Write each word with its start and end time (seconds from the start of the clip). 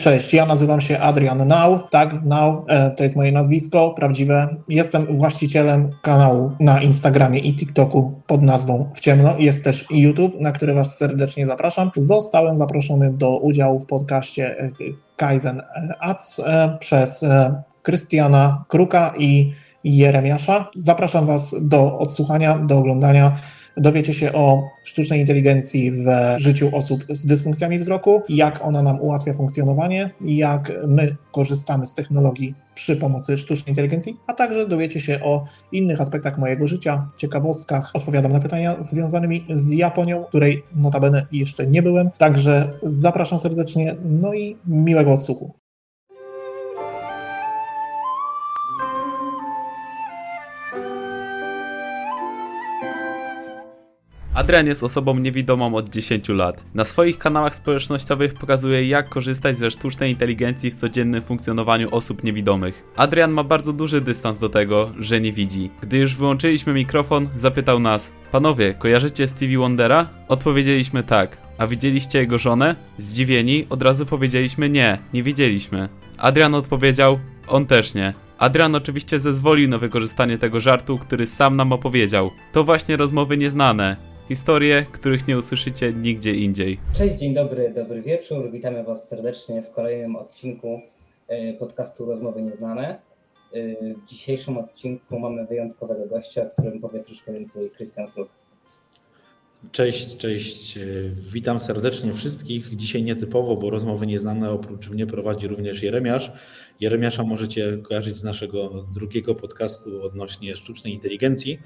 Cześć, 0.00 0.34
ja 0.34 0.46
nazywam 0.46 0.80
się 0.80 0.98
Adrian 0.98 1.48
Now, 1.48 1.90
tak, 1.90 2.24
Now, 2.24 2.64
e, 2.68 2.90
to 2.90 3.02
jest 3.02 3.16
moje 3.16 3.32
nazwisko 3.32 3.90
prawdziwe. 3.90 4.56
Jestem 4.68 5.06
właścicielem 5.16 5.90
kanału 6.02 6.52
na 6.60 6.82
Instagramie 6.82 7.38
i 7.38 7.56
TikToku 7.56 8.22
pod 8.26 8.42
nazwą 8.42 8.90
W 8.94 9.00
Ciemno. 9.00 9.34
Jest 9.38 9.64
też 9.64 9.86
YouTube, 9.90 10.40
na 10.40 10.52
który 10.52 10.74
Was 10.74 10.96
serdecznie 10.96 11.46
zapraszam. 11.46 11.90
Zostałem 11.96 12.56
zaproszony 12.56 13.12
do 13.12 13.38
udziału 13.38 13.80
w 13.80 13.86
podcaście 13.86 14.58
e, 14.58 14.70
Kaizen 15.16 15.62
Ads 16.00 16.40
e, 16.40 16.76
przez 16.80 17.24
Krystiana 17.82 18.64
Kruka 18.68 19.14
i 19.18 19.52
Jeremiasza. 19.84 20.70
Zapraszam 20.76 21.26
Was 21.26 21.56
do 21.60 21.98
odsłuchania, 21.98 22.58
do 22.58 22.78
oglądania 22.78 23.36
dowiecie 23.80 24.14
się 24.14 24.32
o 24.32 24.70
sztucznej 24.84 25.20
inteligencji 25.20 25.90
w 25.90 26.06
życiu 26.36 26.76
osób 26.76 27.04
z 27.08 27.26
dysfunkcjami 27.26 27.78
wzroku, 27.78 28.22
jak 28.28 28.64
ona 28.64 28.82
nam 28.82 29.00
ułatwia 29.00 29.34
funkcjonowanie, 29.34 30.10
jak 30.20 30.72
my 30.86 31.16
korzystamy 31.32 31.86
z 31.86 31.94
technologii 31.94 32.54
przy 32.74 32.96
pomocy 32.96 33.38
sztucznej 33.38 33.70
inteligencji, 33.70 34.16
a 34.26 34.34
także 34.34 34.68
dowiecie 34.68 35.00
się 35.00 35.20
o 35.20 35.44
innych 35.72 36.00
aspektach 36.00 36.38
mojego 36.38 36.66
życia, 36.66 37.06
ciekawostkach, 37.16 37.90
odpowiadam 37.94 38.32
na 38.32 38.40
pytania 38.40 38.76
związanymi 38.80 39.46
z 39.50 39.72
Japonią, 39.72 40.24
której 40.24 40.62
notabene 40.76 41.26
jeszcze 41.32 41.66
nie 41.66 41.82
byłem. 41.82 42.10
Także 42.18 42.78
zapraszam 42.82 43.38
serdecznie, 43.38 43.96
no 44.04 44.34
i 44.34 44.56
miłego 44.66 45.12
odsłuchu. 45.12 45.54
Adrian 54.38 54.66
jest 54.66 54.82
osobą 54.82 55.18
niewidomą 55.18 55.74
od 55.74 55.88
10 55.88 56.28
lat. 56.28 56.64
Na 56.74 56.84
swoich 56.84 57.18
kanałach 57.18 57.54
społecznościowych 57.54 58.34
pokazuje 58.34 58.88
jak 58.88 59.08
korzystać 59.08 59.56
ze 59.56 59.70
sztucznej 59.70 60.10
inteligencji 60.10 60.70
w 60.70 60.74
codziennym 60.74 61.22
funkcjonowaniu 61.22 61.94
osób 61.94 62.24
niewidomych. 62.24 62.84
Adrian 62.96 63.30
ma 63.30 63.44
bardzo 63.44 63.72
duży 63.72 64.00
dystans 64.00 64.38
do 64.38 64.48
tego, 64.48 64.92
że 65.00 65.20
nie 65.20 65.32
widzi. 65.32 65.70
Gdy 65.80 65.98
już 65.98 66.16
wyłączyliśmy 66.16 66.72
mikrofon, 66.72 67.28
zapytał 67.34 67.80
nas: 67.80 68.12
Panowie, 68.30 68.74
kojarzycie 68.74 69.26
Stevie 69.26 69.58
Wondera? 69.58 70.08
Odpowiedzieliśmy 70.28 71.02
tak. 71.02 71.38
A 71.58 71.66
widzieliście 71.66 72.18
jego 72.18 72.38
żonę? 72.38 72.76
Zdziwieni, 72.98 73.66
od 73.70 73.82
razu 73.82 74.06
powiedzieliśmy 74.06 74.70
nie, 74.70 74.98
nie 75.12 75.22
widzieliśmy. 75.22 75.88
Adrian 76.18 76.54
odpowiedział: 76.54 77.18
On 77.48 77.66
też 77.66 77.94
nie. 77.94 78.14
Adrian 78.38 78.74
oczywiście 78.74 79.20
zezwolił 79.20 79.68
na 79.68 79.78
wykorzystanie 79.78 80.38
tego 80.38 80.60
żartu, 80.60 80.98
który 80.98 81.26
sam 81.26 81.56
nam 81.56 81.72
opowiedział. 81.72 82.30
To 82.52 82.64
właśnie 82.64 82.96
rozmowy 82.96 83.36
nieznane. 83.36 84.17
Historie, 84.28 84.86
których 84.92 85.28
nie 85.28 85.38
usłyszycie 85.38 85.92
nigdzie 85.92 86.34
indziej. 86.34 86.78
Cześć, 86.92 87.16
dzień 87.16 87.34
dobry, 87.34 87.72
dobry 87.74 88.02
wieczór. 88.02 88.50
Witamy 88.50 88.84
Was 88.84 89.08
serdecznie 89.08 89.62
w 89.62 89.70
kolejnym 89.70 90.16
odcinku 90.16 90.80
e, 91.28 91.52
podcastu 91.52 92.04
Rozmowy 92.06 92.42
Nieznane. 92.42 92.88
E, 92.88 93.94
w 93.94 94.04
dzisiejszym 94.04 94.58
odcinku 94.58 95.18
mamy 95.18 95.46
wyjątkowego 95.46 96.06
gościa, 96.06 96.42
o 96.42 96.50
którym 96.50 96.80
powie 96.80 97.00
troszkę 97.00 97.32
więcej 97.32 97.70
Krystian 97.70 98.08
Fluk. 98.08 98.28
Cześć, 99.72 100.16
cześć. 100.16 100.76
E, 100.76 100.80
witam 101.32 101.60
serdecznie 101.60 102.12
wszystkich. 102.12 102.76
Dzisiaj 102.76 103.02
nietypowo, 103.02 103.56
bo 103.56 103.70
rozmowy 103.70 104.06
nieznane 104.06 104.50
oprócz 104.50 104.90
mnie 104.90 105.06
prowadzi 105.06 105.48
również 105.48 105.82
Jeremiasz. 105.82 106.32
Jeremiasza 106.80 107.22
możecie 107.22 107.78
kojarzyć 107.82 108.16
z 108.16 108.24
naszego 108.24 108.86
drugiego 108.94 109.34
podcastu 109.34 110.02
odnośnie 110.02 110.56
sztucznej 110.56 110.94
inteligencji. 110.94 111.58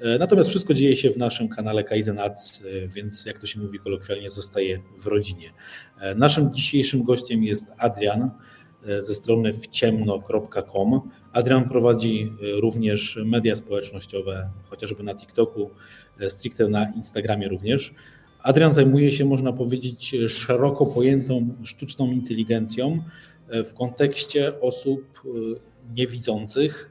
E, 0.00 0.18
natomiast 0.18 0.50
wszystko 0.50 0.74
dzieje 0.74 0.96
się 0.96 1.10
w 1.10 1.16
naszym 1.16 1.48
kanale 1.48 1.84
Kaizen 1.84 2.18
Ads, 2.18 2.62
e, 2.62 2.88
więc 2.88 3.26
jak 3.26 3.38
to 3.38 3.46
się 3.46 3.60
mówi 3.60 3.78
kolokwialnie, 3.78 4.30
zostaje 4.30 4.78
w 4.98 5.06
rodzinie. 5.06 5.52
E, 6.00 6.14
naszym 6.14 6.54
dzisiejszym 6.54 7.02
gościem 7.02 7.44
jest 7.44 7.66
Adrian 7.78 8.30
ze 9.00 9.14
strony 9.14 9.52
wciemno.com. 9.52 11.00
Adrian 11.32 11.68
prowadzi 11.68 12.32
również 12.40 13.18
media 13.24 13.56
społecznościowe, 13.56 14.50
chociażby 14.70 15.02
na 15.02 15.14
TikToku, 15.14 15.70
stricte 16.28 16.68
na 16.68 16.92
Instagramie 16.96 17.48
również. 17.48 17.94
Adrian 18.42 18.72
zajmuje 18.72 19.12
się, 19.12 19.24
można 19.24 19.52
powiedzieć, 19.52 20.16
szeroko 20.28 20.86
pojętą 20.86 21.54
sztuczną 21.64 22.12
inteligencją 22.12 23.02
w 23.48 23.74
kontekście 23.74 24.60
osób 24.60 25.22
niewidzących, 25.94 26.90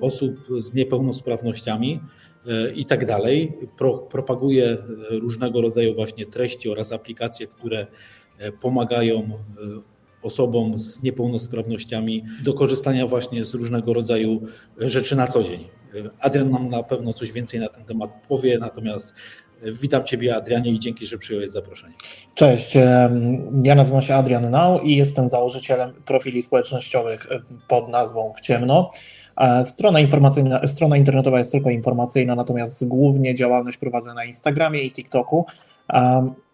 osób 0.00 0.36
z 0.58 0.74
niepełnosprawnościami 0.74 2.00
e, 2.46 2.72
i 2.72 2.84
tak 2.84 3.06
dalej. 3.06 3.52
Pro, 3.78 3.98
propaguje 3.98 4.78
różnego 5.10 5.60
rodzaju 5.60 5.94
właśnie 5.94 6.26
treści 6.26 6.70
oraz 6.70 6.92
aplikacje, 6.92 7.46
które 7.46 7.86
e, 8.38 8.52
pomagają 8.52 9.30
osobom 10.22 10.78
z 10.78 11.02
niepełnosprawnościami 11.02 12.24
do 12.44 12.54
korzystania 12.54 13.06
właśnie 13.06 13.44
z 13.44 13.54
różnego 13.54 13.92
rodzaju 13.92 14.42
rzeczy 14.78 15.16
na 15.16 15.26
co 15.26 15.44
dzień. 15.44 15.68
Adrian 16.20 16.50
nam 16.50 16.68
na 16.68 16.82
pewno 16.82 17.12
coś 17.12 17.32
więcej 17.32 17.60
na 17.60 17.68
ten 17.68 17.84
temat 17.84 18.10
powie, 18.28 18.58
natomiast 18.58 19.12
witam 19.62 20.04
Ciebie 20.04 20.36
Adrianie 20.36 20.70
i 20.70 20.78
dzięki, 20.78 21.06
że 21.06 21.18
przyjąłeś 21.18 21.50
zaproszenie. 21.50 21.94
Cześć, 22.34 22.74
ja 23.62 23.74
nazywam 23.74 24.02
się 24.02 24.14
Adrian 24.14 24.50
Nau 24.50 24.80
i 24.80 24.96
jestem 24.96 25.28
założycielem 25.28 25.92
profili 26.04 26.42
społecznościowych 26.42 27.26
pod 27.68 27.88
nazwą 27.88 28.32
W 28.32 28.40
Ciemno. 28.40 28.90
Strona, 29.62 30.00
informacyjna, 30.00 30.66
strona 30.66 30.96
internetowa 30.96 31.38
jest 31.38 31.52
tylko 31.52 31.70
informacyjna, 31.70 32.34
natomiast 32.34 32.86
głównie 32.86 33.34
działalność 33.34 33.76
prowadzę 33.76 34.14
na 34.14 34.24
Instagramie 34.24 34.82
i 34.82 34.92
TikToku. 34.92 35.46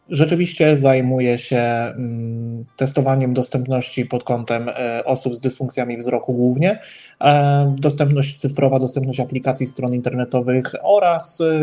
Rzeczywiście 0.09 0.77
zajmuję 0.77 1.39
się 1.39 1.57
mm, 1.57 2.65
testowaniem 2.77 3.35
dostępności 3.35 4.07
pod 4.07 4.25
kątem 4.25 4.69
e, 4.69 5.05
osób 5.05 5.35
z 5.35 5.41
dysfunkcjami 5.41 5.97
wzroku 5.97 6.35
głównie, 6.35 6.79
e, 7.21 7.75
dostępność 7.79 8.37
cyfrowa, 8.37 8.79
dostępność 8.79 9.21
aplikacji 9.21 9.67
stron 9.67 9.95
internetowych 9.95 10.73
oraz 10.83 11.41
e, 11.41 11.61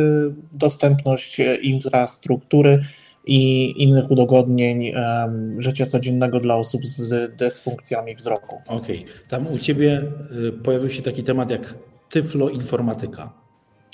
dostępność 0.51 1.41
infrastruktury 1.61 2.79
i 3.25 3.73
innych 3.83 4.11
udogodnień 4.11 4.91
um, 4.95 5.61
życia 5.61 5.85
codziennego 5.85 6.39
dla 6.39 6.55
osób 6.55 6.85
z 6.85 7.35
dysfunkcjami 7.35 8.15
wzroku. 8.15 8.61
Okej, 8.67 8.99
okay. 8.99 9.27
tam 9.27 9.47
u 9.47 9.57
Ciebie 9.57 10.03
y, 10.49 10.51
pojawił 10.51 10.89
się 10.89 11.01
taki 11.01 11.23
temat 11.23 11.51
jak 11.51 11.75
tyfloinformatyka. 12.09 13.33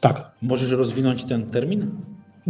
Tak. 0.01 0.31
Możesz 0.41 0.71
rozwinąć 0.71 1.23
ten 1.23 1.51
termin? 1.51 1.91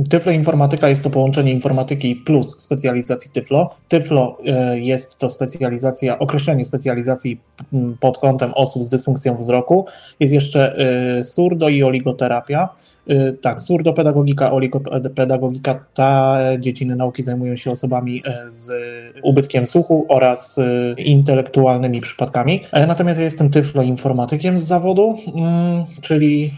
Tyflo 0.10 0.32
Informatyka 0.32 0.90
jest 0.90 1.04
to 1.04 1.10
połączenie 1.10 1.52
informatyki 1.52 2.16
plus 2.16 2.62
specjalizacji 2.62 3.32
Tyflo. 3.32 3.70
Tyflo 3.88 4.38
e, 4.46 4.80
jest 4.80 5.18
to 5.18 5.30
specjalizacja, 5.30 6.20
określenie 6.20 6.66
specjalizacji 6.66 7.42
pod 8.00 8.18
kątem 8.18 8.54
osób 8.54 8.84
z 8.84 8.90
dysfunkcją 8.90 9.38
wzroku. 9.38 9.86
Jest 10.20 10.34
jeszcze 10.34 10.76
e, 10.78 11.24
surdo 11.24 11.70
i 11.70 11.84
oligoterapia. 11.84 12.70
E, 13.08 13.34
tak, 13.34 13.62
surdopedagogika, 13.62 14.52
oligopedagogika, 14.52 15.86
ta 15.94 16.40
dziedziny 16.60 16.96
nauki 16.96 17.24
zajmują 17.24 17.56
się 17.56 17.72
osobami 17.72 18.24
z 18.48 18.72
ubytkiem 19.24 19.66
słuchu 19.66 20.06
oraz 20.10 20.60
intelektualnymi 20.98 22.02
przypadkami. 22.02 22.62
Natomiast 22.88 23.20
ja 23.20 23.26
jestem 23.26 23.50
tyfloinformatykiem 23.50 24.60
z 24.60 24.64
zawodu, 24.64 25.18
mm, 25.36 25.86
czyli 26.02 26.58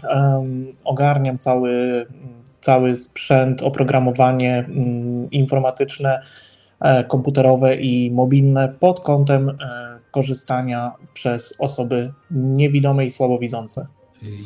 ogarniam 0.84 1.38
cały 1.38 2.06
cały 2.60 2.96
sprzęt, 2.96 3.62
oprogramowanie 3.62 4.58
mm, 4.58 5.30
informatyczne, 5.30 6.22
e, 6.80 7.04
komputerowe 7.04 7.76
i 7.76 8.10
mobilne 8.10 8.74
pod 8.80 9.00
kątem 9.00 9.48
e, 9.48 9.54
korzystania 10.10 10.92
przez 11.14 11.54
osoby 11.58 12.12
niewidome 12.30 13.06
i 13.06 13.10
słabowidzące. 13.10 13.86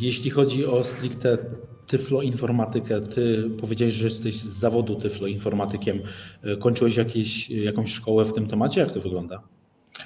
Jeśli 0.00 0.30
chodzi 0.30 0.66
o 0.66 0.84
stricte 0.84 1.38
tyfloinformatykę, 1.86 3.00
ty 3.00 3.50
powiedziałeś, 3.60 3.94
że 3.94 4.04
jesteś 4.04 4.40
z 4.40 4.58
zawodu 4.58 4.94
tyfloinformatykiem. 4.94 6.00
E, 6.44 6.56
kończyłeś 6.56 6.96
jakieś, 6.96 7.50
jakąś 7.50 7.92
szkołę 7.92 8.24
w 8.24 8.32
tym 8.32 8.46
temacie? 8.46 8.80
Jak 8.80 8.92
to 8.92 9.00
wygląda? 9.00 9.40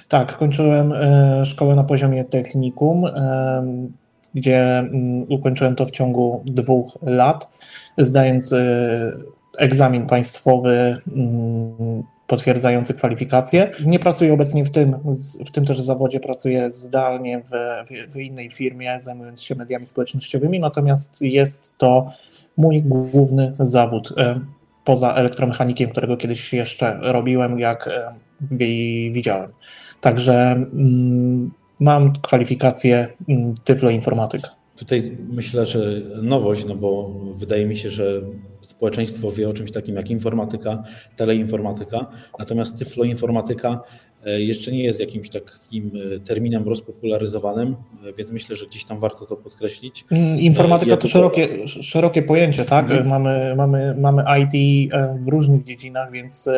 Tak, 0.07 0.37
kończyłem 0.37 0.93
szkołę 1.45 1.75
na 1.75 1.83
poziomie 1.83 2.23
technikum, 2.23 3.05
gdzie 4.33 4.77
mm, 4.77 5.21
ukończyłem 5.29 5.75
to 5.75 5.85
w 5.85 5.91
ciągu 5.91 6.43
dwóch 6.45 6.97
lat 7.01 7.49
zdając 7.97 8.53
e, 8.53 9.11
egzamin 9.57 10.05
państwowy 10.05 10.97
mm, 11.15 12.03
potwierdzający 12.27 12.93
kwalifikacje. 12.93 13.71
Nie 13.85 13.99
pracuję 13.99 14.33
obecnie 14.33 14.65
w 14.65 14.69
tym, 14.69 14.95
w 15.45 15.51
tym 15.51 15.65
też 15.65 15.79
zawodzie, 15.79 16.19
pracuję 16.19 16.71
zdalnie 16.71 17.43
w, 17.51 18.13
w, 18.13 18.17
innej 18.17 18.51
firmie, 18.51 18.99
zajmując 18.99 19.41
się 19.41 19.55
mediami 19.55 19.85
społecznościowymi, 19.85 20.59
natomiast 20.59 21.21
jest 21.21 21.77
to 21.77 22.11
mój 22.57 22.81
główny 22.81 23.53
zawód. 23.59 24.13
E, 24.17 24.39
poza 24.83 25.13
elektromechanikiem, 25.13 25.89
którego 25.89 26.17
kiedyś 26.17 26.53
jeszcze 26.53 26.99
robiłem, 27.01 27.59
jak 27.59 27.87
e, 27.87 28.13
widziałem. 29.11 29.51
Także 30.01 30.51
mm, 30.51 31.51
mam 31.79 32.13
kwalifikację 32.21 33.07
mm, 33.29 33.53
tyfloinformatyk. 33.63 34.41
Tutaj 34.75 35.17
myślę, 35.29 35.65
że 35.65 36.01
nowość, 36.21 36.65
no 36.65 36.75
bo 36.75 37.09
wydaje 37.35 37.65
mi 37.65 37.77
się, 37.77 37.89
że 37.89 38.21
społeczeństwo 38.61 39.31
wie 39.31 39.49
o 39.49 39.53
czymś 39.53 39.71
takim 39.71 39.95
jak 39.95 40.09
informatyka, 40.09 40.83
teleinformatyka, 41.15 42.05
natomiast 42.39 42.77
tyfloinformatyka 42.77 43.81
jeszcze 44.25 44.71
nie 44.71 44.83
jest 44.83 44.99
jakimś 44.99 45.29
takim 45.29 45.91
e, 46.15 46.19
terminem 46.19 46.67
rozpopularyzowanym, 46.67 47.75
więc 48.17 48.31
myślę, 48.31 48.55
że 48.55 48.65
gdzieś 48.65 48.85
tam 48.85 48.99
warto 48.99 49.25
to 49.25 49.35
podkreślić. 49.35 50.05
Mm, 50.11 50.39
informatyka 50.39 50.91
ja 50.91 50.97
to 50.97 51.07
szerokie, 51.07 51.67
szerokie 51.67 52.21
pojęcie, 52.21 52.65
tak? 52.65 52.85
Mhm. 52.85 53.07
Mamy, 53.07 53.53
mamy, 53.57 53.95
mamy 53.97 54.23
IT 54.39 54.91
w 55.19 55.27
różnych 55.27 55.63
dziedzinach, 55.63 56.11
więc 56.11 56.49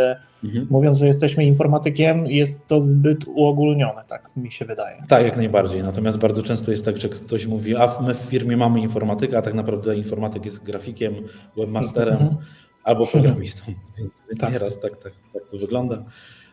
mhm. 0.44 0.68
mówiąc, 0.69 0.98
że 0.98 1.08
jesteśmy 1.08 1.46
informatykiem, 1.46 2.28
jest 2.28 2.68
to 2.68 2.80
zbyt 2.80 3.25
uogólnione, 3.28 4.04
tak 4.08 4.30
mi 4.36 4.52
się 4.52 4.66
wydaje. 4.66 4.98
Tak, 5.08 5.25
jak 5.25 5.38
najbardziej. 5.38 5.84
Natomiast 5.84 6.18
bardzo 6.18 6.44
często 6.44 6.72
jest 6.72 6.86
tak, 6.86 6.98
że 6.98 7.10
ktoś 7.10 7.48
mówi, 7.48 7.75
a 7.75 8.02
my 8.02 8.13
w 8.13 8.18
firmie 8.18 8.58
mamy 8.58 8.80
informatykę, 8.80 9.38
a 9.38 9.42
tak 9.42 9.54
naprawdę 9.54 9.96
informatyk 9.96 10.46
jest 10.46 10.63
grafikiem, 10.63 11.16
webmasterem. 11.58 12.13
Mhm 12.13 12.38
albo 12.84 13.08
programistą, 13.12 13.63
więc, 13.98 14.22
więc 14.30 14.40
tak. 14.40 14.52
nieraz 14.54 14.80
tak, 14.80 14.98
tak, 14.98 15.13
tak 15.34 15.44
to 15.52 15.58
wygląda. 15.58 16.04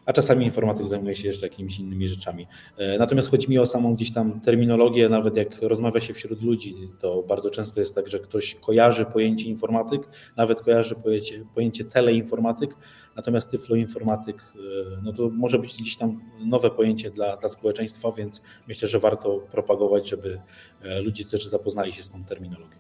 A 0.09 0.13
czasami 0.13 0.45
informatyk 0.45 0.89
zajmuje 0.89 1.17
się 1.17 1.29
jeszcze 1.29 1.47
jakimiś 1.47 1.79
innymi 1.79 2.09
rzeczami. 2.09 2.47
E, 2.77 2.99
natomiast 2.99 3.31
chodzi 3.31 3.51
mi 3.51 3.59
o 3.59 3.67
samą 3.67 3.95
gdzieś 3.95 4.13
tam 4.13 4.41
terminologię, 4.41 5.09
nawet 5.09 5.37
jak 5.37 5.63
rozmawia 5.63 6.01
się 6.01 6.15
wśród 6.15 6.43
ludzi, 6.43 6.75
to 7.01 7.23
bardzo 7.23 7.51
często 7.51 7.81
jest 7.81 7.95
tak, 7.95 8.09
że 8.09 8.19
ktoś 8.19 8.55
kojarzy 8.55 9.05
pojęcie 9.05 9.49
informatyk, 9.49 10.09
nawet 10.37 10.61
kojarzy 10.61 10.95
pojęcie, 10.95 11.45
pojęcie 11.55 11.85
teleinformatyk, 11.85 12.75
natomiast 13.17 13.51
tyfloinformatyk, 13.51 14.37
e, 14.37 15.01
no 15.03 15.13
to 15.13 15.29
może 15.29 15.59
być 15.59 15.77
gdzieś 15.79 15.97
tam 15.97 16.21
nowe 16.47 16.71
pojęcie 16.71 17.11
dla, 17.11 17.37
dla 17.37 17.49
społeczeństwa, 17.49 18.13
więc 18.13 18.41
myślę, 18.69 18.89
że 18.89 18.99
warto 18.99 19.39
propagować, 19.39 20.09
żeby 20.09 20.41
e, 20.83 21.01
ludzie 21.01 21.25
też 21.25 21.47
zapoznali 21.47 21.93
się 21.93 22.03
z 22.03 22.11
tą 22.11 22.25
terminologią. 22.25 22.77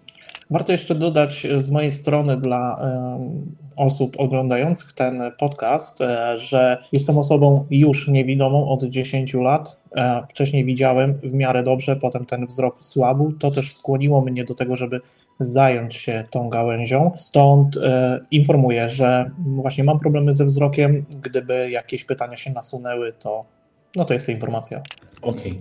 Warto 0.50 0.72
jeszcze 0.72 0.94
dodać 0.94 1.46
z 1.56 1.70
mojej 1.70 1.90
strony 1.90 2.36
dla 2.36 2.88
osób 3.78 4.16
oglądających 4.18 4.92
ten 4.92 5.22
podcast, 5.38 6.00
e, 6.00 6.38
że 6.38 6.78
jestem 6.92 7.18
osobą 7.18 7.66
już 7.70 8.08
niewidomą 8.08 8.68
od 8.68 8.84
10 8.84 9.34
lat. 9.34 9.80
E, 9.96 10.26
wcześniej 10.30 10.64
widziałem 10.64 11.20
w 11.22 11.32
miarę 11.32 11.62
dobrze, 11.62 11.96
potem 11.96 12.26
ten 12.26 12.46
wzrok 12.46 12.84
słabł. 12.84 13.32
To 13.32 13.50
też 13.50 13.72
skłoniło 13.72 14.20
mnie 14.20 14.44
do 14.44 14.54
tego, 14.54 14.76
żeby 14.76 15.00
zająć 15.38 15.94
się 15.94 16.24
tą 16.30 16.48
gałęzią. 16.48 17.10
Stąd 17.16 17.76
e, 17.76 18.20
informuję, 18.30 18.88
że 18.88 19.30
właśnie 19.38 19.84
mam 19.84 19.98
problemy 19.98 20.32
ze 20.32 20.44
wzrokiem. 20.44 21.04
Gdyby 21.22 21.70
jakieś 21.70 22.04
pytania 22.04 22.36
się 22.36 22.52
nasunęły, 22.52 23.12
to 23.12 23.44
no 23.96 24.04
to 24.04 24.14
jest 24.14 24.26
ta 24.26 24.32
informacja. 24.32 24.82
Okej. 25.22 25.58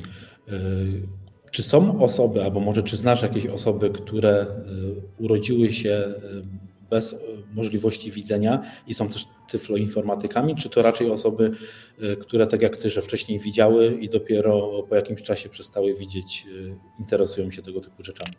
Okay. 0.47 1.07
Czy 1.51 1.63
są 1.63 2.01
osoby, 2.01 2.43
albo 2.43 2.59
może 2.59 2.83
czy 2.83 2.97
znasz 2.97 3.21
jakieś 3.21 3.45
osoby, 3.45 3.89
które 3.89 4.45
urodziły 5.19 5.71
się 5.71 6.13
bez 6.89 7.13
e, 7.13 7.17
możliwości 7.53 8.11
widzenia 8.11 8.61
i 8.87 8.93
są 8.93 9.09
też 9.09 9.25
tyfloinformatykami, 9.49 10.55
czy 10.55 10.69
to 10.69 10.81
raczej 10.81 11.11
osoby, 11.11 11.51
które 12.21 12.47
tak 12.47 12.61
jak 12.61 12.77
ty, 12.77 12.89
że 12.89 13.01
wcześniej 13.01 13.39
widziały 13.39 13.97
i 14.01 14.09
dopiero 14.09 14.83
po 14.89 14.95
jakimś 14.95 15.21
czasie 15.21 15.49
przestały 15.49 15.93
widzieć, 15.93 16.45
interesują 16.99 17.51
się 17.51 17.61
tego 17.61 17.81
typu 17.81 18.03
rzeczami? 18.03 18.31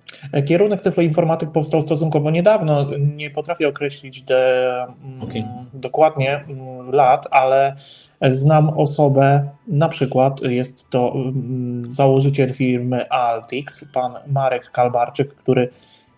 Kierunek 0.47 0.81
tyfloinformatyk 0.81 1.53
powstał 1.53 1.83
stosunkowo 1.83 2.31
niedawno. 2.31 2.87
Nie 2.99 3.31
potrafię 3.31 3.69
określić 3.69 4.23
de, 4.23 4.73
mm, 5.05 5.23
okay. 5.23 5.45
dokładnie 5.75 6.45
mm, 6.49 6.91
lat, 6.91 7.27
ale 7.31 7.77
Znam 8.23 8.69
osobę, 8.69 9.51
na 9.67 9.89
przykład 9.89 10.43
jest 10.43 10.91
to 10.91 11.13
mm, 11.15 11.83
założyciel 11.87 12.55
firmy 12.55 13.09
Altix, 13.09 13.93
pan 13.93 14.15
Marek 14.27 14.71
Kalbarczyk, 14.71 15.35
który 15.35 15.69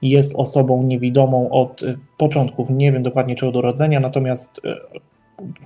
jest 0.02 0.32
osobą 0.36 0.82
niewidomą 0.82 1.50
od 1.50 1.82
y, 1.82 1.98
początków, 2.16 2.70
nie 2.70 2.92
wiem 2.92 3.02
dokładnie 3.02 3.34
czy 3.34 3.46
od 3.46 3.56
urodzenia, 3.56 4.00
natomiast 4.00 4.60
y, 4.64 5.00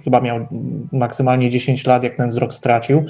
chyba 0.04 0.20
miał 0.20 0.46
maksymalnie 0.92 1.50
10 1.50 1.86
lat, 1.86 2.04
jak 2.04 2.16
ten 2.16 2.31
wzrok 2.31 2.54
stracił. 2.54 3.04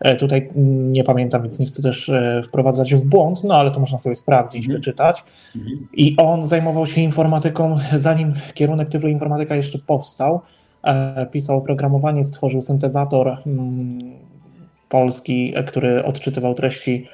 E, 0.00 0.16
tutaj 0.16 0.48
nie 0.90 1.04
pamiętam, 1.04 1.42
więc 1.42 1.58
nie 1.58 1.66
chcę 1.66 1.82
też 1.82 2.08
e, 2.08 2.40
wprowadzać 2.42 2.94
w 2.94 3.06
błąd, 3.06 3.44
no 3.44 3.54
ale 3.54 3.70
to 3.70 3.80
można 3.80 3.98
sobie 3.98 4.14
sprawdzić, 4.14 4.64
mhm. 4.64 4.78
wyczytać. 4.78 5.24
Mhm. 5.56 5.88
I 5.92 6.16
on 6.16 6.46
zajmował 6.46 6.86
się 6.86 7.00
informatyką, 7.00 7.78
zanim 7.96 8.32
kierunek 8.54 8.88
tyfloinformatyka 8.88 9.56
jeszcze 9.56 9.78
powstał. 9.78 10.40
E, 10.84 11.26
pisał 11.26 11.56
oprogramowanie, 11.56 12.24
stworzył 12.24 12.62
syntezator 12.62 13.38
mm, 13.46 14.12
polski, 14.88 15.54
który 15.66 16.04
odczytywał 16.04 16.54
treści 16.54 17.06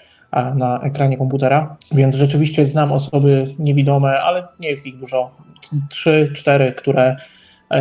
na 0.56 0.80
ekranie 0.82 1.16
komputera, 1.16 1.76
więc 1.92 2.14
rzeczywiście 2.14 2.66
znam 2.66 2.92
osoby 2.92 3.54
niewidome, 3.58 4.20
ale 4.20 4.48
nie 4.60 4.68
jest 4.68 4.86
ich 4.86 4.96
dużo. 4.96 5.30
Trzy, 5.90 6.30
cztery, 6.34 6.72
które 6.72 7.16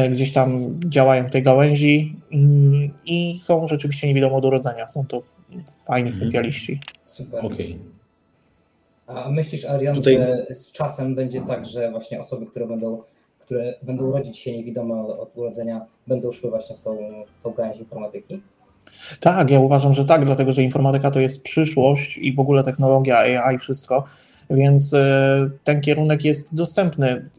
gdzieś 0.10 0.34
tam 0.34 0.80
działają 0.86 1.26
w 1.28 1.30
tej 1.30 1.44
gałęzi 1.44 2.16
mm, 2.32 2.90
i 3.06 3.38
są 3.40 3.68
rzeczywiście 3.68 4.08
niewidome 4.08 4.36
od 4.36 4.46
urodzenia. 4.46 4.88
Są 4.88 5.06
to 5.06 5.22
fajni 5.88 6.10
mhm. 6.10 6.12
specjaliści. 6.12 6.80
Super. 7.06 7.46
Okay. 7.46 7.80
A 9.08 9.30
myślisz, 9.30 9.66
Arian, 9.66 9.96
Tutaj... 9.96 10.18
że 10.18 10.46
z 10.50 10.72
czasem 10.72 11.16
będzie 11.16 11.42
tak, 11.42 11.66
że 11.66 11.92
właśnie 11.92 12.20
osoby, 12.20 12.46
które 12.46 12.68
będą 12.68 13.02
które 13.40 13.74
będą 13.82 14.12
rodzić 14.12 14.38
się 14.38 14.58
niewidome 14.58 14.96
od 14.96 15.38
urodzenia, 15.38 15.86
będą 16.08 16.32
szły 16.32 16.50
właśnie 16.50 16.78
w 16.78 16.82
tą, 16.82 16.98
w 17.40 17.44
tą 17.44 17.52
gałęź 17.52 17.78
informatyki? 17.78 18.42
Tak, 19.20 19.52
ja 19.52 19.60
uważam, 19.60 19.94
że 19.94 20.06
tak, 20.06 20.26
dlatego 20.26 20.54
że 20.54 20.64
informatyka 20.64 21.12
to 21.12 21.20
jest 21.20 21.44
przyszłość 21.44 22.18
i 22.18 22.34
w 22.34 22.40
ogóle 22.40 22.64
technologia, 22.64 23.18
AI, 23.18 23.58
wszystko, 23.58 24.04
więc 24.50 24.94
e, 24.94 25.50
ten 25.64 25.82
kierunek 25.82 26.26
jest 26.26 26.56
dostępny. 26.56 27.30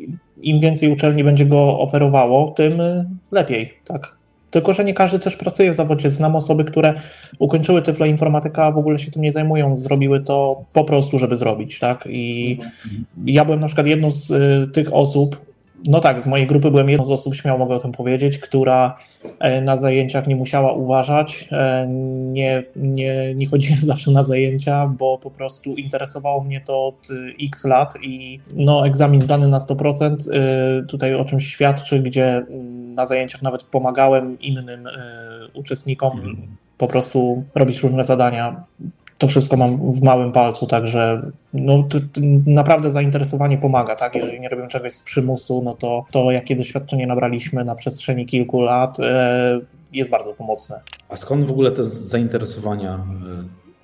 Im 0.42 0.60
więcej 0.60 0.92
uczelni 0.92 1.24
będzie 1.24 1.46
go 1.46 1.80
oferowało, 1.80 2.50
tym 2.50 2.82
lepiej, 3.30 3.74
tak. 3.84 4.16
Tylko, 4.50 4.72
że 4.72 4.84
nie 4.84 4.94
każdy 4.94 5.18
też 5.18 5.36
pracuje 5.36 5.70
w 5.70 5.74
zawodzie. 5.74 6.08
Znam 6.10 6.36
osoby, 6.36 6.64
które 6.64 6.94
ukończyły 7.38 7.82
tyflo 7.82 8.06
informatyka, 8.06 8.64
a 8.64 8.72
w 8.72 8.78
ogóle 8.78 8.98
się 8.98 9.10
tym 9.10 9.22
nie 9.22 9.32
zajmują. 9.32 9.76
Zrobiły 9.76 10.20
to 10.20 10.64
po 10.72 10.84
prostu, 10.84 11.18
żeby 11.18 11.36
zrobić, 11.36 11.78
tak? 11.78 12.04
I 12.10 12.56
mhm. 12.84 13.04
ja 13.26 13.44
byłem 13.44 13.60
na 13.60 13.66
przykład 13.66 13.86
jedną 13.86 14.10
z 14.10 14.30
e, 14.30 14.66
tych 14.72 14.94
osób, 14.94 15.53
no 15.86 16.00
tak, 16.00 16.22
z 16.22 16.26
mojej 16.26 16.46
grupy 16.46 16.70
byłem 16.70 16.88
jedną 16.88 17.04
z 17.04 17.10
osób, 17.10 17.34
śmiało 17.34 17.58
mogę 17.58 17.74
o 17.74 17.78
tym 17.78 17.92
powiedzieć, 17.92 18.38
która 18.38 18.96
e, 19.38 19.60
na 19.60 19.76
zajęciach 19.76 20.26
nie 20.26 20.36
musiała 20.36 20.72
uważać. 20.72 21.48
E, 21.52 21.86
nie, 22.30 22.64
nie, 22.76 23.34
nie 23.34 23.46
chodziłem 23.46 23.80
zawsze 23.92 24.10
na 24.10 24.24
zajęcia, 24.24 24.86
bo 24.86 25.18
po 25.18 25.30
prostu 25.30 25.74
interesowało 25.74 26.44
mnie 26.44 26.60
to 26.60 26.86
od 26.86 27.08
e, 27.10 27.44
x 27.46 27.64
lat 27.64 27.94
i 28.02 28.40
no, 28.54 28.86
egzamin 28.86 29.20
zdany 29.20 29.48
na 29.48 29.58
100% 29.58 30.16
tutaj 30.88 31.14
o 31.14 31.24
czymś 31.24 31.46
świadczy, 31.46 32.00
gdzie 32.00 32.36
mm, 32.36 32.94
na 32.94 33.06
zajęciach 33.06 33.42
nawet 33.42 33.62
pomagałem 33.62 34.40
innym 34.40 34.88
uczestnikom 35.54 36.36
po 36.78 36.86
prostu 36.86 37.44
robić 37.54 37.82
różne 37.82 38.04
zadania 38.04 38.64
to 39.18 39.28
wszystko 39.28 39.56
mam 39.56 39.92
w 39.92 40.02
małym 40.02 40.32
palcu, 40.32 40.66
także 40.66 41.30
no, 41.52 41.82
to, 41.82 41.98
to 42.00 42.20
naprawdę 42.46 42.90
zainteresowanie 42.90 43.58
pomaga, 43.58 43.96
tak? 43.96 44.14
Jeżeli 44.14 44.40
nie 44.40 44.48
robią 44.48 44.68
czegoś 44.68 44.92
z 44.92 45.02
przymusu, 45.02 45.62
no 45.64 45.74
to 45.74 46.04
to, 46.10 46.30
jakie 46.30 46.56
doświadczenie 46.56 47.06
nabraliśmy 47.06 47.64
na 47.64 47.74
przestrzeni 47.74 48.26
kilku 48.26 48.60
lat, 48.60 49.00
e, 49.00 49.60
jest 49.92 50.10
bardzo 50.10 50.34
pomocne. 50.34 50.80
A 51.08 51.16
skąd 51.16 51.44
w 51.44 51.50
ogóle 51.50 51.70
te 51.70 51.84
zainteresowania 51.84 52.94
e, 52.94 53.04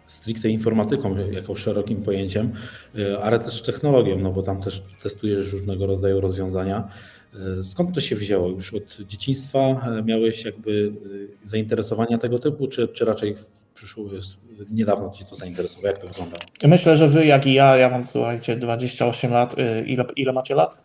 stricte 0.06 0.48
informatyką 0.48 1.16
jako 1.16 1.56
szerokim 1.56 2.02
pojęciem, 2.02 2.52
e, 2.98 3.18
ale 3.22 3.38
też 3.38 3.62
technologią, 3.62 4.18
no 4.18 4.30
bo 4.30 4.42
tam 4.42 4.62
też 4.62 4.82
testujesz 5.02 5.52
różnego 5.52 5.86
rodzaju 5.86 6.20
rozwiązania. 6.20 6.88
Skąd 7.62 7.94
to 7.94 8.00
się 8.00 8.16
wzięło? 8.16 8.48
Już 8.48 8.74
od 8.74 8.98
dzieciństwa 9.06 9.86
miałeś 10.04 10.44
jakby 10.44 10.92
zainteresowania 11.44 12.18
tego 12.18 12.38
typu, 12.38 12.68
czy, 12.68 12.88
czy 12.88 13.04
raczej 13.04 13.34
przyszło, 13.80 14.04
niedawno 14.70 15.10
Cię 15.10 15.24
to 15.24 15.36
zainteresowało? 15.36 15.88
Jak 15.88 15.98
to 15.98 16.06
wyglądało? 16.06 16.42
Myślę, 16.64 16.96
że 16.96 17.08
Wy, 17.08 17.26
jak 17.26 17.46
i 17.46 17.52
ja, 17.52 17.76
ja 17.76 17.88
mam, 17.88 18.06
słuchajcie, 18.06 18.56
28 18.56 19.32
lat. 19.32 19.58
Y, 19.58 19.84
ile, 19.86 20.04
ile 20.16 20.32
macie 20.32 20.54
lat? 20.54 20.82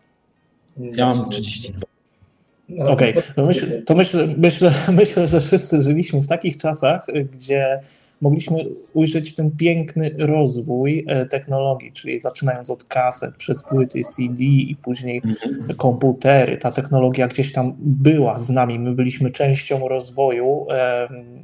Ja 0.77 1.07
mam 1.07 1.29
32. 1.29 1.87
No, 2.69 2.91
Okej, 2.91 3.11
okay. 3.11 3.23
to, 3.35 3.45
myśl, 3.45 3.83
to 3.85 3.95
myślę, 3.95 4.27
myślę, 4.37 4.71
myślę, 5.01 5.27
że 5.27 5.41
wszyscy 5.41 5.81
żyliśmy 5.81 6.21
w 6.21 6.27
takich 6.27 6.57
czasach, 6.57 7.07
gdzie 7.31 7.81
mogliśmy 8.25 8.65
ujrzeć 8.93 9.35
ten 9.35 9.51
piękny 9.51 10.11
rozwój 10.19 11.05
e, 11.07 11.25
technologii, 11.25 11.91
czyli 11.91 12.19
zaczynając 12.19 12.69
od 12.69 12.83
kaset, 12.83 13.35
przez 13.35 13.63
płyty 13.63 14.01
CD 14.03 14.43
i 14.43 14.75
później 14.75 15.21
mhm. 15.25 15.77
komputery. 15.77 16.57
Ta 16.57 16.71
technologia 16.71 17.27
gdzieś 17.27 17.53
tam 17.53 17.73
była 17.79 18.39
z 18.39 18.49
nami. 18.49 18.79
My 18.79 18.91
byliśmy 18.91 19.31
częścią 19.31 19.87
rozwoju 19.87 20.67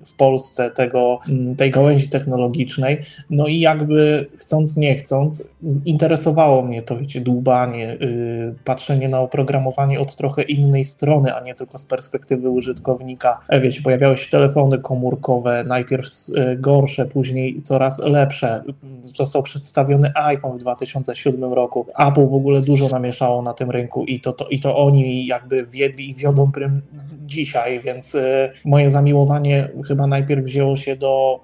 w 0.06 0.16
Polsce 0.18 0.72
tego, 0.72 1.20
tej 1.58 1.72
gałęzi 1.72 2.10
technologicznej. 2.10 2.98
No 3.30 3.48
i 3.48 3.60
jakby 3.60 4.26
chcąc, 4.38 4.78
nie 4.78 4.96
chcąc, 4.96 5.52
zinteresowało 5.62 6.62
mnie 6.62 6.82
to, 6.82 6.98
wiecie, 6.98 7.22
dłubanie, 7.22 7.98
y, 8.02 8.56
patrzenie 8.64 9.10
na 9.10 9.20
oprogramowanie 9.20 10.00
od 10.00 10.16
trochę 10.16 10.42
innej 10.42 10.86
strony, 10.86 11.36
a 11.36 11.44
nie 11.44 11.56
tylko 11.56 11.78
z 11.78 11.86
perspektywy 11.86 12.50
użytkownika. 12.50 13.40
E, 13.50 13.62
wiecie, 13.62 13.82
pojawiały 13.82 14.18
się 14.18 14.32
telefony 14.32 14.80
komórkowe, 14.80 15.64
najpierw 15.68 16.10
z 16.10 16.36
e, 16.36 16.56
gorsze, 16.72 17.06
później 17.06 17.62
coraz 17.64 18.00
lepsze. 18.00 18.64
Został 19.02 19.44
przedstawiony 19.44 20.12
iPhone 20.16 20.58
w 20.58 20.62
2007 20.62 21.54
roku. 21.54 21.86
Apple 22.00 22.28
w 22.28 22.34
ogóle 22.34 22.62
dużo 22.62 22.88
namieszało 22.88 23.42
na 23.42 23.54
tym 23.54 23.72
rynku 23.72 24.06
i 24.06 24.20
to, 24.20 24.34
to, 24.34 24.48
i 24.48 24.60
to 24.60 24.78
oni 24.78 25.26
jakby 25.26 25.66
wiedli 25.66 26.10
i 26.10 26.16
wiodą 26.16 26.52
prym 26.52 26.82
dzisiaj, 27.26 27.82
więc 27.82 28.16
y, 28.16 28.52
moje 28.66 28.92
zamiłowanie 28.92 29.70
chyba 29.88 30.08
najpierw 30.08 30.46
wzięło 30.46 30.76
się 30.76 30.96
do 30.96 31.40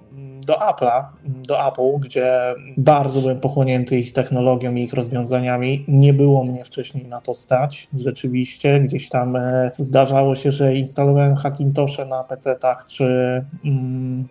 do 0.48 0.54
Apple'a, 0.54 1.04
do 1.48 1.68
Apple, 1.68 2.00
gdzie 2.00 2.54
bardzo 2.76 3.20
byłem 3.20 3.40
pochłonięty 3.40 3.98
ich 3.98 4.12
technologią 4.12 4.74
i 4.74 4.82
ich 4.82 4.92
rozwiązaniami. 4.92 5.84
Nie 5.88 6.14
było 6.14 6.44
mnie 6.44 6.64
wcześniej 6.64 7.06
na 7.06 7.20
to 7.20 7.34
stać, 7.34 7.88
rzeczywiście. 7.96 8.80
Gdzieś 8.80 9.08
tam 9.08 9.36
e, 9.36 9.70
zdarzało 9.78 10.34
się, 10.34 10.50
że 10.50 10.74
instalowałem 10.74 11.36
Hackintosze 11.36 12.06
na 12.06 12.24
PC-tach, 12.24 12.86
czy, 12.86 13.04
mm, 13.64 14.28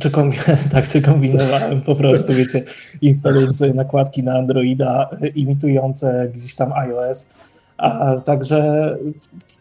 czy, 0.00 0.10
tak, 0.72 0.88
czy 0.88 1.02
kombinowałem 1.02 1.80
po 1.80 1.96
prostu, 1.96 2.34
wiecie, 2.34 2.64
instalując 3.02 3.60
nakładki 3.60 4.22
na 4.22 4.38
Androida 4.38 5.10
e, 5.22 5.28
imitujące 5.28 6.30
gdzieś 6.34 6.54
tam 6.54 6.72
iOS 6.72 7.34
a, 7.82 8.20
także 8.20 8.90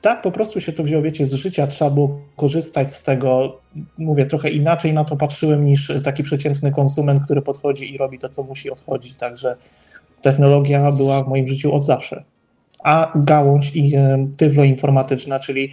tak 0.01 0.21
po 0.21 0.31
prostu 0.31 0.61
się 0.61 0.73
to 0.73 0.83
wzięło, 0.83 1.03
wiecie, 1.03 1.25
z 1.25 1.33
życia, 1.33 1.67
trzeba 1.67 1.91
było 1.91 2.19
korzystać 2.35 2.93
z 2.93 3.03
tego. 3.03 3.59
Mówię, 3.97 4.25
trochę 4.25 4.49
inaczej 4.49 4.93
na 4.93 5.03
to 5.03 5.17
patrzyłem 5.17 5.65
niż 5.65 5.91
taki 6.03 6.23
przeciętny 6.23 6.71
konsument, 6.71 7.23
który 7.23 7.41
podchodzi 7.41 7.93
i 7.93 7.97
robi 7.97 8.19
to, 8.19 8.29
co 8.29 8.43
musi 8.43 8.71
odchodzić. 8.71 9.13
Także 9.13 9.55
technologia 10.21 10.91
była 10.91 11.23
w 11.23 11.27
moim 11.27 11.47
życiu 11.47 11.75
od 11.75 11.83
zawsze. 11.83 12.23
A 12.83 13.11
gałąź 13.15 13.75
i 13.75 13.95
e, 13.95 14.27
tywlo-informatyczna, 14.37 15.39
czyli 15.39 15.71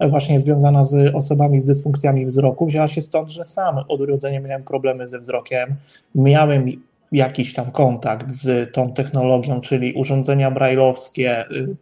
właśnie 0.00 0.38
związana 0.38 0.82
z 0.82 1.14
osobami 1.14 1.58
z 1.58 1.64
dysfunkcjami 1.64 2.26
wzroku, 2.26 2.66
wzięła 2.66 2.88
się 2.88 3.00
stąd, 3.00 3.30
że 3.30 3.44
sam 3.44 3.78
od 3.88 4.00
urodzenia 4.00 4.40
miałem 4.40 4.64
problemy 4.64 5.06
ze 5.06 5.18
wzrokiem. 5.18 5.74
Miałem 6.14 6.72
jakiś 7.12 7.54
tam 7.54 7.70
kontakt 7.70 8.30
z 8.30 8.72
tą 8.72 8.92
technologią, 8.92 9.60
czyli 9.60 9.94
urządzenia 9.94 10.50
brajlowskie, 10.50 11.50
y, 11.50 11.76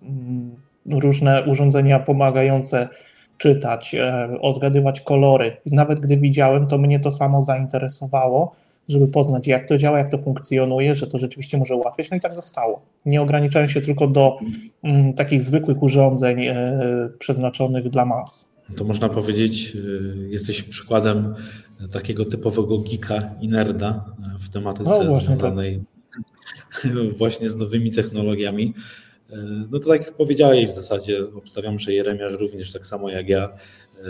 różne 0.86 1.44
urządzenia 1.44 1.98
pomagające 1.98 2.88
czytać, 3.38 3.94
e, 3.94 4.28
odgadywać 4.40 5.00
kolory. 5.00 5.56
Nawet 5.72 6.00
gdy 6.00 6.16
widziałem, 6.16 6.66
to 6.66 6.78
mnie 6.78 7.00
to 7.00 7.10
samo 7.10 7.42
zainteresowało, 7.42 8.56
żeby 8.88 9.08
poznać, 9.08 9.46
jak 9.46 9.68
to 9.68 9.78
działa, 9.78 9.98
jak 9.98 10.10
to 10.10 10.18
funkcjonuje, 10.18 10.96
że 10.96 11.06
to 11.06 11.18
rzeczywiście 11.18 11.58
może 11.58 11.74
ułatwiać. 11.74 12.10
No 12.10 12.16
i 12.16 12.20
tak 12.20 12.34
zostało. 12.34 12.82
Nie 13.06 13.22
ograniczałem 13.22 13.68
się 13.68 13.80
tylko 13.80 14.06
do 14.06 14.38
mm, 14.82 15.12
takich 15.12 15.42
zwykłych 15.42 15.82
urządzeń 15.82 16.44
e, 16.44 16.80
przeznaczonych 17.18 17.88
dla 17.88 18.04
mas. 18.04 18.48
To 18.76 18.84
można 18.84 19.08
powiedzieć, 19.08 19.76
e, 19.76 20.28
jesteś 20.28 20.62
przykładem 20.62 21.34
takiego 21.92 22.24
typowego 22.24 22.78
geeka 22.78 23.30
i 23.40 23.48
nerda 23.48 24.04
w 24.38 24.48
tematyce 24.48 24.90
no, 24.90 25.04
właśnie 25.04 25.26
związanej 25.26 25.82
tak. 26.82 26.92
właśnie 27.18 27.50
z 27.50 27.56
nowymi 27.56 27.92
technologiami. 27.92 28.74
No 29.70 29.78
to 29.78 29.88
tak 29.88 30.06
jak 30.06 30.14
powiedziałeś 30.14 30.66
w 30.66 30.72
zasadzie, 30.72 31.18
obstawiam, 31.34 31.78
że 31.78 31.92
Jeremiasz 31.92 32.32
również 32.32 32.72
tak 32.72 32.86
samo 32.86 33.10
jak 33.10 33.28
ja 33.28 33.48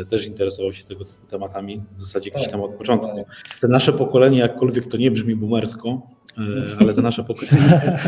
też 0.09 0.27
interesował 0.27 0.73
się 0.73 0.85
tego 0.85 1.05
typu 1.05 1.27
tematami 1.27 1.83
w 1.97 2.01
zasadzie 2.01 2.31
gdzieś 2.31 2.49
tam 2.49 2.61
od 2.61 2.71
tak, 2.71 2.79
początku. 2.79 3.25
Te 3.61 3.69
nasze 3.69 3.93
pokolenie, 3.93 4.39
jakkolwiek 4.39 4.89
to 4.89 4.97
nie 4.97 5.11
brzmi 5.11 5.37
boomersko, 5.37 6.17
E, 6.39 6.77
ale 6.81 6.95
to 6.95 7.03
nasze 7.03 7.25
pokolenie 7.25 7.99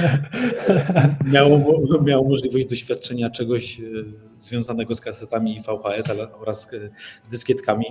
miało, 1.33 1.83
miało 2.05 2.29
możliwość 2.29 2.67
doświadczenia 2.67 3.31
czegoś 3.31 3.81
e, 3.81 3.83
związanego 4.37 4.95
z 4.95 5.01
kasetami 5.01 5.61
VHS 5.61 6.11
oraz 6.41 6.73
e, 6.73 6.91
dyskietkami 7.31 7.85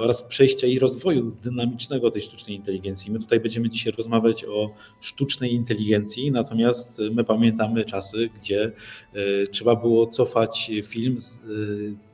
oraz 0.00 0.22
przejścia 0.22 0.66
i 0.66 0.78
rozwoju 0.78 1.36
dynamicznego 1.42 2.10
tej 2.10 2.22
sztucznej 2.22 2.56
inteligencji. 2.56 3.10
My 3.10 3.18
tutaj 3.18 3.40
będziemy 3.40 3.70
dzisiaj 3.70 3.92
rozmawiać 3.92 4.44
o 4.44 4.70
sztucznej 5.00 5.54
inteligencji, 5.54 6.30
natomiast 6.30 6.98
my 7.12 7.24
pamiętamy 7.24 7.84
czasy, 7.84 8.30
gdzie 8.40 8.72
trzeba 9.50 9.76
było 9.76 10.06
cofać 10.06 10.70
film 10.84 11.16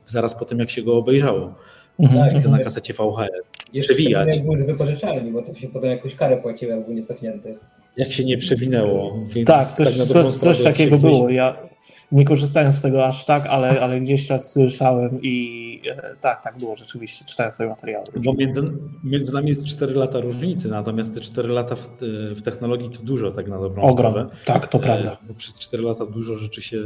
zaraz 0.07 0.35
po 0.35 0.45
tym, 0.45 0.59
jak 0.59 0.69
się 0.69 0.83
go 0.83 0.97
obejrzało. 0.97 1.55
Mhm. 1.99 2.51
na 2.51 2.59
kasecie 2.59 2.93
VHS. 2.93 3.29
Jeszcze 3.73 3.93
przewijać. 3.93 4.35
jak 4.35 4.45
był 4.45 4.55
z 4.55 4.65
wypożyczalni, 4.65 5.31
bo 5.31 5.41
to 5.41 5.53
się 5.53 5.67
potem 5.67 5.89
jakąś 5.89 6.15
karę 6.15 6.37
płaciło, 6.37 6.71
jak 6.71 6.85
był 6.85 6.93
niecofnięty. 6.93 7.57
Jak 7.97 8.11
się 8.11 8.25
nie 8.25 8.37
przewinęło. 8.37 9.27
tak, 9.45 9.67
coś, 9.67 9.97
tak 9.97 10.07
coś, 10.07 10.25
coś 10.25 10.63
takiego 10.63 10.97
było. 10.97 11.29
Ja, 11.29 11.66
nie 12.11 12.25
korzystałem 12.25 12.71
z 12.71 12.81
tego 12.81 13.05
aż 13.05 13.25
tak, 13.25 13.45
ale, 13.45 13.81
ale 13.81 14.01
gdzieś 14.01 14.27
tak 14.27 14.43
słyszałem 14.43 15.19
i 15.21 15.81
e, 15.91 16.15
tak, 16.21 16.43
tak 16.43 16.57
było 16.57 16.75
rzeczywiście, 16.75 17.25
czytałem 17.25 17.51
sobie 17.51 17.69
materiały. 17.69 18.05
Bo 18.25 18.33
między, 18.33 18.61
między 19.03 19.33
nami 19.33 19.49
jest 19.49 19.65
4 19.65 19.93
lata 19.93 20.19
różnicy, 20.19 20.67
natomiast 20.69 21.13
te 21.13 21.21
4 21.21 21.49
lata 21.49 21.75
w, 21.75 21.89
w 22.35 22.41
technologii 22.41 22.89
to 22.89 23.03
dużo 23.03 23.31
tak 23.31 23.47
na 23.47 23.59
dobrą 23.59 23.83
Ogrom, 23.83 24.11
sprawę. 24.11 24.29
tak, 24.45 24.67
to 24.67 24.79
prawda. 24.79 25.11
E, 25.11 25.17
bo 25.27 25.33
przez 25.33 25.59
4 25.59 25.83
lata 25.83 26.05
dużo 26.05 26.37
rzeczy 26.37 26.61
się 26.61 26.77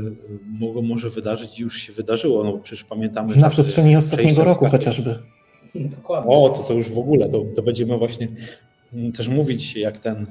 mogło, 0.60 0.82
może 0.82 1.10
wydarzyć 1.10 1.60
i 1.60 1.62
już 1.62 1.78
się 1.78 1.94
wydarzyło, 1.94 2.44
no 2.44 2.52
bo 2.52 2.60
przecież 2.60 2.84
pamiętamy... 2.84 3.36
Na 3.36 3.50
przestrzeni 3.50 3.96
ostatniego 3.96 4.44
roku 4.44 4.66
chociażby. 4.66 5.20
Dokładnie. 5.76 6.36
O, 6.36 6.50
to, 6.50 6.64
to 6.64 6.74
już 6.74 6.90
w 6.90 6.98
ogóle, 6.98 7.30
to, 7.30 7.46
to 7.56 7.62
będziemy 7.62 7.98
właśnie 7.98 8.28
też 9.16 9.28
mówić, 9.28 9.76
jak 9.76 10.00
ten 10.00 10.18
e, 10.18 10.28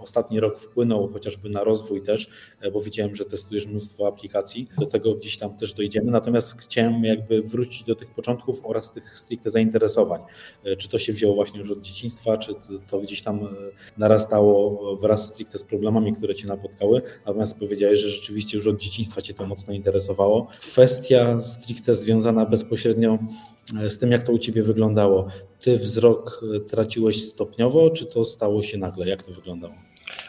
ostatni 0.00 0.40
rok 0.40 0.58
wpłynął 0.58 1.08
chociażby 1.08 1.48
na 1.48 1.64
rozwój 1.64 2.02
też, 2.02 2.30
e, 2.60 2.70
bo 2.70 2.80
widziałem, 2.80 3.16
że 3.16 3.24
testujesz 3.24 3.66
mnóstwo 3.66 4.06
aplikacji, 4.06 4.68
do 4.78 4.86
tego 4.86 5.14
gdzieś 5.14 5.38
tam 5.38 5.56
też 5.56 5.74
dojdziemy, 5.74 6.10
natomiast 6.10 6.60
chciałem 6.60 7.04
jakby 7.04 7.42
wrócić 7.42 7.84
do 7.84 7.94
tych 7.94 8.10
początków 8.10 8.60
oraz 8.64 8.92
tych 8.92 9.16
stricte 9.16 9.50
zainteresowań. 9.50 10.20
E, 10.64 10.76
czy 10.76 10.88
to 10.88 10.98
się 10.98 11.12
wzięło 11.12 11.34
właśnie 11.34 11.58
już 11.58 11.70
od 11.70 11.80
dzieciństwa, 11.80 12.38
czy 12.38 12.54
to 12.86 13.00
gdzieś 13.00 13.22
tam 13.22 13.48
narastało 13.98 14.96
wraz 14.96 15.28
stricte 15.28 15.58
z 15.58 15.64
problemami, 15.64 16.16
które 16.16 16.34
Cię 16.34 16.46
napotkały, 16.46 17.02
natomiast 17.26 17.58
powiedziałeś, 17.58 18.00
że 18.00 18.08
rzeczywiście 18.08 18.56
już 18.56 18.66
od 18.66 18.80
dzieciństwa 18.80 19.22
Cię 19.22 19.34
to 19.34 19.46
mocno 19.46 19.74
interesowało. 19.74 20.46
Kwestia 20.60 21.40
stricte 21.42 21.94
związana 21.94 22.46
bezpośrednio 22.46 23.18
z 23.88 23.98
tym, 23.98 24.10
jak 24.10 24.22
to 24.22 24.32
u 24.32 24.38
Ciebie 24.38 24.62
wyglądało. 24.62 25.26
Ty 25.62 25.76
wzrok 25.76 26.44
traciłeś 26.68 27.24
stopniowo, 27.24 27.90
czy 27.90 28.06
to 28.06 28.24
stało 28.24 28.62
się 28.62 28.78
nagle? 28.78 29.08
Jak 29.08 29.22
to 29.22 29.32
wyglądało? 29.32 29.74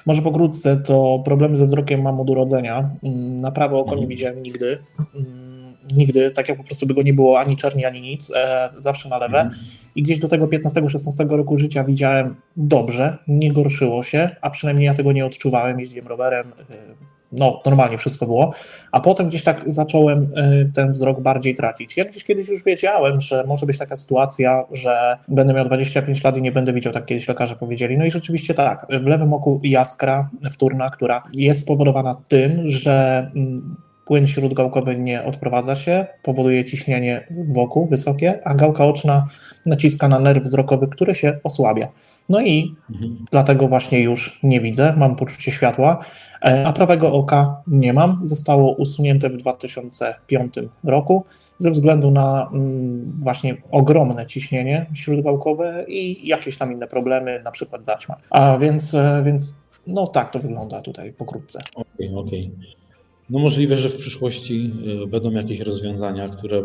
Może 0.06 0.22
pokrótce, 0.22 0.78
to 0.78 1.22
problemy 1.26 1.58
ze 1.58 1.66
wzrokiem 1.66 2.02
mam 2.02 2.20
od 2.20 2.30
urodzenia. 2.30 2.90
Mm, 3.04 3.38
na 3.38 3.52
prawe 3.52 3.78
oko 3.78 3.90
nie 3.90 3.94
mhm. 3.94 4.10
widziałem 4.10 4.44
nigdy. 4.44 4.78
Mm, 5.16 5.76
nigdy, 5.98 6.32
tak 6.32 6.50
jak 6.50 6.58
po 6.58 6.64
prostu 6.64 6.86
by 6.86 6.94
go 6.94 7.02
nie 7.02 7.14
było 7.14 7.40
ani 7.40 7.56
czerni, 7.56 7.86
ani 7.86 8.02
nic, 8.02 8.32
e, 8.36 8.70
zawsze 8.78 9.10
na 9.10 9.18
lewe. 9.18 9.40
Mhm. 9.40 9.62
I 9.96 10.04
gdzieś 10.04 10.20
do 10.20 10.28
tego 10.28 10.48
15-16 10.48 11.30
roku 11.30 11.58
życia 11.58 11.84
widziałem 11.84 12.36
dobrze, 12.58 13.18
nie 13.28 13.54
gorszyło 13.54 14.04
się, 14.04 14.30
a 14.42 14.50
przynajmniej 14.50 14.86
ja 14.86 14.94
tego 14.94 15.12
nie 15.12 15.26
odczuwałem. 15.26 15.80
Jeździłem 15.80 16.08
rowerem, 16.08 16.54
e, 16.70 17.21
no, 17.32 17.62
normalnie 17.66 17.98
wszystko 17.98 18.26
było, 18.26 18.54
a 18.92 19.00
potem 19.00 19.28
gdzieś 19.28 19.44
tak 19.44 19.64
zacząłem 19.68 20.24
y, 20.24 20.72
ten 20.74 20.92
wzrok 20.92 21.22
bardziej 21.22 21.56
tracić. 21.56 21.98
Ja 21.98 22.04
gdzieś 22.04 22.24
kiedyś 22.24 22.50
już 22.50 22.64
wiedziałem, 22.64 23.22
że 23.22 23.44
może 23.48 23.66
być 23.66 23.78
taka 23.78 23.96
sytuacja, 23.96 24.66
że 24.72 25.18
będę 25.28 25.54
miał 25.54 25.66
25 25.66 26.24
lat 26.24 26.38
i 26.38 26.42
nie 26.42 26.52
będę 26.52 26.74
widział, 26.74 26.94
tak 26.94 27.06
kiedyś 27.06 27.28
lekarze 27.28 27.56
powiedzieli. 27.56 27.98
No 27.98 28.06
i 28.06 28.12
rzeczywiście 28.12 28.54
tak, 28.54 28.88
w 29.04 29.06
lewym 29.06 29.34
oku 29.34 29.60
jaskra 29.64 30.30
wtórna, 30.52 30.90
która 30.90 31.24
jest 31.34 31.62
spowodowana 31.62 32.16
tym, 32.28 32.70
że 32.70 33.28
mm, 33.36 33.76
płyn 34.06 34.28
śródgałkowy 34.28 34.96
nie 34.98 35.24
odprowadza 35.24 35.76
się, 35.76 36.06
powoduje 36.24 36.66
ciśnienie 36.66 37.28
wokół 37.48 37.88
wysokie, 37.88 38.40
a 38.44 38.54
gałka 38.54 38.86
oczna 38.86 39.28
naciska 39.66 40.08
na 40.08 40.20
nerw 40.20 40.44
wzrokowy, 40.44 40.88
który 40.88 41.16
się 41.16 41.40
osłabia. 41.44 41.88
No 42.30 42.42
i 42.42 42.76
mhm. 42.90 43.26
dlatego 43.32 43.68
właśnie 43.68 44.02
już 44.02 44.40
nie 44.44 44.62
widzę, 44.62 44.94
mam 44.98 45.16
poczucie 45.16 45.52
światła, 45.52 46.06
a 46.42 46.74
prawego 46.74 47.14
oka 47.14 47.62
nie 47.68 47.94
mam. 47.94 48.20
Zostało 48.24 48.76
usunięte 48.76 49.30
w 49.30 49.38
2005 49.38 50.54
roku 50.84 51.26
ze 51.58 51.72
względu 51.72 52.12
na 52.12 52.50
mm, 52.54 53.12
właśnie 53.20 53.58
ogromne 53.72 54.26
ciśnienie 54.26 54.86
śródgałkowe 54.94 55.86
i 55.88 56.28
jakieś 56.28 56.58
tam 56.58 56.72
inne 56.72 56.88
problemy, 56.88 57.42
na 57.44 57.52
przykład 57.52 57.86
zaćma. 57.86 58.16
A 58.30 58.58
więc, 58.58 58.94
e, 58.94 59.22
więc 59.26 59.64
no 59.88 60.08
tak 60.08 60.32
to 60.32 60.40
wygląda 60.40 60.82
tutaj 60.82 61.14
pokrótce. 61.14 61.60
Okej, 61.76 62.10
okay, 62.10 62.20
okej. 62.20 62.52
Okay. 62.56 62.82
No 63.30 63.40
możliwe, 63.40 63.78
że 63.78 63.90
w 63.90 63.98
przyszłości 63.98 64.74
e, 65.04 65.08
będą 65.08 65.32
jakieś 65.32 65.60
rozwiązania, 65.60 66.30
które 66.30 66.64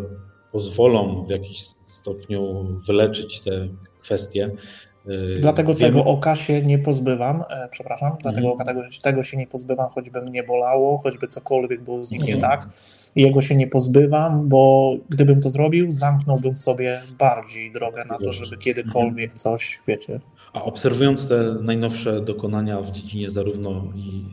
pozwolą 0.53 1.25
w 1.25 1.31
jakiś 1.31 1.63
stopniu 1.99 2.67
wyleczyć 2.87 3.41
te 3.41 3.69
kwestie. 4.01 4.51
E, 5.09 5.41
dlatego 5.41 5.75
Wiemy... 5.75 5.93
tego 5.93 6.05
oka 6.05 6.37
się 6.37 6.63
nie 6.63 6.79
pozbywam, 6.79 7.45
e, 7.51 7.69
przepraszam, 7.71 8.07
mhm. 8.07 8.23
dlatego 8.23 8.53
oka 8.53 8.65
tego, 8.65 8.83
tego 9.03 9.23
się 9.23 9.37
nie 9.37 9.47
pozbywam, 9.47 9.91
choćby 9.91 10.23
mnie 10.23 10.43
bolało, 10.43 10.99
choćby 10.99 11.29
cokolwiek 11.29 11.83
było 11.83 12.05
z 12.05 12.13
nim 12.13 12.23
nie 12.23 12.35
mhm. 12.35 12.53
tak. 12.53 12.69
Jego 13.17 13.43
się 13.43 13.55
nie 13.55 13.67
pozbywam, 13.67 14.49
bo 14.49 14.93
gdybym 15.09 15.41
to 15.41 15.51
zrobił, 15.51 15.91
zamknąłbym 15.91 16.55
sobie 16.55 17.03
bardziej 17.19 17.73
drogę 17.73 18.05
na 18.05 18.19
to, 18.19 18.33
żeby 18.33 18.57
kiedykolwiek 18.57 19.31
mhm. 19.31 19.37
coś, 19.37 19.81
wiecie. 19.89 20.21
A 20.57 20.65
obserwując 20.65 21.29
te 21.29 21.57
najnowsze 21.63 22.21
dokonania 22.21 22.81
w 22.81 22.91
dziedzinie 22.91 23.31
zarówno 23.31 23.93
i 23.97 24.25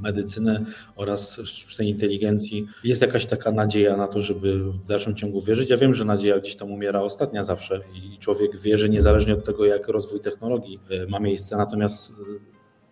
medycyny 0.00 0.64
oraz 0.96 1.40
sztucznej 1.44 1.88
inteligencji, 1.88 2.66
jest 2.84 3.02
jakaś 3.02 3.26
taka 3.26 3.52
nadzieja 3.52 3.96
na 3.96 4.08
to, 4.08 4.20
żeby 4.20 4.72
w 4.72 4.86
dalszym 4.86 5.16
ciągu 5.16 5.42
wierzyć. 5.42 5.70
Ja 5.70 5.76
wiem, 5.76 5.94
że 5.94 6.04
nadzieja 6.04 6.38
gdzieś 6.38 6.56
tam 6.56 6.72
umiera 6.72 7.00
ostatnia 7.00 7.44
zawsze 7.44 7.80
i 7.94 8.18
człowiek 8.18 8.60
wierzy 8.60 8.88
niezależnie 8.88 9.34
od 9.34 9.44
tego, 9.44 9.64
jak 9.66 9.88
rozwój 9.88 10.20
technologii 10.20 10.80
ma 11.08 11.20
miejsce. 11.20 11.56
Natomiast 11.56 12.12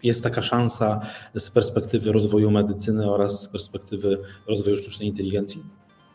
jest 0.02 0.22
taka 0.22 0.42
szansa 0.42 1.00
z 1.34 1.50
perspektywy 1.50 2.12
rozwoju 2.12 2.50
medycyny 2.50 3.10
oraz 3.10 3.42
z 3.42 3.48
perspektywy 3.48 4.18
rozwoju 4.46 4.76
sztucznej 4.76 5.08
inteligencji? 5.08 5.62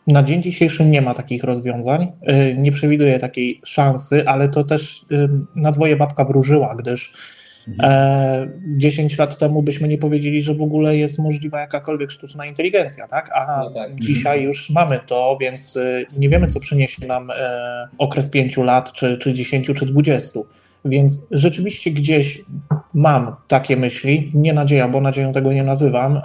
Na 0.06 0.22
dzień 0.22 0.42
dzisiejszy 0.42 0.84
nie 0.84 1.02
ma 1.02 1.14
takich 1.14 1.44
rozwiązań. 1.44 2.12
Y, 2.30 2.56
nie 2.58 2.72
przewiduję 2.72 3.18
takiej 3.18 3.60
szansy, 3.64 4.28
ale 4.28 4.48
to 4.48 4.64
też 4.64 5.02
y, 5.12 5.28
na 5.56 5.70
dwoje 5.70 5.96
babka 5.96 6.24
wróżyła, 6.24 6.76
gdyż 6.78 7.12
mhm. 7.68 8.60
10 8.78 9.14
e, 9.14 9.16
lat 9.18 9.38
temu 9.38 9.62
byśmy 9.62 9.88
nie 9.88 9.98
powiedzieli, 9.98 10.42
że 10.42 10.54
w 10.54 10.62
ogóle 10.62 10.96
jest 10.96 11.18
możliwa 11.18 11.60
jakakolwiek 11.60 12.10
sztuczna 12.10 12.46
inteligencja, 12.46 13.06
tak? 13.06 13.30
A 13.34 13.62
no 13.64 13.70
tak. 13.70 14.00
dzisiaj 14.00 14.38
mhm. 14.38 14.46
już 14.46 14.70
mamy 14.70 15.00
to, 15.06 15.38
więc 15.40 15.76
y, 15.76 16.06
nie 16.16 16.28
wiemy, 16.28 16.46
co 16.46 16.60
przyniesie 16.60 17.06
nam 17.06 17.30
e, 17.30 17.88
okres 17.98 18.30
5 18.30 18.56
lat, 18.56 18.92
czy, 18.92 19.18
czy 19.18 19.32
10, 19.32 19.66
czy 19.66 19.86
20. 19.86 20.40
Więc 20.84 21.26
rzeczywiście 21.30 21.90
gdzieś 21.90 22.44
mam 22.94 23.36
takie 23.48 23.76
myśli, 23.76 24.30
nie 24.34 24.52
nadzieja, 24.52 24.88
bo 24.88 25.00
nadzieją 25.00 25.32
tego 25.32 25.52
nie 25.52 25.62
nazywam. 25.62 26.20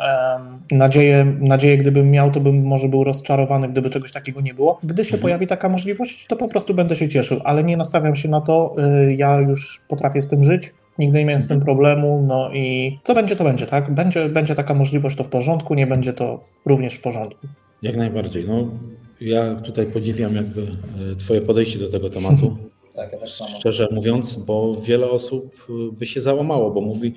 Nadzieję, 0.71 1.25
nadzieję, 1.39 1.77
gdybym 1.77 2.11
miał, 2.11 2.31
to 2.31 2.39
bym 2.39 2.63
może 2.63 2.89
był 2.89 3.03
rozczarowany, 3.03 3.69
gdyby 3.69 3.89
czegoś 3.89 4.11
takiego 4.11 4.41
nie 4.41 4.53
było. 4.53 4.79
Gdy 4.83 5.05
się 5.05 5.07
mhm. 5.07 5.21
pojawi 5.21 5.47
taka 5.47 5.69
możliwość, 5.69 6.27
to 6.27 6.35
po 6.35 6.47
prostu 6.47 6.73
będę 6.73 6.95
się 6.95 7.09
cieszył, 7.09 7.39
ale 7.43 7.63
nie 7.63 7.77
nastawiam 7.77 8.15
się 8.15 8.29
na 8.29 8.41
to. 8.41 8.75
Y, 9.07 9.15
ja 9.15 9.39
już 9.39 9.81
potrafię 9.87 10.21
z 10.21 10.27
tym 10.27 10.43
żyć. 10.43 10.73
Nigdy 10.99 11.19
nie 11.19 11.25
miałem 11.25 11.41
z 11.41 11.47
tym 11.47 11.55
mhm. 11.55 11.65
problemu, 11.65 12.25
no 12.27 12.53
i 12.53 12.97
co 13.03 13.15
będzie, 13.15 13.35
to 13.35 13.43
będzie, 13.43 13.65
tak? 13.65 13.93
Będzie, 13.93 14.29
będzie 14.29 14.55
taka 14.55 14.73
możliwość, 14.73 15.15
to 15.15 15.23
w 15.23 15.29
porządku, 15.29 15.73
nie 15.73 15.87
będzie 15.87 16.13
to 16.13 16.41
również 16.65 16.95
w 16.95 17.01
porządku. 17.01 17.47
Jak 17.81 17.97
najbardziej. 17.97 18.45
No, 18.47 18.71
ja 19.21 19.55
tutaj 19.55 19.85
podziwiam 19.85 20.35
jakby 20.35 20.61
y, 20.61 21.15
Twoje 21.15 21.41
podejście 21.41 21.79
do 21.79 21.89
tego 21.89 22.09
tematu. 22.09 22.57
Tak, 22.97 23.11
ja 23.11 23.17
też 23.17 23.33
samo. 23.33 23.49
Szczerze 23.59 23.87
mówiąc, 23.91 24.35
bo 24.35 24.75
wiele 24.81 25.09
osób 25.09 25.65
y, 25.69 25.91
by 25.91 26.05
się 26.05 26.21
załamało, 26.21 26.71
bo 26.71 26.81
mówi, 26.81 27.13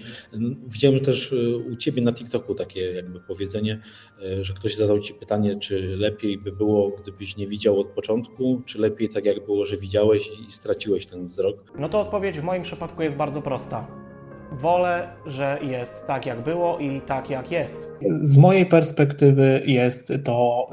widziałem 0.67 1.01
też 1.01 1.33
y, 1.33 1.57
u 1.57 1.77
Ciebie 1.77 2.03
na 2.03 2.13
TikToku 2.13 2.55
takie 2.55 2.93
jakby 2.93 3.21
powiedzenie, 3.21 3.81
y, 4.23 4.45
że 4.45 4.55
ktoś 4.55 4.77
zadał 4.77 5.01
Ci 5.01 5.15
pytanie, 5.15 5.59
czy 5.59 5.97
lepiej 5.97 6.39
by 6.39 6.53
było, 6.53 6.91
gdybyś 6.91 7.37
nie 7.37 7.47
widział 7.47 7.81
od 7.81 7.87
początku, 7.87 8.63
czy 8.67 8.79
lepiej 8.79 9.09
tak 9.09 9.25
jak 9.25 9.45
było, 9.45 9.65
że 9.65 9.77
widziałeś 9.77 10.31
i 10.49 10.53
straciłeś 10.53 11.07
ten 11.07 11.27
wzrok? 11.27 11.73
No 11.79 11.89
to 11.89 12.01
odpowiedź 12.01 12.41
w 12.41 12.43
moim 12.43 12.63
przypadku 12.63 13.03
jest 13.03 13.17
bardzo 13.17 13.43
prosta 13.43 14.10
wolę, 14.53 15.09
że 15.27 15.59
jest 15.63 16.07
tak, 16.07 16.27
jak 16.27 16.41
było 16.41 16.79
i 16.79 17.01
tak, 17.01 17.31
jak 17.31 17.51
jest. 17.51 17.91
Z 18.11 18.37
mojej 18.37 18.67
perspektywy 18.67 19.63
jest 19.67 20.13
to 20.25 20.69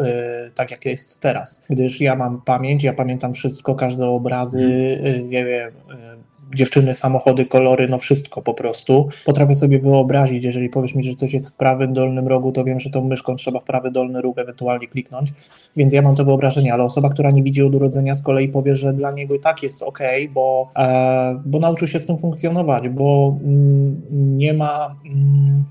y, 0.48 0.52
tak, 0.52 0.72
jak 0.72 0.86
jest 0.86 1.20
teraz, 1.20 1.66
gdyż 1.70 2.02
ja 2.02 2.16
mam 2.16 2.42
pamięć, 2.42 2.84
ja 2.84 2.94
pamiętam 2.94 3.34
wszystko, 3.34 3.76
każde 3.76 4.06
obrazy, 4.06 4.62
y, 5.06 5.24
nie 5.24 5.46
wiem. 5.46 5.70
Y, 5.70 6.27
dziewczyny, 6.56 6.94
samochody, 6.94 7.46
kolory, 7.46 7.88
no 7.88 7.98
wszystko 7.98 8.42
po 8.42 8.54
prostu. 8.54 9.10
Potrafię 9.26 9.54
sobie 9.54 9.80
wyobrazić, 9.80 10.46
jeżeli 10.46 10.70
powiesz 10.70 10.96
mi, 10.96 11.04
że 11.04 11.16
coś 11.16 11.34
jest 11.34 11.50
w 11.50 11.56
prawym 11.56 11.94
dolnym 11.94 12.28
rogu, 12.28 12.52
to 12.52 12.64
wiem, 12.64 12.80
że 12.80 12.90
tą 12.90 13.04
myszką 13.04 13.36
trzeba 13.36 13.60
w 13.60 13.64
prawy 13.64 13.92
dolny 13.92 14.22
róg 14.22 14.38
ewentualnie 14.38 14.88
kliknąć, 14.88 15.34
więc 15.76 15.94
ja 15.94 16.02
mam 16.02 16.16
to 16.16 16.26
wyobrażenie, 16.26 16.74
ale 16.74 16.84
osoba, 16.84 17.10
która 17.10 17.32
nie 17.32 17.44
widzi 17.44 17.64
od 17.64 17.76
urodzenia 17.76 18.16
z 18.16 18.22
kolei 18.22 18.50
powie, 18.50 18.76
że 18.76 18.94
dla 18.94 19.12
niego 19.12 19.36
i 19.36 19.40
tak 19.40 19.64
jest 19.64 19.84
ok, 19.84 20.00
bo, 20.34 20.70
e, 20.76 21.42
bo 21.46 21.60
nauczył 21.60 21.88
się 21.88 22.00
z 22.00 22.06
tym 22.06 22.18
funkcjonować, 22.18 22.90
bo 22.90 23.38
mm, 23.44 24.02
nie 24.38 24.54
ma... 24.54 24.96
Mm, 25.06 25.64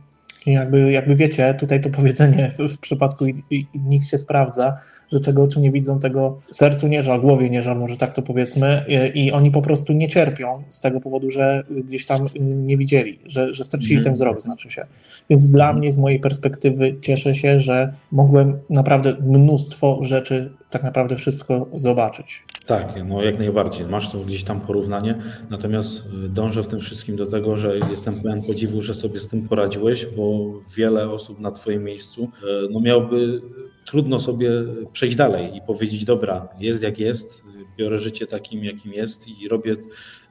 jakby, 0.47 0.93
jakby 0.93 1.17
wiecie, 1.17 1.55
tutaj 1.55 1.81
to 1.81 1.91
powiedzenie 2.01 2.51
w, 2.51 2.75
w 2.75 2.79
przypadku 2.79 3.27
i, 3.27 3.43
i, 3.51 3.67
nikt 3.75 4.07
się 4.07 4.19
sprawdza, 4.19 4.77
że 5.13 5.21
czego 5.21 5.43
oczy 5.43 5.61
nie 5.61 5.73
widzą, 5.73 5.99
tego 5.99 6.37
sercu 6.53 6.89
nie 6.89 7.03
żal, 7.03 7.21
głowie 7.21 7.51
nie 7.51 7.63
żal, 7.63 7.79
może 7.79 7.97
tak 7.97 8.15
to 8.15 8.23
powiedzmy, 8.23 8.85
i, 9.15 9.25
i 9.25 9.33
oni 9.33 9.51
po 9.51 9.63
prostu 9.63 9.93
nie 9.93 10.09
cierpią 10.09 10.63
z 10.69 10.81
tego 10.81 11.01
powodu, 11.01 11.31
że 11.31 11.65
gdzieś 11.71 12.07
tam 12.07 12.29
nie 12.41 12.77
widzieli, 12.77 13.19
że, 13.27 13.55
że 13.55 13.65
stracili 13.65 13.95
mm. 13.95 14.05
ten 14.05 14.13
wzrok, 14.13 14.41
znaczy 14.41 14.71
się. 14.71 14.87
Więc 15.31 15.49
dla 15.49 15.73
mnie, 15.73 15.93
z 15.93 15.99
mojej 15.99 16.21
perspektywy, 16.21 16.97
cieszę 17.01 17.35
się, 17.35 17.61
że 17.61 17.93
mogłem 18.13 18.59
naprawdę 18.71 19.15
mnóstwo 19.21 19.99
rzeczy, 20.03 20.53
tak 20.71 20.83
naprawdę 20.83 21.17
wszystko 21.17 21.67
zobaczyć. 21.75 22.45
Tak, 22.67 23.05
no 23.05 23.23
jak 23.23 23.39
najbardziej. 23.39 23.87
Masz 23.87 24.13
to 24.13 24.19
gdzieś 24.19 24.45
tam 24.45 24.61
porównanie, 24.61 25.23
natomiast 25.51 26.05
y, 26.25 26.29
dążę 26.29 26.63
w 26.63 26.69
tym 26.69 26.81
wszystkim 26.81 27.17
do 27.17 27.27
tego, 27.27 27.57
że 27.57 27.79
jestem 27.91 28.23
pełen 28.23 28.43
podziwu, 28.43 28.83
że 28.83 28.95
sobie 28.95 29.21
z 29.21 29.29
tym 29.29 29.49
poradziłeś, 29.49 30.07
bo 30.07 30.53
wiele 30.77 31.11
osób 31.11 31.41
na 31.41 31.51
Twoim 31.51 31.85
miejscu 31.85 32.25
y, 32.25 32.69
no 32.71 32.81
miałby 32.81 33.43
trudno 33.85 34.21
sobie 34.21 34.51
przejść 34.93 35.17
dalej 35.17 35.57
i 35.57 35.61
powiedzieć, 35.61 36.05
dobra, 36.05 36.49
jest 36.61 36.83
jak 36.83 36.99
jest, 36.99 37.43
biorę 37.77 37.99
życie 37.99 38.27
takim, 38.27 38.65
jakim 38.65 38.93
jest 38.93 39.29
i 39.29 39.49
robię 39.49 39.73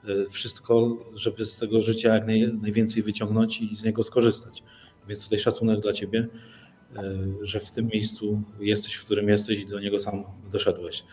y, 0.10 0.30
wszystko, 0.30 0.98
żeby 1.14 1.46
z 1.46 1.58
tego 1.58 1.82
życia 1.82 2.14
jak 2.14 2.28
naj, 2.28 2.54
najwięcej 2.62 3.04
wyciągnąć 3.04 3.62
i 3.62 3.76
z 3.76 3.84
niego 3.84 4.04
skorzystać. 4.04 4.64
Więc 5.08 5.24
tutaj 5.24 5.40
szacunek 5.40 5.80
dla 5.80 5.94
Ciebie, 5.94 6.28
że 7.42 7.60
w 7.60 7.72
tym 7.72 7.88
miejscu 7.88 8.42
jesteś, 8.60 8.94
w 8.96 9.06
którym 9.06 9.30
jesteś 9.30 9.60
i 9.60 9.66
do 9.66 9.80
niego 9.80 10.00
sam 10.00 10.24
doszedłeś. 10.52 11.04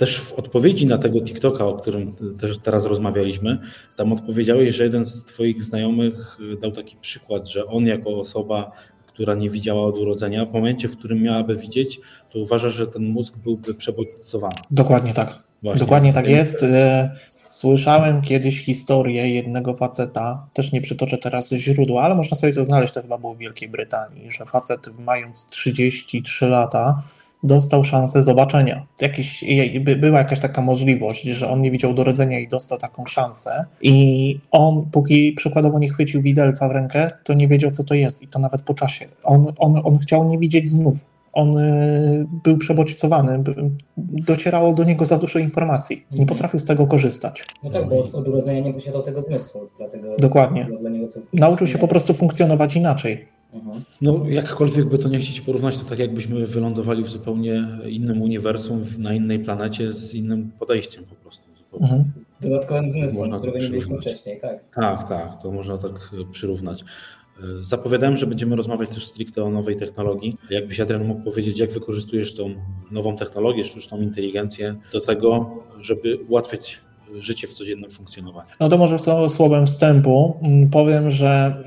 Też 0.00 0.20
w 0.20 0.32
odpowiedzi 0.32 0.86
na 0.86 0.98
tego 0.98 1.20
TikToka, 1.20 1.66
o 1.66 1.74
którym 1.74 2.12
też 2.40 2.58
teraz 2.58 2.84
rozmawialiśmy, 2.84 3.58
tam 3.96 4.12
odpowiedziałeś, 4.12 4.74
że 4.74 4.84
jeden 4.84 5.04
z 5.04 5.24
Twoich 5.24 5.62
znajomych 5.62 6.38
dał 6.62 6.72
taki 6.72 6.96
przykład, 6.96 7.48
że 7.48 7.66
on 7.66 7.86
jako 7.86 8.20
osoba, 8.20 8.72
która 9.06 9.34
nie 9.34 9.50
widziała 9.50 9.82
od 9.82 9.98
urodzenia, 9.98 10.46
w 10.46 10.52
momencie, 10.52 10.88
w 10.88 10.96
którym 10.96 11.22
miałaby 11.22 11.56
widzieć, 11.56 12.00
to 12.30 12.38
uważa, 12.38 12.70
że 12.70 12.86
ten 12.86 13.04
mózg 13.04 13.36
byłby 13.36 13.74
przebodźcowany. 13.74 14.54
Dokładnie 14.70 15.12
tak. 15.12 15.42
Właśnie. 15.62 15.80
Dokładnie 15.80 16.12
tak 16.12 16.28
jest. 16.28 16.62
E, 16.62 17.10
słyszałem 17.28 18.22
kiedyś 18.22 18.64
historię 18.64 19.34
jednego 19.34 19.76
faceta, 19.76 20.46
też 20.52 20.72
nie 20.72 20.80
przytoczę 20.80 21.18
teraz 21.18 21.50
źródła, 21.52 22.02
ale 22.02 22.14
można 22.14 22.36
sobie 22.36 22.52
to 22.52 22.64
znaleźć, 22.64 22.92
to 22.92 23.02
chyba 23.02 23.18
było 23.18 23.34
w 23.34 23.38
Wielkiej 23.38 23.68
Brytanii, 23.68 24.30
że 24.30 24.46
facet 24.46 24.90
mając 24.98 25.48
33 25.48 26.46
lata 26.46 27.02
dostał 27.42 27.84
szansę 27.84 28.22
zobaczenia. 28.22 28.86
Jakiś, 29.00 29.44
była 29.96 30.18
jakaś 30.18 30.40
taka 30.40 30.62
możliwość, 30.62 31.22
że 31.22 31.50
on 31.50 31.60
nie 31.60 31.70
widział 31.70 31.94
do 31.94 32.04
rodzenia 32.04 32.38
i 32.38 32.48
dostał 32.48 32.78
taką 32.78 33.06
szansę. 33.06 33.64
I 33.82 34.38
on, 34.50 34.86
póki 34.92 35.32
przykładowo 35.32 35.78
nie 35.78 35.88
chwycił 35.88 36.22
widelca 36.22 36.68
w 36.68 36.70
rękę, 36.70 37.10
to 37.24 37.34
nie 37.34 37.48
wiedział, 37.48 37.70
co 37.70 37.84
to 37.84 37.94
jest. 37.94 38.22
I 38.22 38.28
to 38.28 38.38
nawet 38.38 38.62
po 38.62 38.74
czasie. 38.74 39.08
On, 39.22 39.52
on, 39.58 39.80
on 39.84 39.98
chciał 39.98 40.28
nie 40.28 40.38
widzieć 40.38 40.68
znów. 40.68 41.06
On 41.32 41.58
y, 41.58 42.26
był 42.44 42.58
przebodźcowany, 42.58 43.42
docierało 43.96 44.74
do 44.74 44.84
niego 44.84 45.06
za 45.06 45.18
dużo 45.18 45.38
informacji. 45.38 45.96
Nie 45.96 46.10
mhm. 46.10 46.28
potrafił 46.28 46.60
z 46.60 46.64
tego 46.64 46.86
korzystać. 46.86 47.44
No 47.64 47.70
tak, 47.70 47.88
bo 47.88 47.98
od, 47.98 48.14
od 48.14 48.28
urodzenia 48.28 48.60
nie 48.60 48.74
posiadał 48.74 49.02
tego 49.02 49.20
zmysłu. 49.20 49.60
Dlatego 49.78 50.16
Dokładnie. 50.18 50.68
Dla 50.80 50.90
niego 50.90 51.06
Nauczył 51.32 51.66
się 51.66 51.78
po 51.78 51.88
prostu 51.88 52.14
funkcjonować 52.14 52.76
inaczej. 52.76 53.28
Mhm. 53.52 53.84
No, 54.00 54.24
jakkolwiek 54.28 54.88
by 54.88 54.98
to 54.98 55.08
nie 55.08 55.18
chcieć 55.18 55.40
porównać, 55.40 55.78
to 55.78 55.84
tak 55.84 55.98
jakbyśmy 55.98 56.46
wylądowali 56.46 57.04
w 57.04 57.08
zupełnie 57.08 57.68
innym 57.88 58.22
uniwersum, 58.22 58.84
na 58.98 59.14
innej 59.14 59.38
planecie 59.38 59.92
z 59.92 60.14
innym 60.14 60.50
podejściem 60.58 61.04
po 61.04 61.14
prostu. 61.14 61.50
Mhm. 61.80 62.04
Z 62.14 62.24
dodatkowym 62.42 62.90
zmysłem, 62.90 63.38
którego 63.38 63.58
nie 63.58 63.70
mieliśmy 63.70 63.98
wcześniej, 63.98 64.40
tak? 64.40 64.70
Tak, 64.74 65.08
tak, 65.08 65.42
to 65.42 65.50
można 65.50 65.78
tak 65.78 66.10
przyrównać. 66.32 66.84
Zapowiadałem, 67.60 68.16
że 68.16 68.26
będziemy 68.26 68.56
rozmawiać 68.56 68.88
też 68.90 69.06
stricte 69.06 69.44
o 69.44 69.50
nowej 69.50 69.76
technologii. 69.76 70.36
Jakbyś 70.50 70.80
Adrian 70.80 71.04
mógł 71.04 71.22
powiedzieć, 71.22 71.58
jak 71.58 71.70
wykorzystujesz 71.70 72.34
tą 72.34 72.54
nową 72.90 73.16
technologię, 73.16 73.64
sztuczną 73.64 74.00
inteligencję 74.00 74.74
do 74.92 75.00
tego, 75.00 75.50
żeby 75.80 76.18
ułatwiać 76.28 76.80
życie 77.18 77.46
w 77.46 77.52
codziennym 77.52 77.90
funkcjonowaniu? 77.90 78.48
No 78.60 78.68
to 78.68 78.78
może 78.78 78.96
słowem 79.28 79.66
wstępu 79.66 80.40
powiem, 80.72 81.10
że 81.10 81.62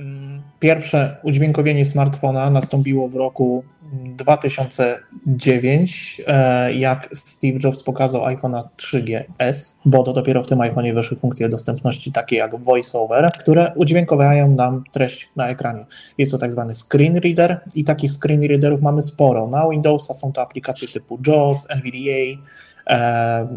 Pierwsze 0.63 1.17
udźwiękowienie 1.23 1.85
smartfona 1.85 2.49
nastąpiło 2.49 3.09
w 3.09 3.15
roku 3.15 3.63
2009, 3.93 6.21
e, 6.27 6.73
jak 6.73 7.09
Steve 7.13 7.59
Jobs 7.63 7.83
pokazał 7.83 8.21
iPhone'a 8.21 8.63
3GS, 8.77 9.79
bo 9.85 10.03
to 10.03 10.13
dopiero 10.13 10.43
w 10.43 10.47
tym 10.47 10.59
iPhone'ie 10.59 10.93
weszły 10.93 11.17
funkcje 11.17 11.49
dostępności 11.49 12.11
takie 12.11 12.35
jak 12.35 12.59
VoiceOver, 12.59 13.29
które 13.39 13.71
udźwiękowiają 13.75 14.49
nam 14.49 14.83
treść 14.91 15.29
na 15.35 15.47
ekranie. 15.47 15.85
Jest 16.17 16.31
to 16.31 16.37
tak 16.37 16.51
zwany 16.51 16.75
screen 16.75 17.15
reader 17.15 17.61
i 17.75 17.83
takich 17.83 18.11
screen 18.11 18.43
readerów 18.43 18.81
mamy 18.81 19.01
sporo. 19.01 19.47
Na 19.47 19.69
Windowsa 19.69 20.13
są 20.13 20.31
to 20.31 20.41
aplikacje 20.41 20.87
typu 20.87 21.19
JAWS, 21.27 21.67
NVDA, 21.69 22.41
e, 22.87 23.47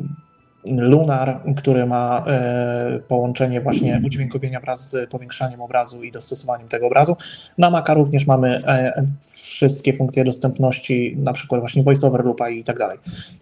Lunar, 0.68 1.40
który 1.56 1.86
ma 1.86 2.24
e, 2.26 3.00
połączenie 3.08 3.60
właśnie 3.60 4.00
udźwiękowienia 4.06 4.60
wraz 4.60 4.90
z 4.90 5.10
powiększaniem 5.10 5.60
obrazu 5.60 6.02
i 6.02 6.12
dostosowaniem 6.12 6.68
tego 6.68 6.86
obrazu. 6.86 7.16
Na 7.58 7.70
Maca 7.70 7.94
również 7.94 8.26
mamy 8.26 8.66
e, 8.66 9.06
wszystkie 9.30 9.92
funkcje 9.92 10.24
dostępności, 10.24 11.16
na 11.18 11.32
przykład 11.32 11.60
właśnie 11.60 11.82
VoiceOver, 11.82 12.24
Lupa 12.24 12.48
i 12.48 12.64
tak 12.64 12.78
dalej. 12.78 12.98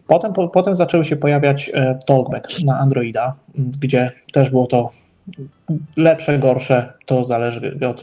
Potem, 0.06 0.32
po, 0.32 0.48
potem 0.48 0.74
zaczęły 0.74 1.04
się 1.04 1.16
pojawiać 1.16 1.70
e, 1.74 1.98
Talkback 2.06 2.48
na 2.64 2.78
Androida, 2.78 3.34
gdzie 3.80 4.12
też 4.32 4.50
było 4.50 4.66
to 4.66 4.90
lepsze, 5.96 6.38
gorsze, 6.38 6.92
to 7.06 7.24
zależy 7.24 7.78
od 7.88 8.00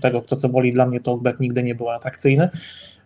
tego, 0.00 0.22
kto 0.22 0.36
co 0.36 0.48
woli. 0.48 0.72
Dla 0.72 0.86
mnie 0.86 1.00
talkback 1.00 1.40
nigdy 1.40 1.62
nie 1.62 1.74
był 1.74 1.90
atrakcyjny. 1.90 2.48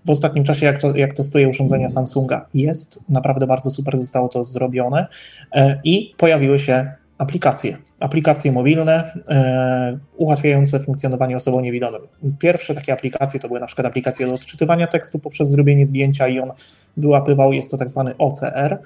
W 0.04 0.10
ostatnim 0.10 0.44
czasie, 0.44 0.66
jak, 0.66 0.80
to, 0.80 0.96
jak 0.96 1.14
testuję 1.14 1.48
urządzenia 1.48 1.88
Samsunga, 1.88 2.46
jest 2.54 2.98
naprawdę 3.08 3.46
bardzo 3.46 3.70
super, 3.70 3.98
zostało 3.98 4.28
to 4.28 4.44
zrobione 4.44 5.06
e, 5.52 5.80
i 5.84 6.14
pojawiły 6.16 6.58
się 6.58 6.92
aplikacje. 7.18 7.76
Aplikacje 8.00 8.52
mobilne 8.52 9.12
e, 9.30 9.98
ułatwiające 10.16 10.80
funkcjonowanie 10.80 11.36
osobom 11.36 11.62
niewidomym. 11.62 12.00
Pierwsze 12.38 12.74
takie 12.74 12.92
aplikacje 12.92 13.40
to 13.40 13.48
były 13.48 13.60
na 13.60 13.66
przykład 13.66 13.86
aplikacje 13.86 14.26
do 14.26 14.34
odczytywania 14.34 14.86
tekstu 14.86 15.18
poprzez 15.18 15.50
zrobienie 15.50 15.86
zdjęcia 15.86 16.28
i 16.28 16.40
on 16.40 16.52
wyłapywał, 16.96 17.52
jest 17.52 17.70
to 17.70 17.76
tak 17.76 17.90
zwany 17.90 18.16
OCR. 18.18 18.78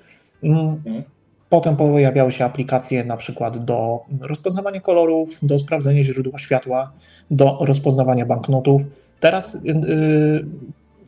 Mm, 0.42 0.58
mhm. 0.58 1.02
Potem 1.48 1.76
pojawiały 1.76 2.32
się 2.32 2.44
aplikacje 2.44 3.04
na 3.04 3.16
przykład 3.16 3.64
do 3.64 4.00
rozpoznawania 4.20 4.80
kolorów, 4.80 5.38
do 5.42 5.58
sprawdzenia 5.58 6.02
źródła 6.02 6.38
światła, 6.38 6.92
do 7.30 7.58
rozpoznawania 7.60 8.26
banknotów. 8.26 8.82
Teraz 9.20 9.64
yy, 9.64 10.44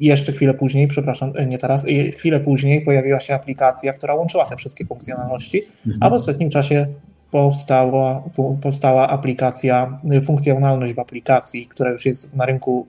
jeszcze 0.00 0.32
chwilę 0.32 0.54
później, 0.54 0.88
przepraszam, 0.88 1.32
nie 1.46 1.58
teraz, 1.58 1.86
chwilę 2.16 2.40
później 2.40 2.80
pojawiła 2.80 3.20
się 3.20 3.34
aplikacja, 3.34 3.92
która 3.92 4.14
łączyła 4.14 4.44
te 4.44 4.56
wszystkie 4.56 4.84
funkcjonalności, 4.84 5.62
mhm. 5.86 6.02
a 6.02 6.10
w 6.10 6.12
ostatnim 6.12 6.50
czasie 6.50 6.86
powstała, 7.30 8.22
powstała 8.62 9.08
aplikacja, 9.08 9.98
funkcjonalność 10.24 10.94
w 10.94 10.98
aplikacji, 10.98 11.66
która 11.66 11.90
już 11.90 12.06
jest 12.06 12.36
na 12.36 12.46
rynku 12.46 12.86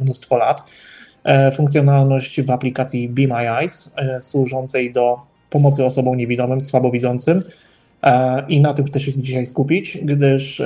mnóstwo 0.00 0.36
lat, 0.36 0.70
e, 1.24 1.52
funkcjonalność 1.52 2.42
w 2.42 2.50
aplikacji 2.50 3.08
Be 3.08 3.26
My 3.26 3.50
Eyes, 3.50 3.94
e, 3.96 4.20
służącej 4.20 4.92
do 4.92 5.18
pomocy 5.50 5.84
osobom 5.84 6.16
niewidomym, 6.16 6.60
słabowidzącym 6.60 7.42
e, 8.02 8.44
i 8.48 8.60
na 8.60 8.74
tym 8.74 8.84
chcę 8.84 9.00
się 9.00 9.12
dzisiaj 9.12 9.46
skupić, 9.46 9.98
gdyż 10.02 10.62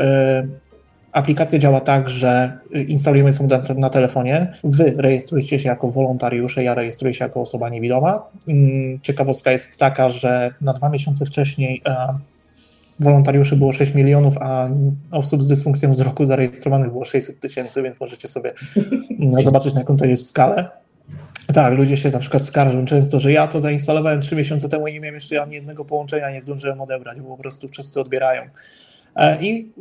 Aplikacja 1.13 1.59
działa 1.59 1.81
tak, 1.81 2.11
że 2.11 2.59
instalujemy 2.89 3.33
sobie 3.33 3.49
na, 3.49 3.75
na, 3.75 3.91
telefonie, 3.91 4.53
wy 4.65 4.95
rejestrujecie 4.99 5.59
się 5.59 5.69
jako 5.69 5.91
wolontariusze, 5.91 6.65
ja 6.65 6.75
rejestruję 6.75 7.15
się 7.15 7.25
jako 7.25 7.41
osoba 7.41 7.69
niewidoma. 7.69 8.23
Mm, 8.49 9.01
ciekawostka 9.01 9.53
jest 9.53 9.79
taka, 9.79 10.09
że 10.09 10.55
na 10.61 10.73
dwa 10.73 10.89
miesiące 10.89 11.27
wcześniej 11.27 11.83
wolontariuszy 13.01 13.57
było 13.57 13.73
6 13.73 13.95
milionów, 13.95 14.39
a 14.41 14.67
osób 15.11 15.43
z 15.43 15.47
dysfunkcją 15.47 15.93
wzroku 15.93 16.25
zarejestrowanych 16.25 16.91
było 16.91 17.05
600 17.05 17.41
tysięcy, 17.41 17.83
więc 17.83 18.01
możecie 18.01 18.29
sobie 18.29 18.53
zobaczyć, 19.41 19.75
na 19.75 19.81
jaką 19.81 19.97
to 19.97 20.05
jest 20.05 20.29
skalę. 20.29 20.69
Tak, 21.55 21.75
ludzie 21.75 21.97
się 21.97 22.11
na 22.11 22.19
przykład 22.19 22.45
skarżą 22.45 22.87
często, 22.87 23.19
że 23.19 23.33
ja 23.33 23.47
to 23.49 23.61
zainstalowałem 23.61 24.21
3 24.21 24.37
miesiące 24.37 24.69
temu 24.69 24.89
i 24.89 24.93
nie 24.93 25.01
miałem 25.01 25.15
jeszcze 25.15 25.43
ani 25.43 25.55
jednego 25.55 25.85
połączenia, 25.85 26.31
nie 26.31 26.41
zdążyłem 26.41 26.81
odebrać, 26.81 27.21
bo 27.21 27.29
po 27.29 27.43
prostu 27.43 27.69
wszyscy 27.69 28.01
odbierają. 28.01 28.43
E, 29.17 29.43
I 29.43 29.73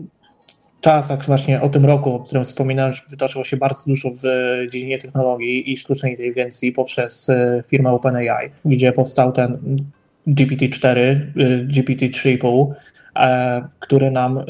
czasach 0.81 1.25
właśnie 1.25 1.61
o 1.61 1.69
tym 1.69 1.85
roku, 1.85 2.13
o 2.13 2.19
którym 2.19 2.43
wspominałem, 2.43 2.93
wytoczyło 3.09 3.43
się 3.43 3.57
bardzo 3.57 3.83
dużo 3.87 4.09
w 4.09 4.23
dziedzinie 4.71 4.97
technologii 4.97 5.73
i 5.73 5.77
sztucznej 5.77 6.11
inteligencji 6.11 6.71
poprzez 6.71 7.29
e, 7.29 7.63
firmę 7.67 7.91
OpenAI, 7.91 8.49
gdzie 8.65 8.91
powstał 8.91 9.31
ten 9.31 9.57
GPT-4, 10.27 11.19
GPT-3,5, 11.67 12.71
E, 12.71 12.88
który 13.79 14.11
nam 14.11 14.37
e, 14.37 14.43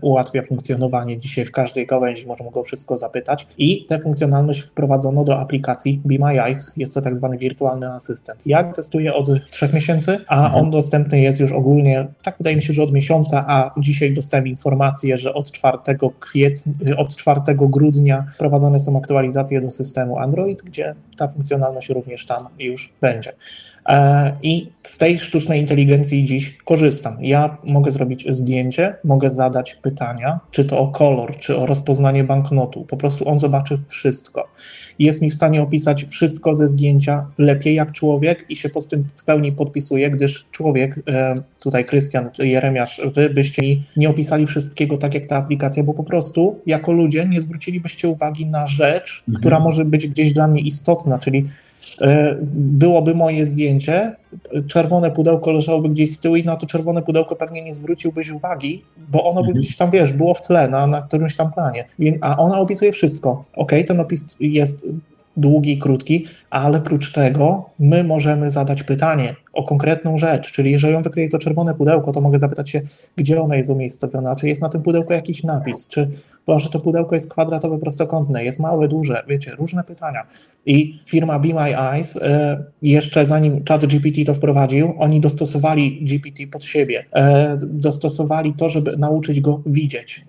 ułatwia 0.00 0.42
funkcjonowanie 0.42 1.18
dzisiaj 1.18 1.44
w 1.44 1.52
każdej 1.52 1.86
gałęzi, 1.86 2.26
możemy 2.26 2.50
go 2.50 2.64
wszystko 2.64 2.96
zapytać. 2.96 3.46
I 3.58 3.86
tę 3.86 3.98
funkcjonalność 3.98 4.60
wprowadzono 4.60 5.24
do 5.24 5.38
aplikacji 5.40 6.00
Be 6.04 6.18
My 6.18 6.42
Eyes. 6.42 6.72
Jest 6.76 6.94
to 6.94 7.00
tak 7.00 7.16
zwany 7.16 7.38
wirtualny 7.38 7.92
asystent. 7.92 8.46
Ja 8.46 8.64
testuję 8.64 9.14
od 9.14 9.28
trzech 9.50 9.72
miesięcy, 9.72 10.18
a 10.28 10.44
mhm. 10.44 10.64
on 10.64 10.70
dostępny 10.70 11.20
jest 11.20 11.40
już 11.40 11.52
ogólnie, 11.52 12.06
tak 12.22 12.38
wydaje 12.38 12.56
mi 12.56 12.62
się, 12.62 12.72
że 12.72 12.82
od 12.82 12.92
miesiąca, 12.92 13.44
a 13.48 13.70
dzisiaj 13.78 14.14
dostałem 14.14 14.46
informację, 14.46 15.18
że 15.18 15.34
od 15.34 15.52
4 15.52 15.78
kwietnia, 16.20 16.96
od 16.96 17.16
4 17.16 17.40
grudnia 17.56 18.26
prowadzone 18.38 18.78
są 18.78 18.98
aktualizacje 18.98 19.60
do 19.60 19.70
systemu 19.70 20.18
Android, 20.18 20.62
gdzie 20.62 20.94
ta 21.16 21.28
funkcjonalność 21.28 21.88
również 21.88 22.26
tam 22.26 22.48
już 22.58 22.92
będzie. 23.00 23.32
E, 23.88 24.36
I 24.42 24.68
z 24.82 24.98
tej 24.98 25.18
sztucznej 25.18 25.60
inteligencji 25.60 26.24
dziś 26.24 26.58
korzystam. 26.64 27.16
Ja 27.20 27.56
mogę 27.64 27.90
zrobić 27.90 28.26
zdjęcie, 28.28 28.94
mogę 29.04 29.30
zadać 29.30 29.74
pytania, 29.74 30.40
czy 30.50 30.64
to 30.64 30.78
o 30.78 30.88
kolor, 30.88 31.36
czy 31.38 31.56
o 31.56 31.66
rozpoznanie 31.66 32.24
banknotu. 32.24 32.84
Po 32.84 32.96
prostu 32.96 33.28
on 33.28 33.38
zobaczy 33.38 33.78
wszystko. 33.88 34.48
Jest 34.98 35.22
mi 35.22 35.30
w 35.30 35.34
stanie 35.34 35.62
opisać 35.62 36.04
wszystko 36.04 36.54
ze 36.54 36.68
zdjęcia 36.68 37.26
lepiej 37.38 37.74
jak 37.74 37.92
człowiek 37.92 38.46
i 38.48 38.56
się 38.56 38.68
pod 38.68 38.88
tym 38.88 39.04
w 39.16 39.24
pełni 39.24 39.52
podpisuje, 39.52 40.10
gdyż 40.10 40.46
człowiek, 40.50 41.00
e, 41.08 41.34
tutaj 41.62 41.84
Krystian, 41.84 42.30
Jeremiasz, 42.38 43.00
wy 43.14 43.30
byście 43.30 43.62
mi 43.62 43.84
nie 43.96 44.08
opisali 44.08 44.46
wszystkiego 44.46 44.96
tak 44.96 45.14
jak 45.14 45.26
ta 45.26 45.36
aplikacja, 45.36 45.82
bo 45.82 45.94
po 45.94 46.04
prostu 46.04 46.60
jako 46.66 46.92
ludzie 46.92 47.26
nie 47.26 47.40
zwrócilibyście 47.40 48.08
uwagi 48.08 48.46
na 48.46 48.66
rzecz, 48.66 49.24
mhm. 49.28 49.40
która 49.40 49.60
może 49.60 49.84
być 49.84 50.08
gdzieś 50.08 50.32
dla 50.32 50.48
mnie 50.48 50.60
istotna, 50.60 51.18
czyli 51.18 51.48
byłoby 52.54 53.14
moje 53.14 53.46
zdjęcie, 53.46 54.16
czerwone 54.66 55.10
pudełko 55.10 55.52
leżałoby 55.52 55.88
gdzieś 55.88 56.12
z 56.12 56.20
tyłu 56.20 56.36
i 56.36 56.44
na 56.44 56.56
to 56.56 56.66
czerwone 56.66 57.02
pudełko 57.02 57.36
pewnie 57.36 57.62
nie 57.62 57.72
zwróciłbyś 57.72 58.30
uwagi, 58.30 58.84
bo 59.08 59.24
ono 59.24 59.40
by 59.40 59.46
mhm. 59.46 59.60
gdzieś 59.60 59.76
tam, 59.76 59.90
wiesz, 59.90 60.12
było 60.12 60.34
w 60.34 60.42
tle 60.42 60.68
na, 60.68 60.86
na 60.86 61.02
którymś 61.02 61.36
tam 61.36 61.52
planie. 61.52 61.84
A 62.20 62.36
ona 62.36 62.58
opisuje 62.58 62.92
wszystko. 62.92 63.42
Ok, 63.56 63.72
ten 63.86 64.00
opis 64.00 64.36
jest 64.40 64.86
długi, 65.36 65.78
krótki, 65.78 66.26
ale 66.50 66.80
prócz 66.80 67.12
tego 67.12 67.70
my 67.78 68.04
możemy 68.04 68.50
zadać 68.50 68.82
pytanie 68.82 69.34
o 69.52 69.62
konkretną 69.62 70.18
rzecz, 70.18 70.52
czyli 70.52 70.70
jeżeli 70.70 70.94
on 70.94 71.02
wykryje 71.02 71.28
to 71.28 71.38
czerwone 71.38 71.74
pudełko, 71.74 72.12
to 72.12 72.20
mogę 72.20 72.38
zapytać 72.38 72.70
się, 72.70 72.82
gdzie 73.16 73.42
ono 73.42 73.54
jest 73.54 73.70
umiejscowione, 73.70 74.36
czy 74.36 74.48
jest 74.48 74.62
na 74.62 74.68
tym 74.68 74.82
pudełku 74.82 75.12
jakiś 75.12 75.42
napis, 75.42 75.88
czy 75.88 76.10
może 76.46 76.70
to 76.70 76.80
pudełko 76.80 77.14
jest 77.14 77.30
kwadratowe, 77.30 77.78
prostokątne, 77.78 78.44
jest 78.44 78.60
małe, 78.60 78.88
duże, 78.88 79.24
wiecie, 79.28 79.54
różne 79.54 79.84
pytania. 79.84 80.26
I 80.66 81.00
firma 81.06 81.38
Be 81.38 81.48
My 81.48 81.78
Eyes, 81.78 82.16
e, 82.16 82.64
jeszcze 82.82 83.26
zanim 83.26 83.64
ChatGPT 83.68 84.24
to 84.26 84.34
wprowadził, 84.34 84.94
oni 84.98 85.20
dostosowali 85.20 86.04
GPT 86.04 86.46
pod 86.46 86.64
siebie, 86.64 87.04
e, 87.12 87.58
dostosowali 87.62 88.52
to, 88.52 88.68
żeby 88.68 88.96
nauczyć 88.96 89.40
go 89.40 89.62
widzieć. 89.66 90.24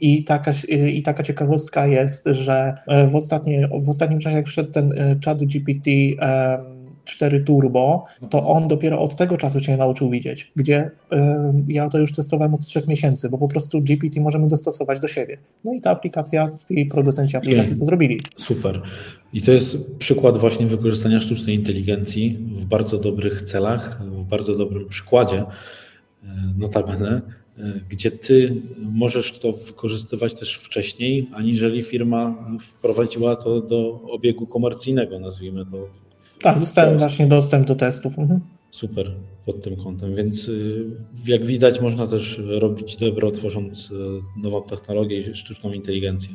I 0.00 0.24
taka, 0.24 0.52
I 0.68 1.02
taka 1.02 1.22
ciekawostka 1.22 1.86
jest, 1.86 2.26
że 2.26 2.74
e, 2.86 3.08
w, 3.08 3.14
ostatnie, 3.14 3.68
w 3.82 3.88
ostatnim 3.88 4.20
czasie, 4.20 4.36
jak 4.36 4.46
wszedł 4.46 4.70
ten 4.70 4.92
e, 4.92 5.16
chat 5.24 5.44
GPT 5.44 5.90
4 7.04 7.44
Turbo, 7.44 8.04
to 8.30 8.46
on 8.46 8.68
dopiero 8.68 9.00
od 9.00 9.16
tego 9.16 9.36
czasu 9.36 9.60
się 9.60 9.76
nauczył 9.76 10.10
widzieć, 10.10 10.52
gdzie 10.56 10.90
ja 11.68 11.88
to 11.88 11.98
już 11.98 12.12
testowałem 12.12 12.54
od 12.54 12.66
trzech 12.66 12.88
miesięcy, 12.88 13.30
bo 13.30 13.38
po 13.38 13.48
prostu 13.48 13.82
GPT 13.82 14.20
możemy 14.20 14.48
dostosować 14.48 15.00
do 15.00 15.08
siebie. 15.08 15.38
No 15.64 15.74
i 15.74 15.80
ta 15.80 15.90
aplikacja 15.90 16.50
i 16.70 16.86
producenci 16.86 17.36
aplikacji 17.36 17.76
to 17.76 17.84
zrobili. 17.84 18.20
Super. 18.36 18.82
I 19.32 19.42
to 19.42 19.52
jest 19.52 19.94
przykład 19.98 20.38
właśnie 20.38 20.66
wykorzystania 20.66 21.20
sztucznej 21.20 21.56
inteligencji 21.56 22.38
w 22.54 22.64
bardzo 22.64 22.98
dobrych 22.98 23.42
celach, 23.42 24.02
w 24.02 24.24
bardzo 24.24 24.54
dobrym 24.54 24.88
przykładzie, 24.88 25.44
e, 26.22 26.26
notabene 26.58 27.20
gdzie 27.88 28.10
ty 28.10 28.62
możesz 28.78 29.38
to 29.38 29.52
wykorzystywać 29.52 30.34
też 30.34 30.54
wcześniej, 30.54 31.28
aniżeli 31.32 31.82
firma 31.82 32.48
wprowadziła 32.60 33.36
to 33.36 33.60
do 33.60 34.00
obiegu 34.10 34.46
komercyjnego, 34.46 35.18
nazwijmy 35.18 35.66
to. 35.66 35.88
Tak, 36.42 36.58
dostałem 36.58 36.98
właśnie 36.98 37.26
dostęp 37.26 37.66
do 37.66 37.74
testów. 37.74 38.18
Mhm. 38.18 38.40
Super 38.70 39.14
pod 39.46 39.62
tym 39.62 39.76
kątem, 39.76 40.14
więc 40.14 40.48
y, 40.48 40.84
jak 41.26 41.46
widać 41.46 41.80
można 41.80 42.06
też 42.06 42.40
robić 42.46 42.96
dobro 42.96 43.30
tworząc 43.30 43.90
y, 43.90 43.94
nową 44.42 44.62
technologię 44.62 45.18
i 45.18 45.36
sztuczną 45.36 45.72
inteligencję. 45.72 46.34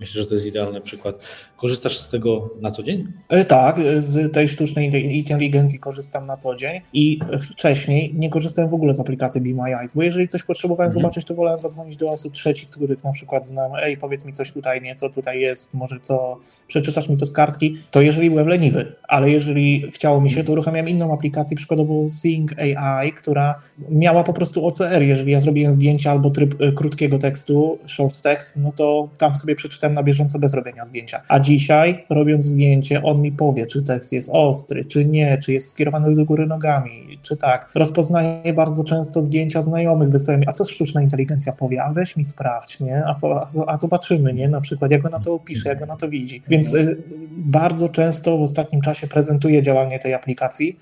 Myślę, 0.00 0.22
że 0.22 0.28
to 0.28 0.34
jest 0.34 0.46
idealny 0.46 0.80
przykład. 0.80 1.18
Korzystasz 1.56 1.98
z 1.98 2.08
tego 2.08 2.50
na 2.60 2.70
co 2.70 2.82
dzień? 2.82 3.12
E, 3.28 3.44
tak, 3.44 3.76
z 3.98 4.32
tej 4.32 4.48
sztucznej 4.48 4.90
inteligencji 5.18 5.78
korzystam 5.78 6.26
na 6.26 6.36
co 6.36 6.56
dzień 6.56 6.80
i 6.92 7.18
wcześniej 7.40 8.14
nie 8.14 8.30
korzystałem 8.30 8.70
w 8.70 8.74
ogóle 8.74 8.94
z 8.94 9.00
aplikacji 9.00 9.40
Be 9.40 9.62
My 9.62 9.76
Eyes, 9.76 9.94
bo 9.94 10.02
jeżeli 10.02 10.28
coś 10.28 10.42
potrzebowałem 10.42 10.88
mhm. 10.88 11.02
zobaczyć, 11.02 11.24
to 11.24 11.34
wolałem 11.34 11.58
zadzwonić 11.58 11.96
do 11.96 12.10
osób 12.10 12.32
trzecich, 12.32 12.70
których 12.70 13.04
na 13.04 13.12
przykład 13.12 13.46
znam, 13.46 13.72
ej, 13.82 13.96
powiedz 13.96 14.24
mi 14.24 14.32
coś 14.32 14.52
tutaj 14.52 14.82
nie, 14.82 14.94
co 14.94 15.10
tutaj 15.10 15.40
jest, 15.40 15.74
może 15.74 16.00
co, 16.00 16.36
przeczytasz 16.66 17.08
mi 17.08 17.16
to 17.16 17.26
z 17.26 17.32
kartki, 17.32 17.76
to 17.90 18.00
jeżeli 18.00 18.30
byłem 18.30 18.48
leniwy, 18.48 18.92
ale 19.08 19.30
jeżeli 19.30 19.90
chciało 19.94 20.20
mi 20.20 20.30
się, 20.30 20.44
to 20.44 20.52
uruchamiam 20.52 20.88
inną 20.88 21.14
aplikację, 21.14 21.56
przykładowo 21.56 22.08
Sing 22.08 22.52
AI, 22.58 23.12
która 23.12 23.60
miała 23.90 24.24
po 24.24 24.32
prostu 24.32 24.66
OCR, 24.66 25.02
jeżeli 25.02 25.32
ja 25.32 25.40
zrobiłem 25.40 25.72
zdjęcie 25.72 26.10
albo 26.10 26.30
tryb 26.30 26.60
e, 26.60 26.72
krótkiego 26.72 27.18
tekstu, 27.18 27.78
short 27.86 28.22
text, 28.22 28.56
no 28.56 28.72
to 28.72 29.08
tam 29.18 29.36
sobie 29.36 29.56
na 29.92 30.02
bieżąco 30.02 30.38
bez 30.38 30.54
robienia 30.54 30.84
zdjęcia. 30.84 31.22
A 31.28 31.40
dzisiaj, 31.40 32.04
robiąc 32.10 32.44
zdjęcie, 32.44 33.02
on 33.02 33.22
mi 33.22 33.32
powie, 33.32 33.66
czy 33.66 33.82
tekst 33.82 34.12
jest 34.12 34.30
ostry, 34.32 34.84
czy 34.84 35.04
nie, 35.04 35.38
czy 35.38 35.52
jest 35.52 35.70
skierowany 35.70 36.14
do 36.14 36.24
góry 36.24 36.46
nogami, 36.46 37.18
czy 37.22 37.36
tak. 37.36 37.70
Rozpoznaje 37.74 38.52
bardzo 38.52 38.84
często 38.84 39.22
zdjęcia 39.22 39.62
znajomych, 39.62 40.10
wysyła 40.10 40.36
mi, 40.36 40.48
a 40.48 40.52
co 40.52 40.64
sztuczna 40.64 41.02
inteligencja 41.02 41.52
powie? 41.52 41.82
A 41.82 41.92
weź 41.92 42.16
mi 42.16 42.24
sprawdź, 42.24 42.80
nie? 42.80 43.02
A, 43.06 43.46
a 43.66 43.76
zobaczymy, 43.76 44.34
nie? 44.34 44.48
Na 44.48 44.60
przykład, 44.60 44.90
jak 44.90 45.06
ona 45.06 45.20
to 45.20 45.34
opisze, 45.34 45.68
jak 45.68 45.82
ona 45.82 45.96
to 45.96 46.08
widzi. 46.08 46.42
Więc 46.48 46.74
y, 46.74 46.96
bardzo 47.30 47.88
często 47.88 48.38
w 48.38 48.42
ostatnim 48.42 48.80
czasie 48.80 49.06
prezentuję 49.06 49.62
działanie 49.62 49.98
tej 49.98 50.14
aplikacji, 50.14 50.76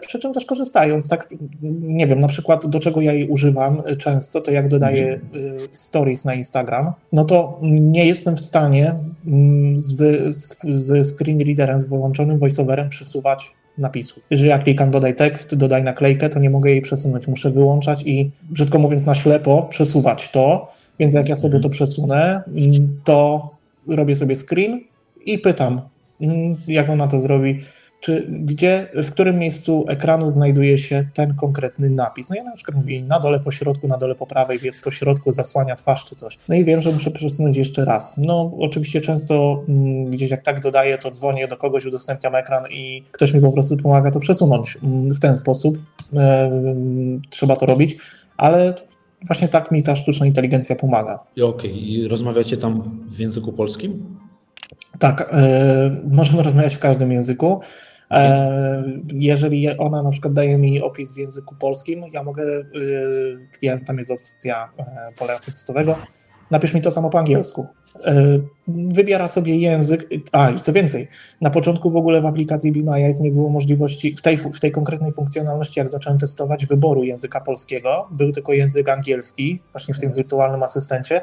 przy 0.00 0.18
czym 0.18 0.32
też 0.32 0.44
korzystając, 0.44 1.08
tak, 1.08 1.28
nie 1.82 2.06
wiem, 2.06 2.20
na 2.20 2.28
przykład 2.28 2.66
do 2.66 2.80
czego 2.80 3.00
ja 3.00 3.12
jej 3.12 3.28
używam 3.28 3.82
często, 3.98 4.40
to 4.40 4.50
jak 4.50 4.68
dodaję 4.68 5.12
mhm. 5.12 5.68
stories 5.72 6.24
na 6.24 6.34
Instagram, 6.34 6.92
no 7.12 7.24
to 7.24 7.58
nie 7.62 8.06
jestem 8.06 8.36
w 8.36 8.40
stanie 8.40 8.94
mm, 9.26 9.80
z, 9.80 9.96
z 10.64 11.08
screen 11.08 11.40
readerem, 11.40 11.80
z 11.80 11.86
wyłączonym 11.86 12.38
voiceoverem 12.38 12.88
przesuwać 12.88 13.50
napisów. 13.78 14.22
Jeżeli 14.30 14.50
ja 14.50 14.58
klikam 14.58 14.90
dodaj 14.90 15.16
tekst, 15.16 15.54
dodaj 15.54 15.82
naklejkę, 15.82 16.28
to 16.28 16.38
nie 16.38 16.50
mogę 16.50 16.70
jej 16.70 16.82
przesunąć. 16.82 17.28
Muszę 17.28 17.50
wyłączać 17.50 18.02
i, 18.06 18.30
brzydko 18.42 18.78
mówiąc, 18.78 19.06
na 19.06 19.14
ślepo 19.14 19.62
przesuwać 19.70 20.30
to. 20.30 20.68
Więc 20.98 21.14
jak 21.14 21.28
ja 21.28 21.34
sobie 21.34 21.60
to 21.60 21.68
przesunę, 21.68 22.42
mm, 22.46 23.00
to 23.04 23.50
robię 23.88 24.16
sobie 24.16 24.36
screen 24.36 24.80
i 25.26 25.38
pytam, 25.38 25.80
mm, 26.20 26.56
jak 26.68 26.90
ona 26.90 27.06
to 27.06 27.18
zrobi 27.18 27.60
czy 28.04 28.26
gdzie, 28.28 28.88
w 28.94 29.10
którym 29.10 29.38
miejscu 29.38 29.84
ekranu 29.88 30.28
znajduje 30.28 30.78
się 30.78 31.04
ten 31.14 31.34
konkretny 31.34 31.90
napis. 31.90 32.30
No 32.30 32.36
ja 32.36 32.44
na 32.44 32.56
przykład 32.56 32.76
mówię 32.76 33.02
na 33.02 33.20
dole 33.20 33.40
po 33.40 33.50
środku, 33.50 33.88
na 33.88 33.98
dole 33.98 34.14
po 34.14 34.26
prawej, 34.26 34.58
jest 34.62 34.84
po 34.84 34.90
środku, 34.90 35.32
zasłania 35.32 35.74
twarz 35.74 36.04
czy 36.04 36.14
coś. 36.14 36.38
No 36.48 36.54
i 36.54 36.64
wiem, 36.64 36.80
że 36.80 36.92
muszę 36.92 37.10
przesunąć 37.10 37.56
jeszcze 37.56 37.84
raz. 37.84 38.18
No 38.18 38.52
oczywiście 38.58 39.00
często 39.00 39.64
mm, 39.68 40.02
gdzieś 40.02 40.30
jak 40.30 40.42
tak 40.42 40.60
dodaję, 40.60 40.98
to 40.98 41.10
dzwonię 41.10 41.48
do 41.48 41.56
kogoś, 41.56 41.86
udostępniam 41.86 42.34
ekran 42.34 42.64
i 42.70 43.04
ktoś 43.12 43.34
mi 43.34 43.40
po 43.40 43.52
prostu 43.52 43.76
pomaga 43.76 44.10
to 44.10 44.20
przesunąć 44.20 44.78
mm, 44.82 45.14
w 45.14 45.20
ten 45.20 45.36
sposób. 45.36 45.78
E, 46.16 46.50
trzeba 47.30 47.56
to 47.56 47.66
robić, 47.66 47.96
ale 48.36 48.74
właśnie 49.26 49.48
tak 49.48 49.70
mi 49.70 49.82
ta 49.82 49.96
sztuczna 49.96 50.26
inteligencja 50.26 50.76
pomaga. 50.76 51.14
Okej, 51.32 51.44
okay. 51.44 51.70
i 51.70 52.08
rozmawiacie 52.08 52.56
tam 52.56 53.00
w 53.10 53.18
języku 53.18 53.52
polskim? 53.52 54.16
Tak, 54.98 55.28
e, 55.32 55.90
możemy 56.10 56.42
rozmawiać 56.42 56.74
w 56.74 56.78
każdym 56.78 57.12
języku. 57.12 57.60
E, 58.14 58.82
jeżeli 59.14 59.78
ona 59.78 60.02
na 60.02 60.10
przykład 60.10 60.32
daje 60.34 60.58
mi 60.58 60.82
opis 60.82 61.12
w 61.12 61.16
języku 61.16 61.54
polskim, 61.54 62.02
ja 62.12 62.22
mogę, 62.22 62.44
y, 63.62 63.80
tam 63.86 63.98
jest 63.98 64.10
opcja 64.10 64.68
e, 64.78 65.12
pola 65.16 65.38
tekstowego, 65.38 65.96
napisz 66.50 66.74
mi 66.74 66.80
to 66.80 66.90
samo 66.90 67.10
po 67.10 67.18
angielsku. 67.18 67.66
E, 68.04 68.38
wybiera 68.68 69.28
sobie 69.28 69.56
język, 69.56 70.08
a 70.32 70.50
i 70.50 70.60
co 70.60 70.72
więcej, 70.72 71.08
na 71.40 71.50
początku 71.50 71.90
w 71.90 71.96
ogóle 71.96 72.22
w 72.22 72.26
aplikacji 72.26 72.72
Be 72.72 72.90
My 72.90 72.96
Eyes 72.96 73.20
nie 73.20 73.30
było 73.30 73.50
możliwości, 73.50 74.16
w 74.16 74.22
tej, 74.22 74.36
w 74.36 74.60
tej 74.60 74.72
konkretnej 74.72 75.12
funkcjonalności, 75.12 75.80
jak 75.80 75.88
zacząłem 75.90 76.18
testować 76.18 76.66
wyboru 76.66 77.04
języka 77.04 77.40
polskiego, 77.40 78.08
był 78.10 78.32
tylko 78.32 78.52
język 78.52 78.88
angielski, 78.88 79.62
właśnie 79.72 79.94
w 79.94 80.00
tym 80.00 80.12
wirtualnym 80.12 80.62
asystencie, 80.62 81.22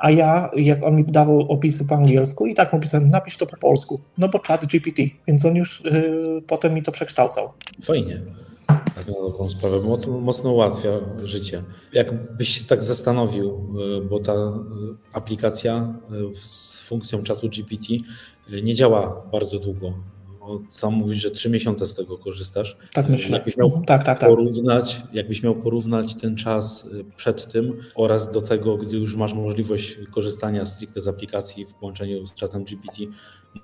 a 0.00 0.10
ja, 0.10 0.50
jak 0.56 0.82
on 0.82 0.96
mi 0.96 1.04
dawał 1.04 1.40
opisy 1.40 1.84
po 1.86 1.94
angielsku 1.94 2.46
i 2.46 2.54
tak 2.54 2.72
mu 2.72 2.80
pisałem, 2.80 3.10
napisz 3.10 3.36
to 3.36 3.46
po 3.46 3.56
polsku, 3.56 4.00
no 4.18 4.28
bo 4.28 4.40
chat 4.46 4.66
GPT, 4.66 5.02
więc 5.26 5.44
on 5.44 5.56
już 5.56 5.80
y, 5.80 6.42
potem 6.46 6.74
mi 6.74 6.82
to 6.82 6.92
przekształcał. 6.92 7.52
Fajnie. 7.82 8.20
Tak 8.66 9.06
na 9.06 9.12
dobrą 9.12 9.50
sprawę. 9.50 9.80
Mocno, 9.80 10.20
mocno 10.20 10.52
ułatwia 10.52 10.90
życie. 11.22 11.62
Jakbyś 11.92 12.48
się 12.48 12.64
tak 12.64 12.82
zastanowił, 12.82 13.76
y, 13.98 14.04
bo 14.04 14.20
ta 14.20 14.34
y, 14.34 14.36
aplikacja 15.12 15.94
y, 16.32 16.36
z 16.36 16.80
funkcją 16.80 17.22
czatu 17.22 17.48
GPT 17.48 17.86
nie 18.62 18.74
działa 18.74 19.22
bardzo 19.32 19.58
długo 19.58 19.92
sam 20.68 20.94
mówisz, 20.94 21.22
że 21.22 21.30
trzy 21.30 21.50
miesiące 21.50 21.86
z 21.86 21.94
tego 21.94 22.18
korzystasz. 22.18 22.76
Tak 22.92 23.08
myślę. 23.08 23.36
Jakbyś 23.36 23.56
miał 23.56 23.66
mhm. 23.66 23.84
tak, 23.84 24.04
tak, 24.04 24.18
tak. 24.18 24.28
Porównać, 24.30 25.02
jakbyś 25.12 25.42
miał 25.42 25.54
porównać 25.54 26.14
ten 26.14 26.36
czas 26.36 26.84
y, 26.84 27.04
przed 27.16 27.52
tym 27.52 27.76
oraz 27.94 28.32
do 28.32 28.42
tego, 28.42 28.76
gdy 28.76 28.96
już 28.96 29.16
masz 29.16 29.34
możliwość 29.34 29.98
korzystania 30.10 30.66
stricte 30.66 31.00
z 31.00 31.08
aplikacji 31.08 31.66
w 31.66 31.74
połączeniu 31.74 32.26
z 32.26 32.34
czatem 32.34 32.64
GPT, 32.64 33.02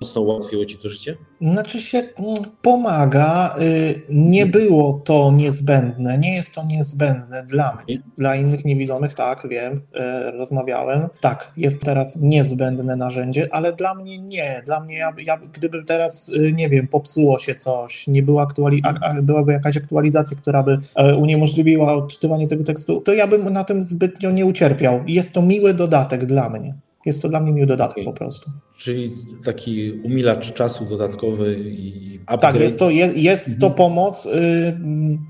mocno 0.01 0.21
ułatwiło 0.21 0.65
Ci 0.65 0.77
to 0.77 0.89
życie? 0.89 1.17
Znaczy 1.41 1.81
się 1.81 1.97
mm, 1.97 2.35
pomaga. 2.61 3.55
Y, 3.61 4.01
nie 4.09 4.45
było 4.45 5.01
to 5.05 5.31
niezbędne, 5.31 6.17
nie 6.17 6.35
jest 6.35 6.55
to 6.55 6.63
niezbędne 6.65 7.43
dla 7.43 7.75
mnie. 7.75 8.01
Dla 8.17 8.35
innych 8.35 8.65
niewidomych, 8.65 9.13
tak, 9.13 9.47
wiem, 9.49 9.75
y, 9.75 10.31
rozmawiałem. 10.31 11.07
Tak, 11.21 11.51
jest 11.57 11.83
teraz 11.85 12.21
niezbędne 12.21 12.95
narzędzie, 12.95 13.47
ale 13.51 13.73
dla 13.73 13.93
mnie 13.95 14.19
nie. 14.19 14.61
Dla 14.65 14.79
mnie, 14.79 14.97
ja, 14.97 15.13
ja 15.17 15.37
gdyby 15.53 15.83
teraz, 15.83 16.29
y, 16.29 16.53
nie 16.53 16.69
wiem, 16.69 16.87
popsuło 16.87 17.39
się 17.39 17.55
coś, 17.55 18.07
nie 18.07 18.23
była 18.23 18.43
aktuali 18.43 18.81
byłaby 19.21 19.51
jakaś 19.51 19.77
aktualizacja, 19.77 20.37
która 20.37 20.63
by 20.63 20.79
e, 20.95 21.15
uniemożliwiła 21.15 21.93
odczytywanie 21.93 22.47
tego 22.47 22.63
tekstu, 22.63 23.01
to 23.01 23.13
ja 23.13 23.27
bym 23.27 23.49
na 23.49 23.63
tym 23.63 23.83
zbytnio 23.83 24.31
nie 24.31 24.45
ucierpiał. 24.45 25.03
Jest 25.07 25.33
to 25.33 25.41
miły 25.41 25.73
dodatek 25.73 26.25
dla 26.25 26.49
mnie. 26.49 26.73
Jest 27.07 27.21
to 27.21 27.29
dla 27.29 27.39
mnie 27.39 27.51
miły 27.51 27.67
dodatek 27.67 28.05
po 28.05 28.13
prostu. 28.13 28.51
Czyli 28.77 29.13
taki 29.45 29.91
umilacz 29.91 30.53
czasu 30.53 30.85
dodatkowy 30.85 31.59
i 31.59 32.19
upgrade. 32.19 32.41
Tak, 32.41 32.61
jest 32.61 32.79
to, 32.79 32.89
jest, 32.89 33.17
jest 33.17 33.47
mhm. 33.47 33.61
to 33.61 33.77
pomoc. 33.77 34.25
Y, 34.25 34.77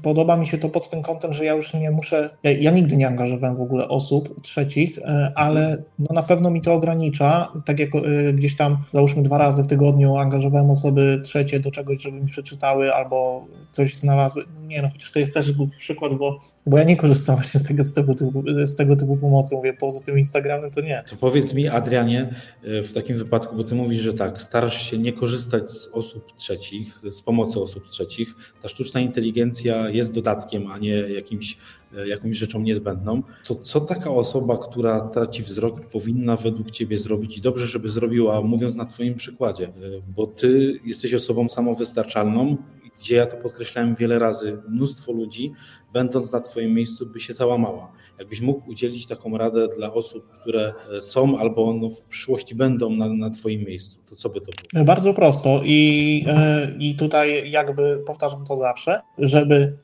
podoba 0.03 0.37
mi 0.37 0.47
się 0.47 0.57
to 0.57 0.69
pod 0.69 0.89
tym 0.89 1.01
kątem, 1.01 1.33
że 1.33 1.45
ja 1.45 1.53
już 1.53 1.73
nie 1.73 1.91
muszę. 1.91 2.29
Ja, 2.43 2.51
ja 2.51 2.71
nigdy 2.71 2.97
nie 2.97 3.07
angażowałem 3.07 3.57
w 3.57 3.61
ogóle 3.61 3.87
osób 3.87 4.41
trzecich, 4.41 4.97
y, 4.97 5.01
ale 5.35 5.83
no 5.99 6.07
na 6.13 6.23
pewno 6.23 6.49
mi 6.49 6.61
to 6.61 6.73
ogranicza. 6.73 7.51
Tak 7.65 7.79
jak 7.79 7.95
y, 7.95 8.33
gdzieś 8.33 8.55
tam 8.55 8.77
załóżmy 8.91 9.23
dwa 9.23 9.37
razy 9.37 9.63
w 9.63 9.67
tygodniu 9.67 10.17
angażowałem 10.17 10.69
osoby 10.69 11.21
trzecie 11.23 11.59
do 11.59 11.71
czegoś, 11.71 12.01
żeby 12.01 12.21
mi 12.21 12.27
przeczytały 12.27 12.93
albo 12.93 13.45
coś 13.71 13.97
znalazły. 13.97 14.43
Nie 14.61 14.81
no, 14.81 14.89
chociaż 14.89 15.11
to 15.11 15.19
jest 15.19 15.33
też 15.33 15.53
przykład, 15.77 16.13
bo, 16.13 16.39
bo 16.67 16.77
ja 16.77 16.83
nie 16.83 16.97
korzystam 16.97 17.35
właśnie 17.35 17.59
z 17.59 17.63
tego, 17.63 17.83
z 17.83 17.93
tego, 17.93 18.13
typu, 18.13 18.43
z 18.65 18.75
tego 18.75 18.95
typu 18.95 19.17
pomocy. 19.17 19.55
Mówię, 19.55 19.73
poza 19.73 20.01
tym 20.01 20.17
Instagramem 20.17 20.71
to 20.71 20.81
nie. 20.81 21.03
To 21.09 21.15
powiedz 21.15 21.53
mi, 21.53 21.67
Adrianie, 21.67 22.35
w 22.63 22.93
takim 22.93 23.17
wypadku 23.17 23.57
bo 23.57 23.63
ty 23.63 23.75
mówisz, 23.75 24.01
że 24.01 24.13
tak, 24.13 24.41
starasz 24.41 24.91
się 24.91 24.97
nie 24.97 25.13
korzystać 25.13 25.71
z 25.71 25.87
osób 25.87 26.35
trzecich, 26.35 27.01
z 27.11 27.21
pomocy 27.21 27.59
osób 27.59 27.87
trzecich. 27.87 28.35
Ta 28.61 28.67
sztuczna 28.67 28.99
inteligencja 28.99 29.89
jest 29.89 30.13
dodatkiem, 30.13 30.67
a 30.67 30.77
nie 30.77 30.93
jakimś, 30.93 31.57
e, 31.97 32.07
jakąś 32.07 32.37
rzeczą 32.37 32.61
niezbędną. 32.61 33.23
To 33.45 33.55
co 33.55 33.81
taka 33.81 34.11
osoba, 34.11 34.57
która 34.57 35.01
traci 35.01 35.43
wzrok, 35.43 35.85
powinna 35.85 36.35
według 36.35 36.71
ciebie 36.71 36.97
zrobić 36.97 37.37
i 37.37 37.41
dobrze, 37.41 37.67
żeby 37.67 37.89
zrobiła, 37.89 38.41
mówiąc 38.41 38.75
na 38.75 38.85
twoim 38.85 39.15
przykładzie, 39.15 39.65
e, 39.65 39.71
bo 40.15 40.27
ty 40.27 40.79
jesteś 40.85 41.13
osobą 41.13 41.49
samowystarczalną, 41.49 42.57
gdzie 42.99 43.15
ja 43.15 43.25
to 43.25 43.37
podkreślałem 43.37 43.95
wiele 43.95 44.19
razy, 44.19 44.57
mnóstwo 44.69 45.11
ludzi, 45.11 45.53
będąc 45.93 46.31
na 46.31 46.39
Twoim 46.39 46.73
miejscu, 46.73 47.05
by 47.05 47.19
się 47.19 47.33
załamała. 47.33 47.91
Jakbyś 48.19 48.41
mógł 48.41 48.69
udzielić 48.69 49.07
taką 49.07 49.37
radę 49.37 49.67
dla 49.77 49.93
osób, 49.93 50.29
które 50.41 50.73
e, 50.97 51.01
są 51.01 51.37
albo 51.37 51.73
no 51.73 51.89
w 51.89 52.01
przyszłości 52.01 52.55
będą 52.55 52.89
na, 52.89 53.09
na 53.09 53.29
Twoim 53.29 53.63
miejscu, 53.63 53.99
to 54.09 54.15
co 54.15 54.29
by 54.29 54.41
to 54.41 54.51
było? 54.73 54.85
Bardzo 54.85 55.13
prosto 55.13 55.61
i, 55.63 56.25
e, 56.27 56.71
i 56.79 56.95
tutaj 56.95 57.51
jakby 57.51 58.03
powtarzam 58.05 58.45
to 58.45 58.57
zawsze, 58.57 59.01
żeby 59.17 59.77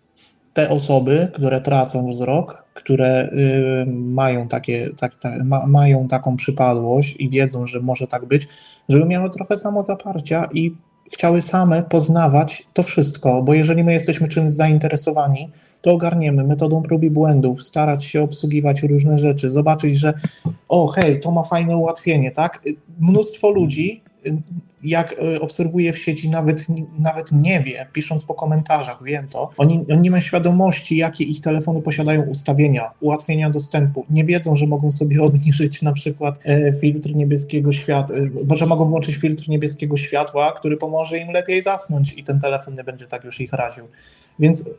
te 0.54 0.69
osoby, 0.69 1.28
które 1.34 1.62
tracą 1.62 2.10
wzrok, 2.10 2.65
które 2.73 3.30
y, 3.30 3.86
mają, 3.88 4.47
takie, 4.47 4.89
tak, 4.97 5.15
tak, 5.15 5.43
ma, 5.43 5.65
mają 5.65 6.08
taką 6.08 6.36
przypadłość 6.36 7.15
i 7.19 7.30
wiedzą, 7.30 7.67
że 7.67 7.80
może 7.80 8.08
tak 8.08 8.26
być, 8.26 8.47
żeby 8.89 9.06
miały 9.06 9.30
trochę 9.30 9.58
samozaparcia 9.58 10.49
i 10.54 10.76
chciały 11.11 11.41
same 11.41 11.83
poznawać 11.83 12.67
to 12.73 12.83
wszystko, 12.83 13.41
bo 13.41 13.53
jeżeli 13.53 13.83
my 13.83 13.93
jesteśmy 13.93 14.27
czymś 14.27 14.51
zainteresowani, 14.51 15.49
to 15.81 15.91
ogarniemy 15.91 16.43
metodą 16.43 16.81
prób 16.81 17.03
i 17.03 17.09
błędów, 17.09 17.63
starać 17.63 18.05
się 18.05 18.21
obsługiwać 18.21 18.83
różne 18.83 19.19
rzeczy, 19.19 19.49
zobaczyć, 19.49 19.97
że 19.97 20.13
o 20.69 20.87
hej, 20.87 21.19
to 21.19 21.31
ma 21.31 21.43
fajne 21.43 21.77
ułatwienie, 21.77 22.31
tak? 22.31 22.61
Mnóstwo 22.99 23.51
ludzi 23.51 24.01
jak 24.83 25.15
e, 25.36 25.41
obserwuję 25.41 25.93
w 25.93 25.97
sieci, 25.97 26.29
nawet, 26.29 26.65
nawet 26.99 27.31
nie 27.31 27.63
wie, 27.63 27.88
pisząc 27.93 28.25
po 28.25 28.33
komentarzach, 28.33 29.03
wiem 29.03 29.27
to, 29.27 29.49
oni, 29.57 29.86
oni 29.91 30.01
nie 30.01 30.12
mają 30.12 30.21
świadomości, 30.21 30.97
jakie 30.97 31.23
ich 31.23 31.41
telefony 31.41 31.81
posiadają 31.81 32.21
ustawienia, 32.21 32.91
ułatwienia 32.99 33.49
dostępu. 33.49 34.05
Nie 34.09 34.23
wiedzą, 34.23 34.55
że 34.55 34.67
mogą 34.67 34.91
sobie 34.91 35.21
obniżyć 35.27 35.81
na 35.81 35.93
przykład 35.93 36.39
e, 36.45 36.73
filtr 36.73 37.15
niebieskiego 37.15 37.71
światła, 37.71 38.17
e, 38.51 38.55
że 38.55 38.65
mogą 38.65 38.86
włączyć 38.86 39.15
filtr 39.15 39.49
niebieskiego 39.49 39.97
światła, 39.97 40.51
który 40.51 40.77
pomoże 40.77 41.17
im 41.17 41.31
lepiej 41.31 41.62
zasnąć 41.62 42.13
i 42.13 42.23
ten 42.23 42.39
telefon 42.39 42.75
nie 42.75 42.83
będzie 42.83 43.07
tak 43.07 43.23
już 43.23 43.41
ich 43.41 43.53
raził. 43.53 43.88
Więc 44.39 44.69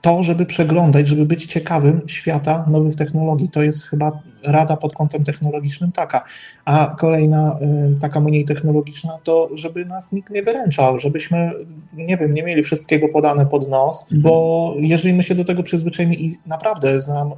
to, 0.00 0.22
żeby 0.22 0.46
przeglądać, 0.46 1.08
żeby 1.08 1.26
być 1.26 1.46
ciekawym 1.46 2.00
świata 2.06 2.64
nowych 2.70 2.96
technologii. 2.96 3.48
To 3.48 3.62
jest 3.62 3.84
chyba 3.84 4.12
rada 4.46 4.76
pod 4.76 4.92
kątem 4.92 5.24
technologicznym 5.24 5.92
taka. 5.92 6.24
A 6.64 6.96
kolejna 6.98 7.58
y, 7.96 8.00
taka 8.00 8.20
mniej 8.20 8.44
technologiczna 8.44 9.18
to, 9.24 9.48
żeby 9.54 9.84
nas 9.84 10.12
nikt 10.12 10.30
nie 10.30 10.42
wyręczał, 10.42 10.98
żebyśmy, 10.98 11.52
nie 11.94 12.16
wiem, 12.16 12.34
nie 12.34 12.42
mieli 12.42 12.62
wszystkiego 12.62 13.08
podane 13.08 13.46
pod 13.46 13.68
nos, 13.68 14.02
mhm. 14.02 14.22
bo 14.22 14.74
jeżeli 14.78 15.14
my 15.14 15.22
się 15.22 15.34
do 15.34 15.44
tego 15.44 15.62
przyzwyczajimy 15.62 16.14
i 16.14 16.30
naprawdę 16.46 17.00
znam, 17.00 17.30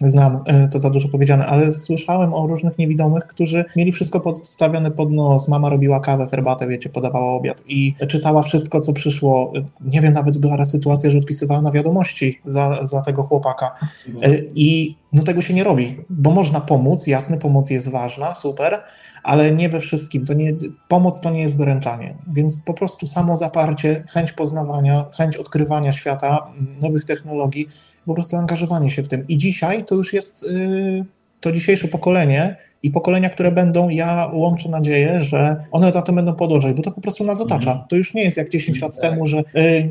znam, 0.00 0.36
y, 0.36 0.68
to 0.68 0.78
za 0.78 0.90
dużo 0.90 1.08
powiedziane, 1.08 1.46
ale 1.46 1.72
słyszałem 1.72 2.34
o 2.34 2.46
różnych 2.46 2.78
niewidomych, 2.78 3.26
którzy 3.26 3.64
mieli 3.76 3.92
wszystko 3.92 4.20
podstawione 4.20 4.90
pod 4.90 5.12
nos, 5.12 5.48
mama 5.48 5.68
robiła 5.68 6.00
kawę, 6.00 6.26
herbatę, 6.30 6.66
wiecie, 6.66 6.88
podawała 6.88 7.32
obiad 7.32 7.62
i 7.68 7.94
czytała 8.08 8.42
wszystko, 8.42 8.80
co 8.80 8.92
przyszło. 8.92 9.52
Nie 9.80 10.00
wiem, 10.00 10.12
nawet 10.12 10.38
była 10.38 10.56
raz 10.56 10.70
sytuacja, 10.70 11.10
że 11.10 11.18
odpisywała 11.18 11.62
na 11.62 11.72
wiadomości 11.72 12.40
za, 12.44 12.84
za 12.84 13.02
tego 13.02 13.22
chłopaka. 13.22 13.74
Mhm. 14.08 14.32
Y, 14.32 14.50
I 14.54 14.99
no 15.12 15.22
tego 15.22 15.42
się 15.42 15.54
nie 15.54 15.64
robi, 15.64 16.04
bo 16.10 16.30
można 16.30 16.60
pomóc, 16.60 17.06
jasne, 17.06 17.38
pomoc 17.38 17.70
jest 17.70 17.90
ważna, 17.90 18.34
super, 18.34 18.82
ale 19.22 19.52
nie 19.52 19.68
we 19.68 19.80
wszystkim. 19.80 20.26
To 20.26 20.34
nie, 20.34 20.56
pomoc 20.88 21.20
to 21.20 21.30
nie 21.30 21.42
jest 21.42 21.56
wyręczanie, 21.56 22.16
więc 22.26 22.58
po 22.58 22.74
prostu 22.74 23.06
samo 23.06 23.36
zaparcie, 23.36 24.04
chęć 24.08 24.32
poznawania, 24.32 25.04
chęć 25.16 25.36
odkrywania 25.36 25.92
świata, 25.92 26.46
nowych 26.82 27.04
technologii, 27.04 27.68
po 28.06 28.14
prostu 28.14 28.36
angażowanie 28.36 28.90
się 28.90 29.02
w 29.02 29.08
tym. 29.08 29.28
I 29.28 29.38
dzisiaj 29.38 29.84
to 29.84 29.94
już 29.94 30.12
jest 30.12 30.42
yy, 30.42 31.04
to 31.40 31.52
dzisiejsze 31.52 31.88
pokolenie 31.88 32.56
i 32.82 32.90
pokolenia, 32.90 33.30
które 33.30 33.52
będą, 33.52 33.88
ja 33.88 34.30
łączę 34.32 34.68
nadzieję, 34.68 35.22
że 35.22 35.56
one 35.70 35.92
za 35.92 36.02
tym 36.02 36.14
będą 36.14 36.34
podążać, 36.34 36.76
bo 36.76 36.82
to 36.82 36.90
po 36.90 37.00
prostu 37.00 37.24
nas 37.24 37.40
otacza. 37.40 37.70
Mhm. 37.70 37.88
To 37.88 37.96
już 37.96 38.14
nie 38.14 38.22
jest 38.22 38.36
jak 38.36 38.50
10 38.50 38.80
lat 38.82 38.96
Tak. 38.96 39.10
temu, 39.10 39.26
że, 39.26 39.38
y, 39.38 39.88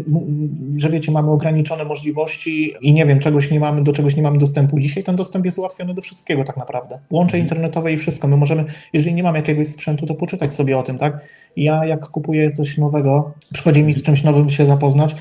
że 0.77 0.89
wiecie, 0.89 1.12
mamy 1.12 1.31
ograniczone 1.31 1.85
możliwości 1.85 2.73
i 2.81 2.93
nie 2.93 3.05
wiem, 3.05 3.19
czegoś 3.19 3.51
nie 3.51 3.59
mamy, 3.59 3.83
do 3.83 3.93
czegoś 3.93 4.15
nie 4.15 4.23
mamy 4.23 4.38
dostępu. 4.38 4.79
Dzisiaj 4.79 5.03
ten 5.03 5.15
dostęp 5.15 5.45
jest 5.45 5.59
ułatwiony 5.59 5.93
do 5.93 6.01
wszystkiego 6.01 6.43
tak 6.43 6.57
naprawdę. 6.57 6.99
Łącze 7.12 7.38
Mhm. 7.38 7.43
internetowe 7.43 7.93
i 7.93 7.97
wszystko. 7.97 8.27
My 8.27 8.38
możemy, 8.38 8.65
jeżeli 8.93 9.15
nie 9.15 9.23
mamy 9.23 9.38
jakiegoś 9.39 9.67
sprzętu, 9.67 10.05
to 10.05 10.15
poczytać 10.15 10.53
sobie 10.53 10.77
o 10.77 10.83
tym, 10.83 10.97
tak? 10.97 11.19
Ja 11.57 11.85
jak 11.85 12.07
kupuję 12.07 12.51
coś 12.51 12.77
nowego, 12.77 13.33
przychodzi 13.53 13.83
mi 13.83 13.93
z 13.93 14.03
czymś 14.03 14.23
nowym 14.23 14.49
się 14.49 14.65
zapoznać, 14.65 15.15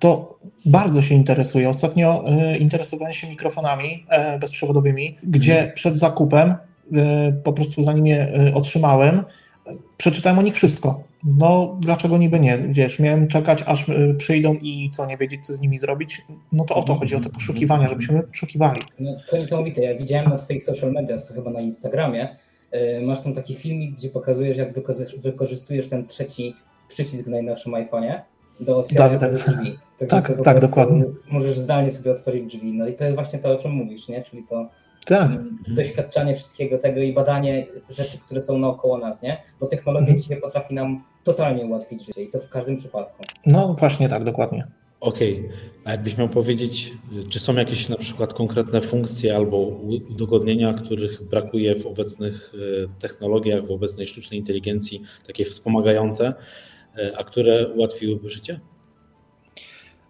to 0.00 0.38
bardzo 0.66 1.02
się 1.02 1.14
interesuję. 1.14 1.68
Ostatnio 1.68 2.24
y, 2.54 2.58
interesowałem 2.58 3.12
się 3.12 3.28
mikrofonami 3.28 4.06
e, 4.08 4.38
bezprzewodowymi, 4.38 5.16
gdzie 5.22 5.72
przed 5.74 5.96
zakupem, 5.96 6.50
y, 6.50 6.56
po 7.44 7.52
prostu 7.52 7.82
zanim 7.82 8.06
je 8.06 8.28
otrzymałem, 8.54 9.24
przeczytałem 9.96 10.38
o 10.38 10.42
nich 10.42 10.54
wszystko. 10.54 11.02
No, 11.38 11.76
dlaczego 11.80 12.18
niby 12.18 12.40
nie? 12.40 12.58
Wiesz, 12.58 12.98
miałem 12.98 13.28
czekać, 13.28 13.64
aż 13.66 13.86
przyjdą 14.18 14.54
i 14.54 14.90
co, 14.92 15.06
nie 15.06 15.16
wiedzieć, 15.16 15.46
co 15.46 15.52
z 15.52 15.60
nimi 15.60 15.78
zrobić? 15.78 16.22
No 16.52 16.64
to 16.64 16.74
o 16.74 16.82
to 16.82 16.94
chodzi, 16.94 17.16
o 17.16 17.20
te 17.20 17.30
poszukiwania, 17.30 17.88
żebyśmy 17.88 18.22
poszukiwali. 18.22 18.80
No, 19.00 19.16
to 19.28 19.38
niesamowite. 19.38 19.82
Ja 19.82 19.98
widziałem 19.98 20.30
na 20.30 20.36
Twoich 20.36 20.64
social 20.64 20.92
mediach, 20.92 21.28
to 21.28 21.34
chyba 21.34 21.50
na 21.50 21.60
Instagramie, 21.60 22.36
masz 23.02 23.20
tam 23.20 23.32
taki 23.34 23.54
filmik, 23.54 23.94
gdzie 23.94 24.08
pokazujesz, 24.08 24.56
jak 24.56 24.72
wykorzy- 24.72 25.20
wykorzystujesz 25.20 25.88
ten 25.88 26.06
trzeci 26.06 26.54
przycisk 26.88 27.26
w 27.26 27.30
najnowszym 27.30 27.72
iPhone'ie 27.72 28.20
do 28.60 28.76
otwierania 28.78 29.18
Tak, 29.18 29.30
sobie 29.30 29.42
tak. 29.44 29.54
drzwi. 29.56 29.78
Także 29.98 30.16
Tak, 30.16 30.26
tak, 30.28 30.36
prostu 30.44 30.60
dokładnie. 30.68 31.04
Możesz 31.30 31.58
zdalnie 31.58 31.90
sobie 31.90 32.12
otworzyć 32.12 32.42
drzwi. 32.42 32.72
No 32.72 32.88
i 32.88 32.94
to 32.94 33.04
jest 33.04 33.16
właśnie 33.16 33.38
to, 33.38 33.52
o 33.52 33.56
czym 33.56 33.70
mówisz, 33.72 34.08
nie? 34.08 34.22
Czyli 34.22 34.44
to 34.48 34.68
Tak, 35.06 35.30
mm, 35.30 35.58
doświadczanie 35.68 36.34
wszystkiego 36.34 36.78
tego 36.78 37.00
i 37.00 37.12
badanie 37.12 37.66
rzeczy, 37.90 38.18
które 38.18 38.40
są 38.40 38.58
naokoło 38.58 38.98
nas, 38.98 39.22
nie? 39.22 39.42
Bo 39.60 39.66
technologia 39.66 40.00
Mhm. 40.06 40.18
dzisiaj 40.22 40.40
potrafi 40.40 40.74
nam 40.74 41.04
totalnie 41.24 41.64
ułatwić 41.66 42.06
życie 42.06 42.22
i 42.22 42.30
to 42.30 42.38
w 42.38 42.48
każdym 42.48 42.76
przypadku. 42.76 43.22
no 43.46 43.74
właśnie 43.74 44.08
tak, 44.08 44.24
dokładnie. 44.24 44.64
Okej, 45.00 45.48
a 45.84 45.90
jakbyś 45.90 46.16
miał 46.16 46.28
powiedzieć, 46.28 46.92
czy 47.28 47.38
są 47.40 47.54
jakieś 47.54 47.88
na 47.88 47.96
przykład 47.96 48.34
konkretne 48.34 48.80
funkcje 48.80 49.36
albo 49.36 49.56
udogodnienia, 50.10 50.72
których 50.74 51.22
brakuje 51.22 51.76
w 51.76 51.86
obecnych 51.86 52.52
e, 52.54 53.00
technologiach, 53.00 53.66
w 53.66 53.70
obecnej 53.70 54.06
sztucznej 54.06 54.40
inteligencji, 54.40 55.02
takie 55.26 55.44
wspomagające, 55.44 56.34
a 57.18 57.24
które 57.24 57.68
ułatwiłyby 57.68 58.30
życie? 58.30 58.60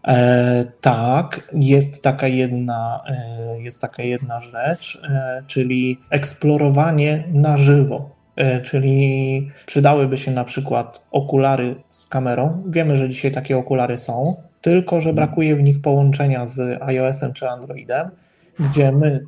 E, 0.09 0.65
tak, 0.81 1.51
jest 1.53 2.03
taka 2.03 2.29
jedna, 2.29 3.01
e, 3.07 3.63
jest 3.63 3.81
taka 3.81 4.03
jedna 4.03 4.41
rzecz, 4.41 5.03
e, 5.05 5.43
czyli 5.47 6.01
eksplorowanie 6.11 7.25
na 7.33 7.57
żywo. 7.57 8.11
E, 8.37 8.61
Czyli 8.61 9.49
przydałyby 9.67 10.19
się 10.19 10.31
na 10.31 10.45
przykład 10.45 11.09
okulary 11.11 11.77
z 11.91 12.07
kamerą. 12.07 12.63
Wiemy, 12.67 12.97
że 12.97 13.09
dzisiaj 13.09 13.33
takie 13.33 13.57
okulary 13.59 13.99
są, 13.99 14.43
tylko 14.61 15.01
że 15.01 15.13
brakuje 15.13 15.57
w 15.57 15.63
nich 15.63 15.83
połączenia 15.83 16.47
z 16.47 16.83
iOS-em 16.83 17.33
czy 17.33 17.49
Androidem, 17.49 18.11
gdzie 18.61 18.93
my, 18.93 19.21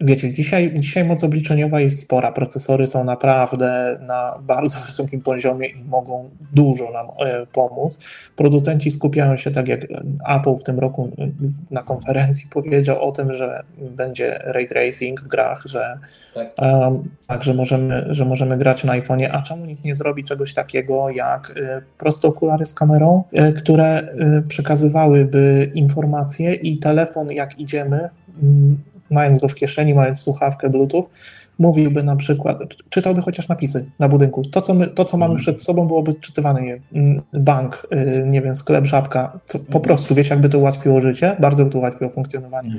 wiecie, 0.00 0.32
dzisiaj, 0.32 0.74
dzisiaj 0.74 1.04
moc 1.04 1.24
obliczeniowa 1.24 1.80
jest 1.80 2.00
spora, 2.00 2.32
procesory 2.32 2.86
są 2.86 3.04
naprawdę 3.04 3.98
na 4.00 4.38
bardzo 4.42 4.78
wysokim 4.86 5.20
poziomie 5.20 5.68
i 5.68 5.84
mogą 5.84 6.30
dużo 6.52 6.90
nam 6.90 7.06
e, 7.06 7.46
pomóc. 7.46 8.04
Producenci 8.36 8.90
skupiają 8.90 9.36
się, 9.36 9.50
tak 9.50 9.68
jak 9.68 9.80
Apple 10.28 10.56
w 10.60 10.64
tym 10.64 10.78
roku 10.78 11.10
e, 11.18 11.28
na 11.70 11.82
konferencji 11.82 12.48
powiedział 12.54 13.08
o 13.08 13.12
tym, 13.12 13.34
że 13.34 13.62
będzie 13.78 14.38
ray 14.44 14.68
tracing 14.68 15.20
w 15.20 15.26
grach, 15.26 15.62
że 15.64 15.98
Tak? 16.34 16.52
Um, 16.58 17.08
tak, 17.26 17.44
że 17.44 17.54
możemy, 17.54 18.06
że 18.10 18.24
możemy 18.24 18.58
grać 18.58 18.84
na 18.84 18.92
iPhone'ie, 18.92 19.28
a 19.32 19.42
czemu 19.42 19.64
nikt 19.64 19.84
nie 19.84 19.94
zrobi 19.94 20.24
czegoś 20.24 20.54
takiego 20.54 21.10
jak 21.10 21.50
y, 21.50 21.82
proste 21.98 22.28
okulary 22.28 22.66
z 22.66 22.74
kamerą, 22.74 23.24
które 23.56 24.14
przekazywałyby 24.48 25.70
informacje 25.74 26.54
i 26.54 26.78
telefon 26.78 27.32
jak 27.32 27.58
idziemy, 27.58 28.10
mając 29.10 29.38
go 29.38 29.48
w 29.48 29.54
kieszeni, 29.54 29.94
mając 29.94 30.20
słuchawkę 30.20 30.70
Bluetooth, 30.70 31.04
mówiłby 31.58 32.02
na 32.02 32.16
przykład, 32.16 32.58
czy- 32.68 32.76
czytałby 32.90 33.20
chociaż 33.22 33.48
napisy 33.48 33.86
na 33.98 34.08
budynku. 34.08 34.42
To, 34.44 34.60
co, 34.60 34.74
my, 34.74 34.86
to, 34.86 35.04
co 35.04 35.16
mamy 35.16 35.32
Mhm. 35.32 35.40
przed 35.42 35.62
sobą, 35.62 35.86
byłoby 35.86 36.14
czytywane, 36.14 36.62
nie 36.62 36.66
wiem, 36.68 36.80
mm, 37.08 37.22
bank, 37.32 37.86
y, 37.92 38.24
nie 38.28 38.42
wiem, 38.42 38.54
sklep, 38.54 38.84
żabka, 38.86 39.38
co, 39.44 39.58
po 39.58 39.64
Mhm. 39.64 39.82
prostu, 39.82 40.14
wiecie, 40.14 40.30
jakby 40.30 40.48
to 40.48 40.58
ułatwiło 40.58 41.00
życie, 41.00 41.36
bardzo 41.40 41.64
by 41.64 41.70
to 41.70 41.78
ułatwiło 41.78 42.10
funkcjonowanie. 42.10 42.76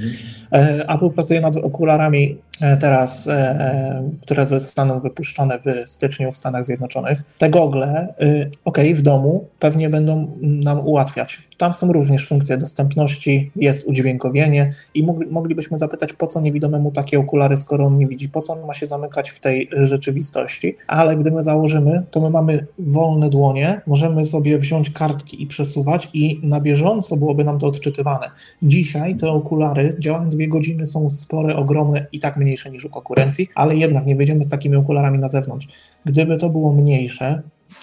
E, 0.54 0.90
Apple 0.90 1.10
pracuje 1.10 1.42
nad 1.42 1.56
okularami 1.58 2.38
e, 2.62 2.78
teraz, 2.78 3.28
e, 3.28 4.10
które 4.22 4.46
zostaną 4.46 5.00
wypuszczone 5.00 5.60
w 5.66 5.90
styczniu 5.90 6.32
w 6.32 6.38
Stanach 6.38 6.64
Zjednoczonych. 6.64 7.24
Te 7.38 7.50
gogle, 7.50 8.14
y, 8.22 8.50
ok, 8.66 8.78
w 8.96 9.02
domu 9.02 9.46
pewnie 9.60 9.90
będą 9.90 10.32
nam 10.42 10.80
ułatwiać. 10.88 11.49
Tam 11.60 11.74
są 11.74 11.94
również 11.94 12.28
funkcje 12.28 12.58
dostępności, 12.58 13.52
jest 13.56 13.88
udźwiękowienie 13.88 14.74
i 14.94 15.04
mogli, 15.04 15.28
moglibyśmy 15.28 15.78
zapytać, 15.78 16.14
po 16.14 16.28
co 16.28 16.42
niewidomemu 16.42 16.92
takie 16.92 17.20
okulary, 17.20 17.58
skoro 17.58 17.86
on 17.86 17.98
nie 17.98 18.08
widzi, 18.08 18.30
po 18.30 18.42
co 18.42 18.54
on 18.54 18.68
ma 18.68 18.74
się 18.74 18.86
zamykać 18.86 19.30
w 19.30 19.40
tej 19.40 19.70
rzeczywistości. 19.72 20.76
Ale 20.88 21.18
gdy 21.18 21.32
my 21.32 21.44
założymy, 21.44 22.04
to 22.12 22.22
my 22.22 22.30
mamy 22.30 22.66
wolne 22.80 23.30
dłonie, 23.30 23.82
możemy 23.88 24.26
sobie 24.26 24.60
wziąć 24.60 24.90
kartki 24.90 25.44
i 25.44 25.48
przesuwać 25.48 26.10
i 26.14 26.40
na 26.44 26.62
bieżąco 26.62 27.18
byłoby 27.18 27.44
nam 27.44 27.60
to 27.60 27.68
odczytywane. 27.68 28.32
Dzisiaj 28.62 29.16
te 29.16 29.30
okulary 29.30 29.96
działają 30.00 30.30
dwie 30.30 30.48
godziny, 30.48 30.86
są 30.86 31.10
spore, 31.10 31.56
ogromne 31.56 32.06
i 32.12 32.20
tak 32.20 32.38
mniejsze 32.38 32.72
niż 32.72 32.86
u 32.86 32.90
konkurencji, 32.90 33.48
ale 33.56 33.76
jednak 33.76 34.06
nie 34.06 34.16
wyjdziemy 34.16 34.44
z 34.44 34.50
takimi 34.50 34.76
okularami 34.76 35.20
na 35.20 35.28
zewnątrz. 35.28 35.68
Gdyby 36.06 36.38
to 36.38 36.50
było 36.50 36.74
mniejsze, 36.74 37.42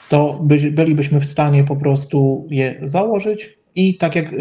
to 0.09 0.39
by, 0.43 0.71
bylibyśmy 0.71 1.21
w 1.21 1.27
stanie 1.27 1.65
po 1.65 1.77
prostu 1.77 2.47
je 2.51 2.75
założyć 2.83 3.57
i 3.77 3.95
tak 3.95 4.17
jak 4.17 4.33
y, 4.33 4.37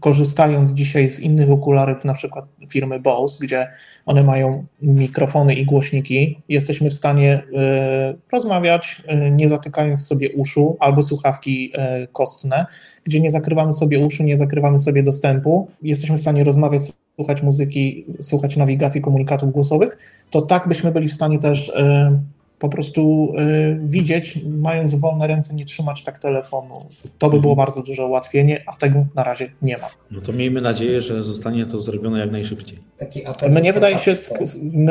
korzystając 0.00 0.72
dzisiaj 0.72 1.08
z 1.08 1.20
innych 1.20 1.50
okularów, 1.50 2.04
na 2.04 2.14
przykład 2.14 2.44
firmy 2.70 3.00
Bose, 3.00 3.38
gdzie 3.46 3.68
one 4.06 4.22
mają 4.22 4.66
mikrofony 4.82 5.54
i 5.54 5.66
głośniki, 5.66 6.38
jesteśmy 6.48 6.90
w 6.90 6.94
stanie 6.94 7.38
y, 7.38 8.18
rozmawiać, 8.32 9.02
y, 9.26 9.30
nie 9.30 9.48
zatykając 9.48 10.06
sobie 10.06 10.30
uszu 10.32 10.76
albo 10.80 11.02
słuchawki 11.02 11.72
kostne, 12.12 12.66
gdzie 13.04 13.20
nie 13.20 13.30
zakrywamy 13.30 13.72
sobie 13.72 14.06
uszu, 14.06 14.22
nie 14.22 14.36
zakrywamy 14.36 14.78
sobie 14.78 15.02
dostępu, 15.02 15.68
jesteśmy 15.82 16.18
w 16.18 16.20
stanie 16.20 16.44
rozmawiać, 16.44 16.82
słuchać 17.16 17.42
muzyki, 17.42 18.06
słuchać 18.20 18.56
nawigacji 18.56 19.00
komunikatów 19.00 19.52
głosowych, 19.52 19.98
to 20.30 20.42
tak 20.42 20.68
byśmy 20.68 20.92
byli 20.92 21.08
w 21.08 21.14
stanie 21.14 21.38
też 21.38 21.68
y, 21.68 22.37
po 22.58 22.68
prostu 22.68 23.32
y, 23.38 23.80
widzieć, 23.82 24.38
mając 24.48 24.94
wolne 24.94 25.26
ręce, 25.26 25.54
nie 25.54 25.64
trzymać 25.64 26.04
tak 26.04 26.18
telefonu. 26.18 26.86
To 27.18 27.30
by 27.30 27.40
było 27.40 27.56
bardzo 27.56 27.82
duże 27.82 28.06
ułatwienie, 28.06 28.64
a 28.66 28.76
tego 28.76 29.06
na 29.14 29.24
razie 29.24 29.50
nie 29.62 29.78
ma. 29.78 29.88
No 30.10 30.20
to 30.20 30.32
miejmy 30.32 30.60
nadzieję, 30.60 31.00
że 31.00 31.22
zostanie 31.22 31.66
to 31.66 31.80
zrobione 31.80 32.18
jak 32.18 32.30
najszybciej. 32.30 32.78
Taki 32.96 33.26
apel. 33.26 33.50
Mnie 33.50 33.72
wydaje 33.72 33.98
się, 33.98 34.12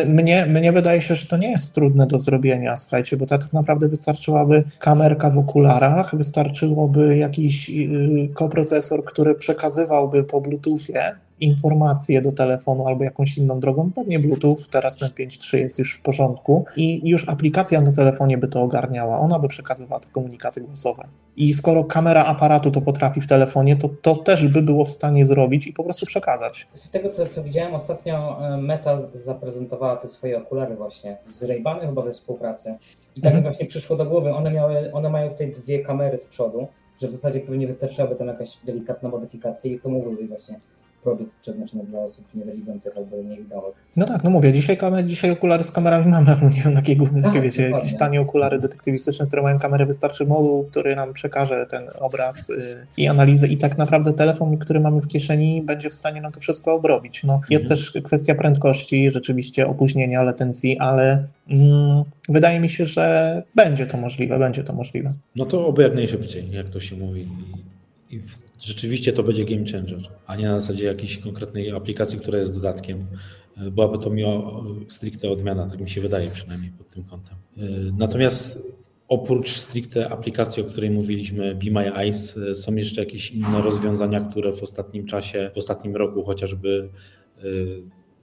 mnie, 0.08 0.46
mnie 0.46 0.72
wydaje 0.72 1.02
się, 1.02 1.16
że 1.16 1.26
to 1.26 1.38
nie 1.38 1.52
jest 1.52 1.76
trudne 1.76 2.08
do 2.08 2.18
zrobienia, 2.18 2.76
słuchajcie, 2.76 3.18
bo 3.18 3.26
to 3.26 3.38
tak 3.38 3.54
naprawdę 3.54 3.90
wystarczyłaby 3.90 4.64
kamerka 4.80 5.30
w 5.30 5.38
okularach, 5.38 6.16
wystarczyłoby 6.16 7.18
jakiś 7.18 7.70
y, 7.70 8.30
koprocesor, 8.34 9.06
który 9.06 9.36
przekazywałby 9.36 10.24
po 10.24 10.42
Bluetoothie 10.42 11.16
informacje 11.40 12.22
do 12.22 12.32
telefonu 12.32 12.88
albo 12.88 13.04
jakąś 13.04 13.38
inną 13.38 13.60
drogą, 13.60 13.92
pewnie 13.96 14.20
Bluetooth, 14.20 14.58
teraz 14.72 14.98
ten 14.98 15.10
5.3 15.10 15.58
jest 15.58 15.80
już 15.80 15.98
w 15.98 16.02
porządku 16.02 16.66
i 16.76 17.10
już 17.10 17.30
aplikacja 17.30 17.82
na 17.82 17.92
telefonie 17.92 18.38
by 18.38 18.48
to 18.48 18.62
ogarniała, 18.62 19.20
ona 19.20 19.40
by 19.40 19.48
przekazywała 19.48 20.00
te 20.02 20.10
komunikaty 20.10 20.62
głosowe. 20.62 21.04
I 21.38 21.54
skoro 21.54 21.84
kamera 21.84 22.24
aparatu 22.26 22.72
to 22.72 22.82
potrafi 22.82 23.22
w 23.22 23.28
telefonie, 23.28 23.76
to 23.76 23.90
to 24.02 24.16
też 24.16 24.48
by 24.48 24.62
było 24.62 24.86
w 24.86 24.92
stanie 24.92 25.26
zrobić 25.26 25.68
i 25.68 25.74
po 25.74 25.84
prostu 25.84 26.06
przekazać. 26.06 26.68
Z 26.72 26.92
tego, 26.92 27.10
co, 27.10 27.28
co 27.28 27.44
widziałem 27.44 27.74
ostatnio, 27.76 28.38
e, 28.54 28.58
Meta 28.58 28.98
zaprezentowała 29.14 29.96
te 29.96 30.08
swoje 30.08 30.38
okulary 30.38 30.76
właśnie 30.76 31.18
z 31.24 31.44
Ray-Banem 31.44 31.88
chyba 31.88 32.02
we 32.02 32.12
współpracy. 32.12 32.78
I 33.16 33.22
tak 33.22 33.34
mi 33.34 33.38
Mhm. 33.38 33.44
właśnie 33.44 33.66
przyszło 33.66 33.96
do 33.98 34.06
głowy, 34.06 34.34
one, 34.34 34.52
miały, 34.52 34.92
one 34.94 35.10
mają 35.10 35.30
tutaj 35.30 35.52
dwie 35.52 35.80
kamery 35.80 36.18
z 36.18 36.26
przodu, 36.26 36.68
że 37.02 37.08
w 37.08 37.12
zasadzie 37.12 37.40
pewnie 37.40 37.68
wystarczyłaby 37.68 38.16
tam 38.16 38.28
jakaś 38.28 38.58
delikatna 38.66 39.10
modyfikacja 39.10 39.72
i 39.72 39.80
to 39.80 39.90
mogłyby 39.90 40.28
właśnie 40.28 40.60
produkt 41.04 41.36
przeznaczony 41.40 41.84
dla 41.84 42.00
osób 42.00 42.26
niedowidzących 42.36 42.98
albo 42.98 43.18
niewidomych. 43.18 43.74
No 43.96 44.06
tak, 44.06 44.24
no 44.24 44.30
mówię, 44.30 44.54
dzisiaj, 44.54 44.78
kamer, 44.78 45.06
dzisiaj 45.06 45.32
okulary 45.32 45.64
z 45.64 45.72
kamerami 45.72 46.12
mamy, 46.12 46.32
ale 46.42 46.50
nie 46.50 46.62
wiem 46.62 46.74
na 46.74 46.80
jakiej 46.80 46.98
głównej, 46.98 47.24
Tak, 47.24 47.34
wiecie, 47.42 47.64
dokładnie. 47.64 47.86
jakieś 47.86 48.00
tanie 48.00 48.22
okulary 48.22 48.60
detektywistyczne, 48.60 49.28
które 49.28 49.42
mają 49.42 49.60
kamerę, 49.60 49.86
wystarczy 49.86 50.26
moduł, 50.26 50.64
który 50.64 50.96
nam 50.96 51.14
przekaże 51.14 51.66
ten 51.66 51.84
obraz 52.00 52.50
y, 52.50 52.88
i 52.98 53.08
analizę 53.08 53.48
i 53.48 53.58
tak 53.58 53.78
naprawdę 53.78 54.14
telefon, 54.14 54.58
który 54.58 54.80
mamy 54.80 55.02
w 55.02 55.08
kieszeni 55.08 55.62
będzie 55.62 55.90
w 55.90 55.94
stanie 55.94 56.22
nam 56.22 56.32
to 56.32 56.40
wszystko 56.40 56.74
obrobić. 56.74 57.24
No, 57.24 57.42
jest 57.50 57.64
Mhm. 57.66 57.78
też 57.80 57.94
kwestia 58.04 58.36
prędkości, 58.36 59.12
rzeczywiście 59.12 59.68
opóźnienia, 59.68 60.24
latencji, 60.24 60.78
ale 60.80 61.28
mm, 61.50 62.04
wydaje 62.30 62.60
mi 62.60 62.70
się, 62.70 62.86
że 62.86 63.44
będzie 63.56 63.86
to 63.88 63.98
możliwe, 63.98 64.40
będzie 64.40 64.64
to 64.64 64.74
możliwe. 64.74 65.14
No 65.36 65.46
to 65.46 65.68
oby 65.68 65.84
jak 65.84 65.96
najszybciej, 65.96 66.52
jak 66.52 66.70
to 66.70 66.80
się 66.80 66.96
mówi. 66.96 67.28
I, 68.10 68.16
I 68.16 68.22
rzeczywiście 68.60 69.14
to 69.14 69.24
będzie 69.24 69.46
game 69.46 69.66
changer, 69.72 70.00
a 70.26 70.36
nie 70.36 70.46
na 70.46 70.60
zasadzie 70.60 70.86
jakiejś 70.86 71.18
konkretnej 71.18 71.72
aplikacji, 71.72 72.20
która 72.20 72.40
jest 72.40 72.54
dodatkiem. 72.54 73.00
E, 73.58 73.72
Byłaby 73.72 73.98
to 74.00 74.10
miła 74.10 74.64
stricte 74.88 75.30
odmiana, 75.30 75.70
tak 75.70 75.80
mi 75.80 75.90
się 75.90 76.02
wydaje 76.02 76.32
przynajmniej 76.32 76.72
pod 76.72 76.90
tym 76.90 77.04
kątem. 77.04 77.36
E, 77.58 77.62
Natomiast 77.98 78.64
oprócz 79.08 79.50
stricte 79.50 80.10
aplikacji, 80.10 80.64
o 80.64 80.66
której 80.66 80.92
mówiliśmy, 80.92 81.56
Be 81.56 81.72
My 81.72 81.96
Eyes, 81.96 82.38
e, 82.38 82.56
są 82.56 82.76
jeszcze 82.76 83.02
jakieś 83.02 83.32
inne 83.32 83.62
rozwiązania, 83.62 84.22
które 84.22 84.54
w 84.54 84.64
ostatnim 84.64 85.06
czasie, 85.06 85.52
w 85.56 85.58
ostatnim 85.58 85.96
roku 85.96 86.24
chociażby 86.24 86.90
e, 87.38 87.42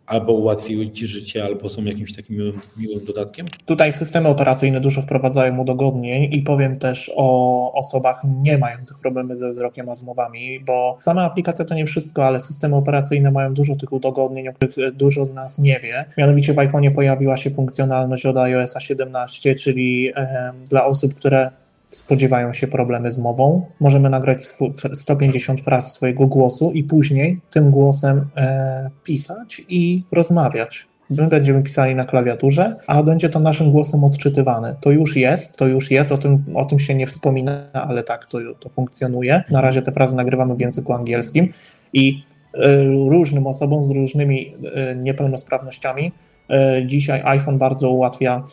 albo 0.07 0.33
ułatwiły 0.33 0.91
Ci 0.91 1.07
życie, 1.07 1.45
albo 1.45 1.69
są 1.69 1.85
jakimś 1.85 2.17
takim 2.17 2.37
miłym, 2.37 2.61
miłym 2.77 3.05
dodatkiem? 3.05 3.47
Tutaj 3.67 3.93
systemy 3.93 4.29
operacyjne 4.29 4.81
dużo 4.81 5.03
wprowadzają 5.03 5.59
udogodnień 5.59 6.35
i 6.35 6.43
powiem 6.43 6.77
też 6.77 7.13
o 7.17 7.73
osobach 7.73 8.23
nie 8.43 8.59
mających 8.59 8.99
problemy 8.99 9.37
ze 9.37 9.51
wzrokiem, 9.51 9.89
a 9.89 9.95
z 9.95 10.03
mowami, 10.03 10.61
bo 10.61 10.97
sama 11.01 11.23
aplikacja 11.23 11.65
to 11.65 11.75
nie 11.75 11.87
wszystko, 11.87 12.27
ale 12.27 12.41
systemy 12.41 12.77
operacyjne 12.77 13.31
mają 13.31 13.55
dużo 13.55 13.77
tych 13.77 13.93
udogodnień, 13.93 14.49
o 14.49 14.53
których 14.53 14.93
dużo 14.93 15.27
z 15.27 15.35
nas 15.35 15.59
nie 15.59 15.81
wie. 15.81 16.05
Mianowicie 16.19 16.53
w 16.53 16.57
iPhone'ie 16.57 16.95
pojawiła 16.95 17.37
się 17.37 17.51
funkcjonalność 17.51 18.27
od 18.27 18.37
iOS 18.37 18.75
17, 18.79 19.55
czyli 19.55 20.13
em, 20.15 20.65
dla 20.71 20.85
osób, 20.87 21.15
które 21.15 21.51
spodziewają 21.95 22.53
się 22.53 22.66
problemy 22.66 23.11
z 23.11 23.18
mową. 23.18 23.66
Możemy 23.80 24.11
nagrać 24.11 24.42
swu- 24.42 24.72
150 24.95 25.61
fraz 25.61 25.92
swojego 25.92 26.26
głosu 26.26 26.72
i 26.72 26.84
później 26.84 27.40
tym 27.51 27.70
głosem 27.70 28.26
e, 28.36 28.90
pisać 29.05 29.62
i 29.68 30.03
rozmawiać. 30.12 30.86
My 31.11 31.28
będziemy 31.28 31.62
pisali 31.62 31.95
na 31.95 32.05
klawiaturze, 32.05 32.76
a 32.86 33.03
będzie 33.03 33.28
to 33.28 33.40
naszym 33.40 33.72
głosem 33.72 34.05
odczytywane. 34.05 34.76
To 34.80 34.90
już 34.90 35.16
jest, 35.16 35.57
to 35.57 35.66
już 35.66 35.90
jest, 35.90 36.12
o 36.12 36.18
tym, 36.18 36.45
o 36.55 36.64
tym 36.64 36.78
się 36.78 36.95
nie 36.95 37.07
wspomina, 37.07 37.72
ale 37.72 38.03
tak 38.03 38.26
to, 38.26 38.38
to 38.61 38.68
funkcjonuje. 38.68 39.45
Na 39.51 39.61
razie 39.61 39.82
te 39.82 39.92
frazy 39.92 40.16
nagrywamy 40.16 40.55
w 40.55 40.61
języku 40.61 40.92
angielskim 40.92 41.49
i 41.92 42.24
e, 42.55 42.84
różnym 42.84 43.47
osobom 43.47 43.82
z 43.82 43.90
różnymi 43.90 44.55
e, 44.74 44.97
niepełnosprawnościami 44.97 46.12
e, 46.51 46.86
dzisiaj 46.86 47.22
iPhone 47.24 47.59
bardzo 47.59 47.90
ułatwia 47.90 48.45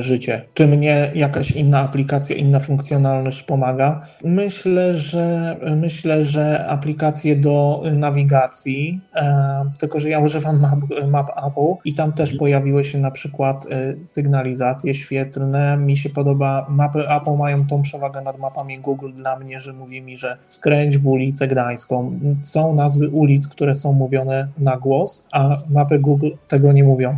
życie. 0.00 0.44
Czy 0.54 0.66
mnie 0.66 1.10
jakaś 1.14 1.50
inna 1.50 1.80
aplikacja, 1.80 2.36
inna 2.36 2.60
funkcjonalność 2.60 3.42
pomaga? 3.42 4.06
Myślę, 4.24 4.96
że 4.96 5.56
myślę, 5.76 6.24
że 6.24 6.66
aplikacje 6.66 7.36
do 7.36 7.82
nawigacji, 7.92 9.00
e, 9.14 9.70
tylko 9.80 10.00
że 10.00 10.08
ja 10.08 10.18
używam 10.18 10.60
map, 10.60 10.78
map 11.10 11.30
Apple 11.46 11.74
i 11.84 11.94
tam 11.94 12.12
też 12.12 12.34
pojawiły 12.34 12.84
się 12.84 12.98
na 12.98 13.10
przykład 13.10 13.66
e, 13.70 14.04
sygnalizacje 14.04 14.94
świetlne. 14.94 15.76
Mi 15.76 15.96
się 15.96 16.10
podoba, 16.10 16.66
mapy 16.70 17.08
Apple 17.08 17.36
mają 17.38 17.66
tą 17.66 17.82
przewagę 17.82 18.20
nad 18.20 18.38
mapami 18.38 18.78
Google 18.78 19.12
dla 19.12 19.38
mnie, 19.38 19.60
że 19.60 19.72
mówi 19.72 20.02
mi, 20.02 20.18
że 20.18 20.36
skręć 20.44 20.98
w 20.98 21.06
ulicę 21.06 21.48
Gdańską. 21.48 22.18
Są 22.42 22.74
nazwy 22.74 23.08
ulic, 23.08 23.48
które 23.48 23.74
są 23.74 23.92
mówione 23.92 24.48
na 24.58 24.76
głos, 24.76 25.28
a 25.32 25.58
mapy 25.70 25.98
Google 25.98 26.30
tego 26.48 26.72
nie 26.72 26.84
mówią. 26.84 27.16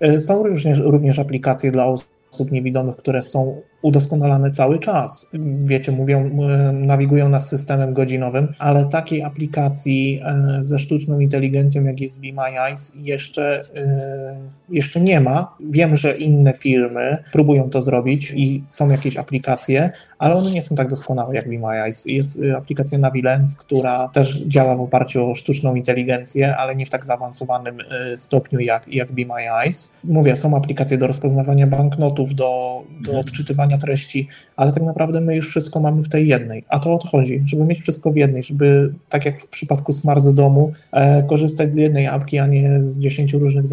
E, 0.00 0.20
Są 0.20 0.42
również, 0.42 0.78
również 0.78 1.18
aplikacje 1.18 1.70
dla 1.70 1.86
osób 2.30 2.50
niewidomych, 2.50 2.96
które 2.96 3.22
są 3.22 3.60
udoskonalane 3.82 4.50
cały 4.50 4.78
czas. 4.78 5.30
Wiecie, 5.64 5.92
mówią, 5.92 6.30
nawigują 6.72 7.28
nas 7.28 7.48
systemem 7.48 7.94
godzinowym, 7.94 8.48
ale 8.58 8.84
takiej 8.84 9.22
aplikacji 9.22 10.20
e, 10.24 10.56
ze 10.60 10.78
sztuczną 10.78 11.20
inteligencją, 11.20 11.84
jak 11.84 12.00
jest 12.00 12.20
Be 12.20 12.32
My 12.32 12.60
Eyes, 12.60 12.92
jeszcze, 12.96 13.64
e, 13.76 14.36
jeszcze 14.68 15.00
nie 15.00 15.20
ma. 15.20 15.56
Wiem, 15.60 15.96
że 15.96 16.16
inne 16.16 16.52
firmy 16.52 17.18
próbują 17.32 17.70
to 17.70 17.82
zrobić 17.82 18.32
i 18.36 18.60
są 18.60 18.90
jakieś 18.90 19.16
aplikacje, 19.16 19.90
ale 20.20 20.34
one 20.34 20.50
nie 20.50 20.62
są 20.62 20.74
tak 20.74 20.88
doskonałe 20.88 21.34
jak 21.34 21.48
Be 21.48 21.58
My 21.58 21.66
Eyes. 21.66 22.06
Jest 22.06 22.42
e, 22.42 22.56
aplikacja 22.56 22.98
Navilens, 22.98 23.56
która 23.56 24.08
też 24.08 24.42
działa 24.42 24.76
w 24.76 24.80
oparciu 24.80 25.30
o 25.30 25.34
sztuczną 25.34 25.74
inteligencję, 25.74 26.56
ale 26.56 26.76
nie 26.76 26.86
w 26.86 26.90
tak 26.90 27.04
zaawansowanym 27.04 27.78
e, 27.80 28.16
stopniu 28.16 28.60
jak, 28.60 28.88
jak 28.88 29.12
Be 29.12 29.24
My 29.24 29.50
Eyes. 29.52 29.94
Mówię, 30.08 30.36
są 30.36 30.56
aplikacje 30.56 30.98
do 30.98 31.06
rozpoznawania 31.06 31.66
banknotów, 31.66 32.34
do, 32.34 32.82
do 33.00 33.10
Mhm. 33.10 33.18
odczytywania 33.18 33.78
treści, 33.78 34.28
ale 34.56 34.72
tak 34.72 34.82
naprawdę 34.82 35.20
my 35.20 35.36
już 35.36 35.48
wszystko 35.48 35.80
mamy 35.80 36.02
w 36.02 36.08
tej 36.08 36.28
jednej. 36.28 36.64
A 36.68 36.78
to 36.78 36.94
o 36.94 36.98
to 36.98 37.08
chodzi, 37.08 37.42
żeby 37.46 37.64
mieć 37.64 37.80
wszystko 37.80 38.12
w 38.12 38.16
jednej, 38.16 38.42
żeby 38.42 38.94
tak 39.08 39.24
jak 39.24 39.42
w 39.42 39.48
przypadku 39.48 39.92
smart 39.92 40.28
domu, 40.28 40.72
e, 40.92 41.22
korzystać 41.22 41.70
z 41.70 41.76
jednej 41.76 42.06
apki, 42.06 42.38
a 42.38 42.46
nie 42.46 42.82
z 42.82 42.98
dziesięciu 42.98 43.38
różnych 43.38 43.64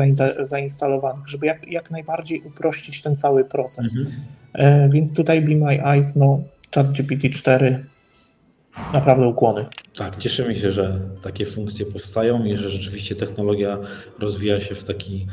zainstalowanych, 0.42 1.28
żeby 1.28 1.46
jak, 1.46 1.68
jak 1.68 1.92
najbardziej 1.92 2.42
uprościć 2.42 3.02
ten 3.02 3.16
cały 3.16 3.46
proces. 3.46 3.98
Mhm. 3.98 4.16
E, 4.58 4.90
więc 4.90 5.14
tutaj 5.14 5.42
Be 5.42 5.56
My 5.56 5.84
Eyes, 5.84 6.16
no 6.16 6.42
ChatGPT 6.76 7.30
4, 7.34 7.86
naprawdę 8.94 9.28
ukłony. 9.28 9.66
Tak, 9.96 10.18
cieszymy 10.18 10.56
się, 10.56 10.72
że 10.72 11.00
takie 11.22 11.46
funkcje 11.46 11.86
powstają 11.86 12.46
i 12.46 12.58
że 12.58 12.70
rzeczywiście 12.70 13.16
technologia 13.16 13.78
rozwija 14.20 14.60
się 14.60 14.76
w 14.76 14.84
taki 14.84 15.28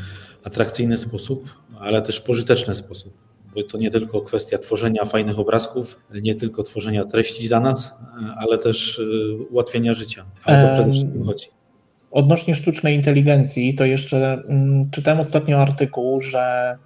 atrakcyjny 0.45 0.99
sposób, 0.99 1.49
ale 1.81 2.03
też 2.03 2.21
pożyteczny 2.21 2.75
sposób. 2.75 3.15
Bo 3.55 3.63
to 3.63 3.79
nie 3.79 3.91
tylko 3.91 4.21
kwestia 4.21 4.59
tworzenia 4.59 5.05
fajnych 5.05 5.39
obrazków, 5.39 6.01
nie 6.23 6.35
tylko 6.35 6.63
tworzenia 6.63 7.05
treści 7.05 7.49
za 7.49 7.61
nas, 7.61 7.95
ale 8.37 8.59
też 8.59 8.99
y, 8.99 9.37
ułatwienia 9.51 9.95
życia. 9.95 10.25
Ale 10.45 10.69
to 10.69 10.75
przede 10.75 10.93
wszystkim 10.93 11.25
chodzi. 11.25 11.47
Odnośnie 12.11 12.55
sztucznej 12.55 12.97
inteligencji, 12.97 13.75
to 13.75 13.85
jeszcze 13.85 14.43
mm, 14.49 14.91
czytałem 14.91 15.21
ostatnio 15.21 15.59
artykuł, 15.59 16.21
że 16.21 16.77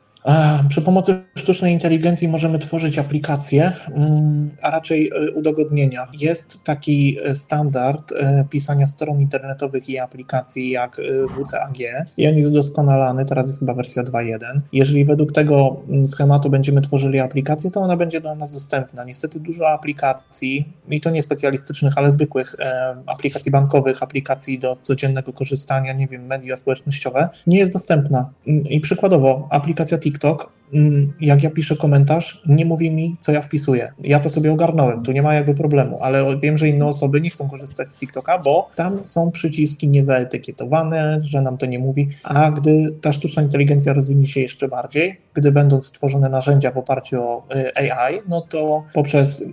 przy 0.69 0.83
pomocy 0.83 1.21
sztucznej 1.35 1.73
inteligencji 1.73 2.29
możemy 2.29 2.59
tworzyć 2.59 2.99
aplikacje, 2.99 3.73
mm, 3.95 4.43
a 4.63 4.71
raczej 4.71 5.11
y, 5.29 5.33
udogodnienia. 5.33 6.07
Jest 6.21 6.65
taki 6.65 7.19
y, 7.31 7.35
standard 7.35 8.13
pisania 8.51 8.87
stron 8.87 9.21
internetowych 9.21 9.89
i 9.89 9.99
aplikacji 9.99 10.71
jak 10.71 11.01
WCAG 11.35 11.79
i 12.17 12.29
on 12.29 12.37
jest 12.37 12.49
udoskonalany, 12.49 13.25
teraz 13.25 13.47
jest 13.47 13.59
chyba 13.59 13.75
wersja 13.75 14.03
2.1. 14.03 14.61
Jeżeli 14.73 15.05
według 15.05 15.33
tego 15.33 15.77
mm, 15.89 16.07
schematu 16.07 16.51
będziemy 16.51 16.81
tworzyli 16.81 17.21
aplikację, 17.21 17.71
to 17.71 17.81
ona 17.81 17.97
będzie 17.97 18.21
dla 18.21 18.35
nas 18.35 18.53
dostępna. 18.53 19.05
Niestety 19.05 19.41
dużo 19.41 19.69
aplikacji, 19.69 20.73
i 20.89 21.01
to 21.01 21.11
nie 21.11 21.23
specjalistycznych, 21.23 21.99
ale 21.99 22.13
zwykłych 22.13 22.55
e, 22.61 22.97
aplikacji 23.07 23.53
bankowych, 23.53 24.03
aplikacji 24.03 24.59
do 24.59 24.77
codziennego 24.83 25.33
korzystania, 25.33 25.93
nie 25.93 26.07
wiem, 26.07 26.27
media 26.27 26.57
społecznościowe, 26.57 27.29
nie 27.47 27.59
jest 27.59 27.73
dostępna. 27.73 28.31
I 28.47 28.81
przykładowo, 28.81 29.49
aplikacja 29.51 29.99
TikTok, 30.09 30.53
mm, 30.73 31.13
jak 31.21 31.43
ja 31.43 31.51
piszę 31.51 31.77
komentarz, 31.77 32.43
nie 32.47 32.65
mówi 32.65 32.91
mi, 32.91 33.17
co 33.21 33.33
ja 33.33 33.43
wpisuję. 33.43 33.93
Ja 34.01 34.21
to 34.21 34.29
sobie 34.29 34.53
ogarnąłem, 34.53 35.03
tu 35.03 35.13
nie 35.13 35.23
ma 35.23 35.35
jakby 35.35 35.55
problemu, 35.55 35.99
ale 36.01 36.39
wiem, 36.39 36.59
że 36.59 36.69
inne 36.69 36.87
osoby 36.87 37.21
nie 37.21 37.31
chcą 37.31 37.49
korzystać 37.49 37.91
z 37.91 37.99
TikToka, 37.99 38.39
bo 38.39 38.71
tam 38.75 39.07
są 39.07 39.31
przyciski 39.31 39.89
niezaetykietowane, 39.89 41.19
że 41.23 41.43
nam 41.43 41.59
to 41.59 41.67
nie 41.67 41.79
mówi, 41.79 42.09
a 42.25 42.51
gdy 42.51 42.95
ta 43.01 43.13
sztuczna 43.13 43.43
inteligencja 43.43 43.93
rozwinie 43.93 44.27
się 44.27 44.41
jeszcze 44.41 44.69
bardziej, 44.69 45.21
gdy 45.35 45.53
będą 45.53 45.83
stworzone 45.83 46.29
narzędzia 46.29 46.71
w 46.71 46.79
oparciu 46.79 47.23
o 47.23 47.47
y, 47.57 47.77
AI, 47.77 48.21
no 48.29 48.41
to 48.41 48.85
poprzez 48.93 49.45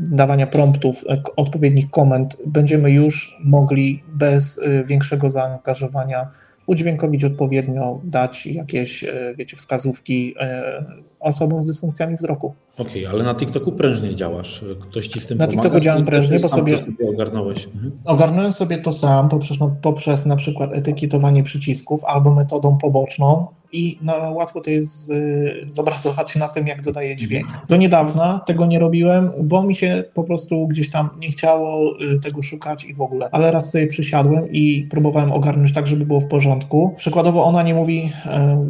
dawania 0.00 0.46
promptów, 0.46 1.04
e, 1.08 1.22
odpowiednich 1.36 1.90
komend, 1.90 2.36
będziemy 2.46 2.90
już 2.90 3.38
mogli 3.44 4.02
bez 4.08 4.58
y, 4.58 4.84
większego 4.84 5.30
zaangażowania 5.30 6.30
udźwiękowić 6.68 7.24
odpowiednio, 7.24 8.00
dać 8.04 8.46
jakieś, 8.46 9.04
e, 9.04 9.34
wiecie, 9.38 9.56
wskazówki 9.56 10.34
e, 10.40 10.84
osobom 11.20 11.62
z 11.62 11.66
dysfunkcjami 11.66 12.16
wzroku. 12.16 12.54
Okej, 12.78 13.06
ale 13.06 13.24
na 13.24 13.34
TikToku 13.34 13.72
prężnie 13.72 14.16
działasz. 14.16 14.64
Ktoś 14.80 15.08
ci 15.08 15.20
w 15.20 15.26
tym 15.26 15.38
Na 15.38 15.46
pomaga? 15.46 15.62
TikToku 15.62 15.84
działam 15.84 16.04
prężnie, 16.04 16.40
bo 16.40 16.48
sobie- 16.48 16.78
sobie 16.78 17.08
ogarnąłeś. 17.08 17.66
Mhm. 17.66 17.92
Ogarnąłem 18.04 18.52
sobie 18.52 18.78
to 18.78 18.92
sam 18.92 19.28
poprzez, 19.28 19.60
no, 19.60 19.76
poprzez 19.82 20.26
na 20.26 20.36
przykład 20.36 20.70
etykietowanie 20.72 21.42
przycisków 21.42 22.04
albo 22.04 22.34
metodą 22.34 22.78
poboczną, 22.78 23.46
i 23.72 23.98
no, 24.02 24.32
łatwo 24.32 24.60
to 24.60 24.70
jest 24.70 25.10
y, 25.10 25.60
zobrazować 25.68 26.36
na 26.36 26.48
tym, 26.48 26.66
jak 26.66 26.82
dodaję 26.82 27.16
dźwięk. 27.16 27.48
Do 27.68 27.76
niedawna 27.76 28.40
tego 28.46 28.66
nie 28.66 28.78
robiłem, 28.78 29.30
bo 29.42 29.62
mi 29.62 29.74
się 29.74 30.04
po 30.14 30.24
prostu 30.24 30.66
gdzieś 30.66 30.90
tam 30.90 31.10
nie 31.20 31.28
chciało 31.28 31.94
y, 32.02 32.20
tego 32.20 32.42
szukać 32.42 32.84
i 32.84 32.94
w 32.94 33.00
ogóle. 33.00 33.28
Ale 33.32 33.50
raz 33.50 33.70
sobie 33.70 33.86
przysiadłem 33.86 34.52
i 34.52 34.86
próbowałem 34.90 35.32
ogarnąć 35.32 35.72
tak, 35.72 35.86
żeby 35.86 36.06
było 36.06 36.20
w 36.20 36.26
porządku. 36.26 36.94
Przykładowo 36.96 37.44
ona 37.44 37.62
nie 37.62 37.74
mówi 37.74 38.12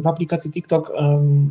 w 0.01 0.07
aplikacji 0.07 0.51
TikTok 0.51 0.91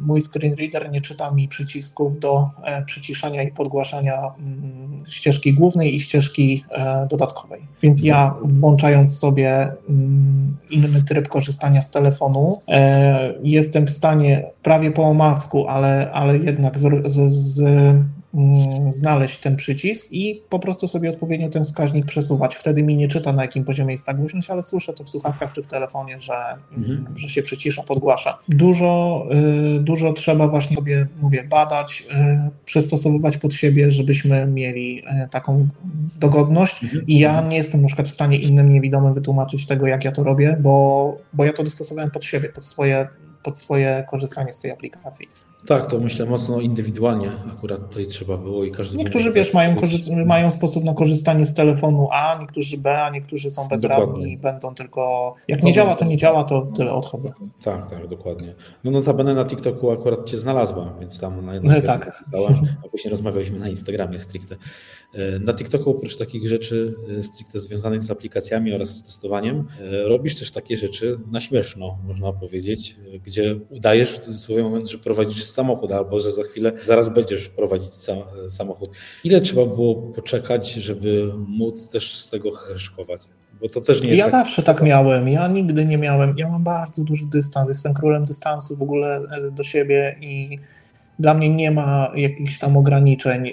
mój 0.06 0.20
screen 0.20 0.54
reader 0.54 0.90
nie 0.90 1.00
czyta 1.00 1.30
mi 1.30 1.48
przycisków 1.48 2.20
do 2.20 2.50
e, 2.64 2.84
przyciszania 2.84 3.42
i 3.42 3.52
podgłaszania 3.52 4.22
mm, 4.38 4.98
ścieżki 5.08 5.54
głównej 5.54 5.94
i 5.94 6.00
ścieżki 6.00 6.64
e, 6.70 7.06
dodatkowej. 7.10 7.62
Więc 7.82 8.02
ja 8.02 8.34
włączając 8.42 9.18
sobie 9.18 9.72
mm, 9.88 10.56
inny 10.70 11.02
tryb 11.02 11.28
korzystania 11.28 11.82
z 11.82 11.90
telefonu, 11.90 12.60
e, 12.68 13.34
jestem 13.42 13.86
w 13.86 13.90
stanie 13.90 14.44
prawie 14.62 14.90
po 14.90 15.02
omacku, 15.02 15.68
ale, 15.68 16.10
ale 16.12 16.38
jednak 16.38 16.78
z, 16.78 17.10
z, 17.10 17.32
z 17.32 17.62
Mm, 18.34 18.92
znaleźć 18.92 19.38
ten 19.38 19.56
przycisk 19.56 20.12
i 20.12 20.42
po 20.48 20.58
prostu 20.58 20.88
sobie 20.88 21.10
odpowiednio 21.10 21.48
ten 21.48 21.64
wskaźnik 21.64 22.06
przesuwać. 22.06 22.56
Wtedy 22.56 22.82
mi 22.82 22.96
nie 22.96 23.08
czyta 23.08 23.32
na 23.32 23.42
jakim 23.42 23.64
poziomie 23.64 23.92
jest 23.92 24.06
ta 24.06 24.14
głośność, 24.14 24.50
ale 24.50 24.62
słyszę 24.62 24.92
to 24.92 25.04
w 25.04 25.10
słuchawkach 25.10 25.52
czy 25.52 25.62
w 25.62 25.66
telefonie, 25.66 26.20
że, 26.20 26.34
mhm. 26.76 27.06
że 27.16 27.28
się 27.28 27.42
przycisza, 27.42 27.82
podgłasza. 27.82 28.38
Dużo, 28.48 29.26
y, 29.76 29.80
dużo 29.80 30.12
trzeba 30.12 30.48
właśnie 30.48 30.76
sobie, 30.76 31.06
mówię, 31.20 31.44
badać, 31.44 32.04
y, 32.46 32.50
przystosowywać 32.64 33.36
pod 33.36 33.54
siebie, 33.54 33.90
żebyśmy 33.90 34.46
mieli 34.46 34.98
y, 34.98 35.28
taką 35.30 35.68
dogodność 36.20 36.82
mhm. 36.82 37.06
i 37.06 37.18
ja 37.18 37.40
nie 37.40 37.56
jestem 37.56 37.80
na 37.80 37.86
przykład 37.86 38.08
w 38.08 38.12
stanie 38.12 38.38
innym 38.38 38.72
niewidomym 38.72 39.14
wytłumaczyć 39.14 39.66
tego, 39.66 39.86
jak 39.86 40.04
ja 40.04 40.12
to 40.12 40.24
robię, 40.24 40.56
bo, 40.60 41.16
bo 41.32 41.44
ja 41.44 41.52
to 41.52 41.62
dostosowałem 41.62 42.10
pod 42.10 42.24
siebie, 42.24 42.48
pod 42.48 42.64
swoje, 42.64 43.08
pod 43.42 43.58
swoje 43.58 44.04
korzystanie 44.10 44.52
z 44.52 44.60
tej 44.60 44.70
aplikacji. 44.70 45.28
Tak, 45.66 45.90
to 45.90 45.98
myślę 45.98 46.26
mocno 46.26 46.60
indywidualnie 46.60 47.32
akurat 47.52 47.88
tutaj 47.88 48.06
trzeba 48.06 48.36
było 48.36 48.64
i 48.64 48.72
każdy. 48.72 48.96
Niektórzy 48.96 49.32
wiesz, 49.32 49.54
mają, 49.54 49.76
mają 50.26 50.50
sposób 50.50 50.84
na 50.84 50.94
korzystanie 50.94 51.44
z 51.44 51.54
telefonu 51.54 52.08
A, 52.12 52.38
niektórzy 52.40 52.78
B, 52.78 53.02
a 53.02 53.10
niektórzy 53.10 53.50
są 53.50 53.68
bezradni 53.68 54.32
i 54.32 54.36
będą 54.36 54.74
tylko. 54.74 55.34
Jak 55.48 55.62
nie 55.62 55.72
działa, 55.72 55.94
to 55.94 56.04
nie 56.04 56.16
działa, 56.16 56.44
to 56.44 56.62
tyle 56.76 56.92
odchodzę. 56.92 57.32
Tak, 57.62 57.90
tak, 57.90 58.08
dokładnie. 58.08 58.54
No 58.84 58.90
notabene 58.90 59.34
na 59.34 59.44
TikToku 59.44 59.90
akurat 59.90 60.24
cię 60.24 60.38
znalazłam, 60.38 61.00
więc 61.00 61.18
tam 61.18 61.46
na 61.46 61.54
jednym 61.54 61.82
tak. 61.82 62.24
a 62.84 62.88
później 62.88 63.10
rozmawialiśmy 63.10 63.58
na 63.58 63.68
Instagramie 63.68 64.20
stricte. 64.20 64.56
E, 65.14 65.38
na 65.38 65.54
TikToku 65.54 65.90
oprócz 65.90 66.16
takich 66.16 66.48
rzeczy 66.48 66.94
e, 67.18 67.22
stricte 67.22 67.60
związanych 67.60 68.02
z 68.02 68.10
aplikacjami 68.10 68.74
oraz 68.74 68.88
z 68.88 69.06
testowaniem, 69.06 69.66
e, 69.80 70.08
robisz 70.08 70.34
też 70.34 70.50
takie 70.50 70.76
rzeczy 70.76 71.18
na 71.30 71.40
śmieszno, 71.40 71.98
można 72.06 72.32
powiedzieć, 72.32 72.96
gdzie 73.24 73.60
udajesz 73.70 74.10
w 74.10 74.34
swój 74.36 74.62
moment, 74.62 74.90
że 74.90 74.98
prowadzisz 74.98 75.44
samochód, 75.44 75.92
albo 75.92 76.20
że 76.20 76.32
za 76.32 76.42
chwilę 76.42 76.72
zaraz 76.84 77.14
będziesz 77.14 77.48
prowadzić 77.48 77.90
samochód. 78.48 78.90
Ile 79.24 79.40
trzeba 79.40 79.66
było 79.66 79.94
poczekać, 79.94 80.72
żeby 80.72 81.32
móc 81.48 81.88
też 81.88 82.18
z 82.18 82.30
tego 82.30 82.50
heszkować? 82.50 83.20
Bo 83.60 83.68
to 83.68 83.80
też 83.80 84.02
nie 84.02 84.14
ja 84.14 84.24
tak... 84.24 84.30
zawsze 84.30 84.62
tak 84.62 84.82
miałem. 84.82 85.28
Ja 85.28 85.48
nigdy 85.48 85.86
nie 85.86 85.98
miałem. 85.98 86.34
Ja 86.38 86.48
mam 86.48 86.64
bardzo 86.64 87.04
duży 87.04 87.26
dystans. 87.26 87.68
Jestem 87.68 87.94
królem 87.94 88.24
dystansu 88.24 88.76
w 88.76 88.82
ogóle 88.82 89.20
do 89.52 89.62
siebie 89.62 90.16
i 90.20 90.58
dla 91.18 91.34
mnie 91.34 91.50
nie 91.50 91.70
ma 91.70 92.12
jakichś 92.16 92.58
tam 92.58 92.76
ograniczeń 92.76 93.50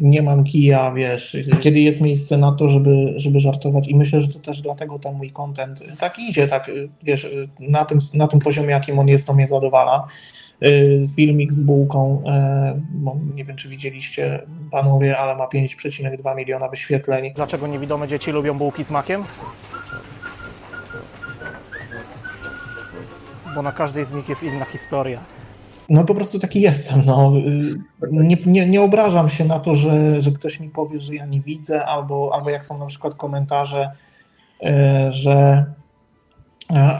nie 0.00 0.22
mam 0.22 0.44
kija, 0.44 0.92
wiesz, 0.92 1.36
kiedy 1.60 1.80
jest 1.80 2.00
miejsce 2.00 2.38
na 2.38 2.52
to, 2.52 2.68
żeby, 2.68 3.14
żeby 3.16 3.40
żartować 3.40 3.88
i 3.88 3.94
myślę, 3.94 4.20
że 4.20 4.28
to 4.28 4.38
też 4.38 4.62
dlatego 4.62 4.98
ten 4.98 5.14
mój 5.14 5.30
content 5.30 5.98
tak 5.98 6.18
idzie, 6.18 6.48
tak, 6.48 6.70
wiesz, 7.02 7.30
na 7.60 7.84
tym, 7.84 7.98
na 8.14 8.28
tym 8.28 8.40
poziomie, 8.40 8.70
jakim 8.70 8.98
on 8.98 9.08
jest, 9.08 9.26
to 9.26 9.34
mnie 9.34 9.46
zadowala. 9.46 10.06
Y, 10.62 11.06
filmik 11.16 11.52
z 11.52 11.60
bułką, 11.60 12.22
y, 13.32 13.36
nie 13.36 13.44
wiem, 13.44 13.56
czy 13.56 13.68
widzieliście 13.68 14.42
panowie, 14.70 15.18
ale 15.18 15.36
ma 15.36 15.44
5,2 15.46 16.36
miliona 16.36 16.68
wyświetleń. 16.68 17.32
Dlaczego 17.34 17.66
niewidome 17.66 18.08
dzieci 18.08 18.30
lubią 18.30 18.58
bułki 18.58 18.84
z 18.84 18.90
makiem? 18.90 19.24
Bo 23.54 23.62
na 23.62 23.72
każdej 23.72 24.04
z 24.04 24.12
nich 24.12 24.28
jest 24.28 24.42
inna 24.42 24.64
historia. 24.64 25.20
No 25.92 26.04
po 26.04 26.14
prostu 26.14 26.38
taki 26.38 26.60
jestem. 26.60 27.02
No. 27.06 27.32
Nie, 28.10 28.36
nie, 28.46 28.66
nie 28.66 28.82
obrażam 28.82 29.28
się 29.28 29.44
na 29.44 29.58
to, 29.58 29.74
że, 29.74 30.22
że 30.22 30.30
ktoś 30.30 30.60
mi 30.60 30.68
powie, 30.68 31.00
że 31.00 31.14
ja 31.14 31.26
nie 31.26 31.40
widzę, 31.40 31.84
albo, 31.84 32.30
albo 32.34 32.50
jak 32.50 32.64
są 32.64 32.78
na 32.78 32.86
przykład 32.86 33.14
komentarze, 33.14 33.90
e, 34.62 35.12
że 35.12 35.64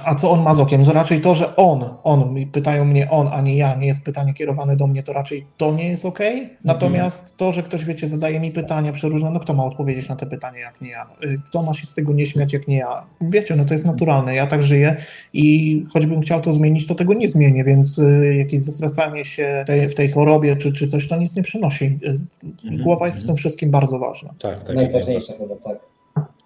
a 0.04 0.14
co 0.14 0.30
on 0.30 0.42
ma 0.42 0.54
z 0.54 0.60
okiem? 0.60 0.84
To 0.84 0.92
raczej 0.92 1.20
to, 1.20 1.34
że 1.34 1.56
on, 1.56 1.84
on, 2.04 2.34
pytają 2.52 2.84
mnie 2.84 3.10
on, 3.10 3.28
a 3.32 3.40
nie 3.40 3.56
ja, 3.56 3.74
nie 3.74 3.86
jest 3.86 4.04
pytanie 4.04 4.34
kierowane 4.34 4.76
do 4.76 4.86
mnie, 4.86 5.02
to 5.02 5.12
raczej 5.12 5.46
to 5.56 5.72
nie 5.72 5.88
jest 5.88 6.04
ok. 6.04 6.18
Natomiast 6.64 7.36
to, 7.36 7.52
że 7.52 7.62
ktoś, 7.62 7.84
wiecie, 7.84 8.06
zadaje 8.06 8.40
mi 8.40 8.50
pytania 8.50 8.92
przeróżne, 8.92 9.30
no 9.30 9.40
kto 9.40 9.54
ma 9.54 9.64
odpowiedzieć 9.64 10.08
na 10.08 10.16
te 10.16 10.26
pytania, 10.26 10.60
jak 10.60 10.80
nie 10.80 10.90
ja? 10.90 11.06
Y, 11.24 11.40
kto 11.46 11.62
ma 11.62 11.74
się 11.74 11.86
z 11.86 11.94
tego 11.94 12.12
nie 12.12 12.26
śmiać, 12.26 12.52
jak 12.52 12.68
nie 12.68 12.76
ja? 12.76 13.06
Wiecie, 13.20 13.56
no 13.56 13.64
to 13.64 13.74
jest 13.74 13.86
naturalne, 13.86 14.34
ja 14.34 14.46
tak 14.46 14.62
żyję 14.62 14.96
i 15.32 15.84
choćbym 15.92 16.20
chciał 16.20 16.40
to 16.40 16.52
zmienić, 16.52 16.86
to 16.86 16.94
tego 16.94 17.14
nie 17.14 17.28
zmienię, 17.28 17.64
więc 17.64 17.98
y, 17.98 18.34
jakieś 18.38 18.60
zatracanie 18.60 19.24
się 19.24 19.64
tej, 19.66 19.88
w 19.88 19.94
tej 19.94 20.10
chorobie 20.10 20.56
czy, 20.56 20.72
czy 20.72 20.86
coś, 20.86 21.08
to 21.08 21.16
nic 21.16 21.36
nie 21.36 21.42
przynosi. 21.42 21.84
Y, 21.84 22.20
mhm, 22.64 22.82
głowa 22.82 23.06
jest 23.06 23.18
w 23.18 23.20
mhm. 23.20 23.26
tym 23.26 23.36
wszystkim 23.36 23.70
bardzo 23.70 23.98
ważna. 23.98 24.34
Tak, 24.38 24.62
tak. 24.62 24.76
Najważniejsze 24.76 25.32
chyba, 25.32 25.56
tak. 25.56 25.91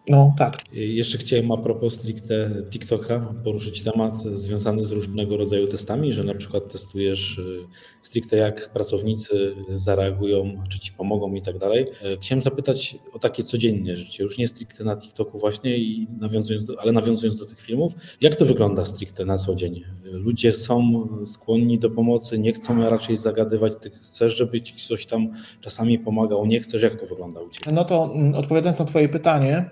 No 0.08 0.34
tak. 0.38 0.54
Jeszcze 0.72 1.18
chciałem 1.18 1.52
a 1.52 1.56
propos 1.56 1.94
stricte 1.94 2.50
TikToka 2.70 3.34
poruszyć 3.44 3.82
temat 3.82 4.22
związany 4.34 4.84
z 4.84 4.92
różnego 4.92 5.36
rodzaju 5.36 5.66
testami, 5.66 6.12
że 6.12 6.24
na 6.24 6.34
przykład 6.34 6.72
testujesz 6.72 7.38
y, 7.38 7.66
stricte 8.02 8.36
jak 8.36 8.72
pracownicy 8.72 9.54
zareagują, 9.74 10.62
czy 10.68 10.80
ci 10.80 10.92
pomogą 10.92 11.34
i 11.34 11.42
tak 11.42 11.58
dalej. 11.58 11.86
E, 12.02 12.16
chciałem 12.16 12.40
zapytać 12.40 12.96
o 13.12 13.18
takie 13.18 13.44
codzienne 13.44 13.96
życie, 13.96 14.22
już 14.22 14.38
nie 14.38 14.48
stricte 14.48 14.84
na 14.84 14.96
TikToku 14.96 15.38
właśnie, 15.38 15.78
i 15.78 16.06
nawiązując 16.20 16.64
do, 16.64 16.80
ale 16.80 16.92
nawiązując 16.92 17.38
do 17.38 17.46
tych 17.46 17.60
filmów, 17.60 17.92
jak 18.20 18.36
to 18.36 18.44
wygląda 18.44 18.84
stricte 18.84 19.24
na 19.24 19.38
co 19.38 19.54
dzień? 19.54 19.84
Ludzie 20.02 20.52
są 20.52 21.06
skłonni 21.24 21.78
do 21.78 21.90
pomocy, 21.90 22.38
nie 22.38 22.52
chcą 22.52 22.90
raczej 22.90 23.16
zagadywać, 23.16 23.72
ty 23.80 23.90
chcesz, 23.90 24.36
żeby 24.36 24.60
ci 24.60 24.74
ktoś 24.86 25.06
tam 25.06 25.32
czasami 25.60 25.98
pomagał, 25.98 26.46
nie 26.46 26.60
chcesz, 26.60 26.82
jak 26.82 27.00
to 27.00 27.06
wygląda 27.06 27.40
u 27.40 27.48
Ciebie? 27.48 27.72
No 27.72 27.84
to 27.84 28.10
mm, 28.14 28.34
odpowiadając 28.34 28.78
na 28.78 28.84
Twoje 28.84 29.08
pytanie, 29.08 29.70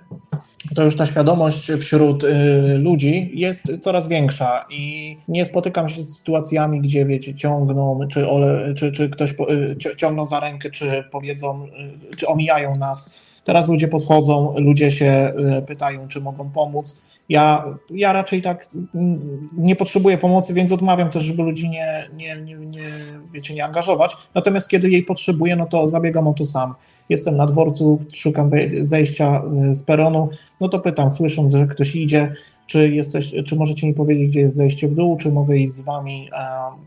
to 0.75 0.85
już 0.85 0.97
ta 0.97 1.07
świadomość 1.07 1.73
wśród 1.73 2.25
y, 2.25 2.29
ludzi 2.79 3.31
jest 3.35 3.73
coraz 3.81 4.09
większa 4.09 4.67
i 4.71 5.17
nie 5.29 5.45
spotykam 5.45 5.89
się 5.89 6.03
z 6.03 6.19
sytuacjami, 6.19 6.81
gdzie 6.81 7.05
wiecie, 7.05 7.35
ciągną, 7.35 8.01
czy, 8.11 8.29
ole, 8.29 8.75
czy, 8.75 8.93
czy 8.93 9.11
ktoś 9.11 9.33
y, 9.33 9.97
ciągną 9.97 10.27
za 10.27 10.41
rękę, 10.41 10.71
czy 10.71 11.05
powiedzą, 11.11 11.67
y, 12.13 12.17
czy 12.17 12.27
omijają 12.27 12.77
nas. 12.77 13.23
Teraz 13.45 13.69
ludzie 13.69 13.89
podchodzą, 13.89 14.55
ludzie 14.59 14.91
się 14.91 15.33
pytają, 15.67 16.09
czy 16.09 16.21
mogą 16.21 16.51
pomóc. 16.51 17.03
Ja, 17.29 17.65
ja 17.91 18.13
raczej 18.13 18.43
tak 18.43 18.69
nie 19.57 19.77
potrzebuję 19.77 20.19
pomocy, 20.19 20.55
więc 20.55 20.73
odmawiam 20.73 21.11
też, 21.11 21.23
żeby 21.23 21.43
ludzi 21.43 21.69
nie, 21.69 22.09
nie, 22.17 22.37
nie, 22.37 22.55
nie, 22.57 22.83
wiecie, 23.33 23.55
nie 23.55 23.65
angażować. 23.65 24.17
Natomiast 24.35 24.69
kiedy 24.69 24.91
jej 24.91 25.03
potrzebuję, 25.03 25.57
no 25.57 25.67
to 25.67 25.89
zabiegam 25.89 26.29
o 26.29 26.35
to 26.35 26.45
sam. 26.45 26.75
Jestem 27.09 27.37
na 27.37 27.47
dworcu, 27.47 28.01
szukam 28.15 28.51
zejścia 28.81 29.43
z 29.71 29.83
peronu, 29.83 30.29
no 30.61 30.69
to 30.69 30.81
pytam, 30.81 31.11
słysząc, 31.11 31.53
że 31.53 31.67
ktoś 31.67 31.97
idzie, 31.97 32.35
czy, 32.67 32.89
jesteś, 32.89 33.35
czy 33.47 33.57
możecie 33.57 33.87
mi 33.87 33.95
powiedzieć, 33.95 34.29
gdzie 34.29 34.41
jest 34.41 34.55
zejście 34.55 34.89
w 34.89 34.95
dół, 34.95 35.17
czy 35.17 35.33
mogę 35.33 35.57
iść 35.57 35.73
z 35.73 35.81
wami, 35.81 36.31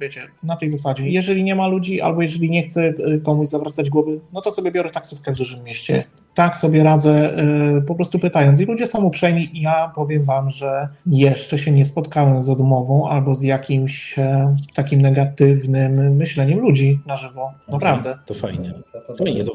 wiecie, 0.01 0.21
na 0.43 0.55
tej 0.55 0.69
zasadzie. 0.69 1.09
Jeżeli 1.09 1.43
nie 1.43 1.55
ma 1.55 1.67
ludzi, 1.67 2.01
albo 2.01 2.21
jeżeli 2.21 2.49
nie 2.49 2.63
chcę 2.63 2.87
y, 2.87 3.21
komuś 3.25 3.47
zawracać 3.47 3.89
głowy, 3.89 4.19
no 4.33 4.41
to 4.41 4.51
sobie 4.51 4.71
biorę 4.71 4.89
taksówkę 4.89 5.33
w 5.33 5.35
dużym 5.35 5.63
mieście. 5.63 6.03
Tak 6.37 6.57
sobie 6.57 6.83
radzę, 6.83 7.39
y, 7.77 7.81
po 7.81 7.95
prostu 7.95 8.19
pytając. 8.19 8.59
I 8.59 8.65
ludzie 8.65 8.87
są 8.87 9.03
uprzejmi 9.03 9.57
i 9.57 9.61
ja 9.61 9.91
powiem 9.95 10.23
wam, 10.23 10.49
że 10.49 10.87
jeszcze 11.05 11.57
się 11.57 11.71
nie 11.71 11.85
spotkałem 11.85 12.41
z 12.41 12.49
odmową 12.49 13.09
albo 13.09 13.33
z 13.33 13.43
jakimś 13.43 14.19
e, 14.19 14.55
takim 14.73 15.01
negatywnym 15.01 16.15
myśleniem 16.15 16.59
ludzi 16.59 16.99
na 17.05 17.15
żywo. 17.15 17.51
Naprawdę. 17.67 18.17
To 18.25 18.33
fajnie. 18.33 18.73
To, 19.07 19.15
fajnie, 19.15 19.43
to 19.43 19.51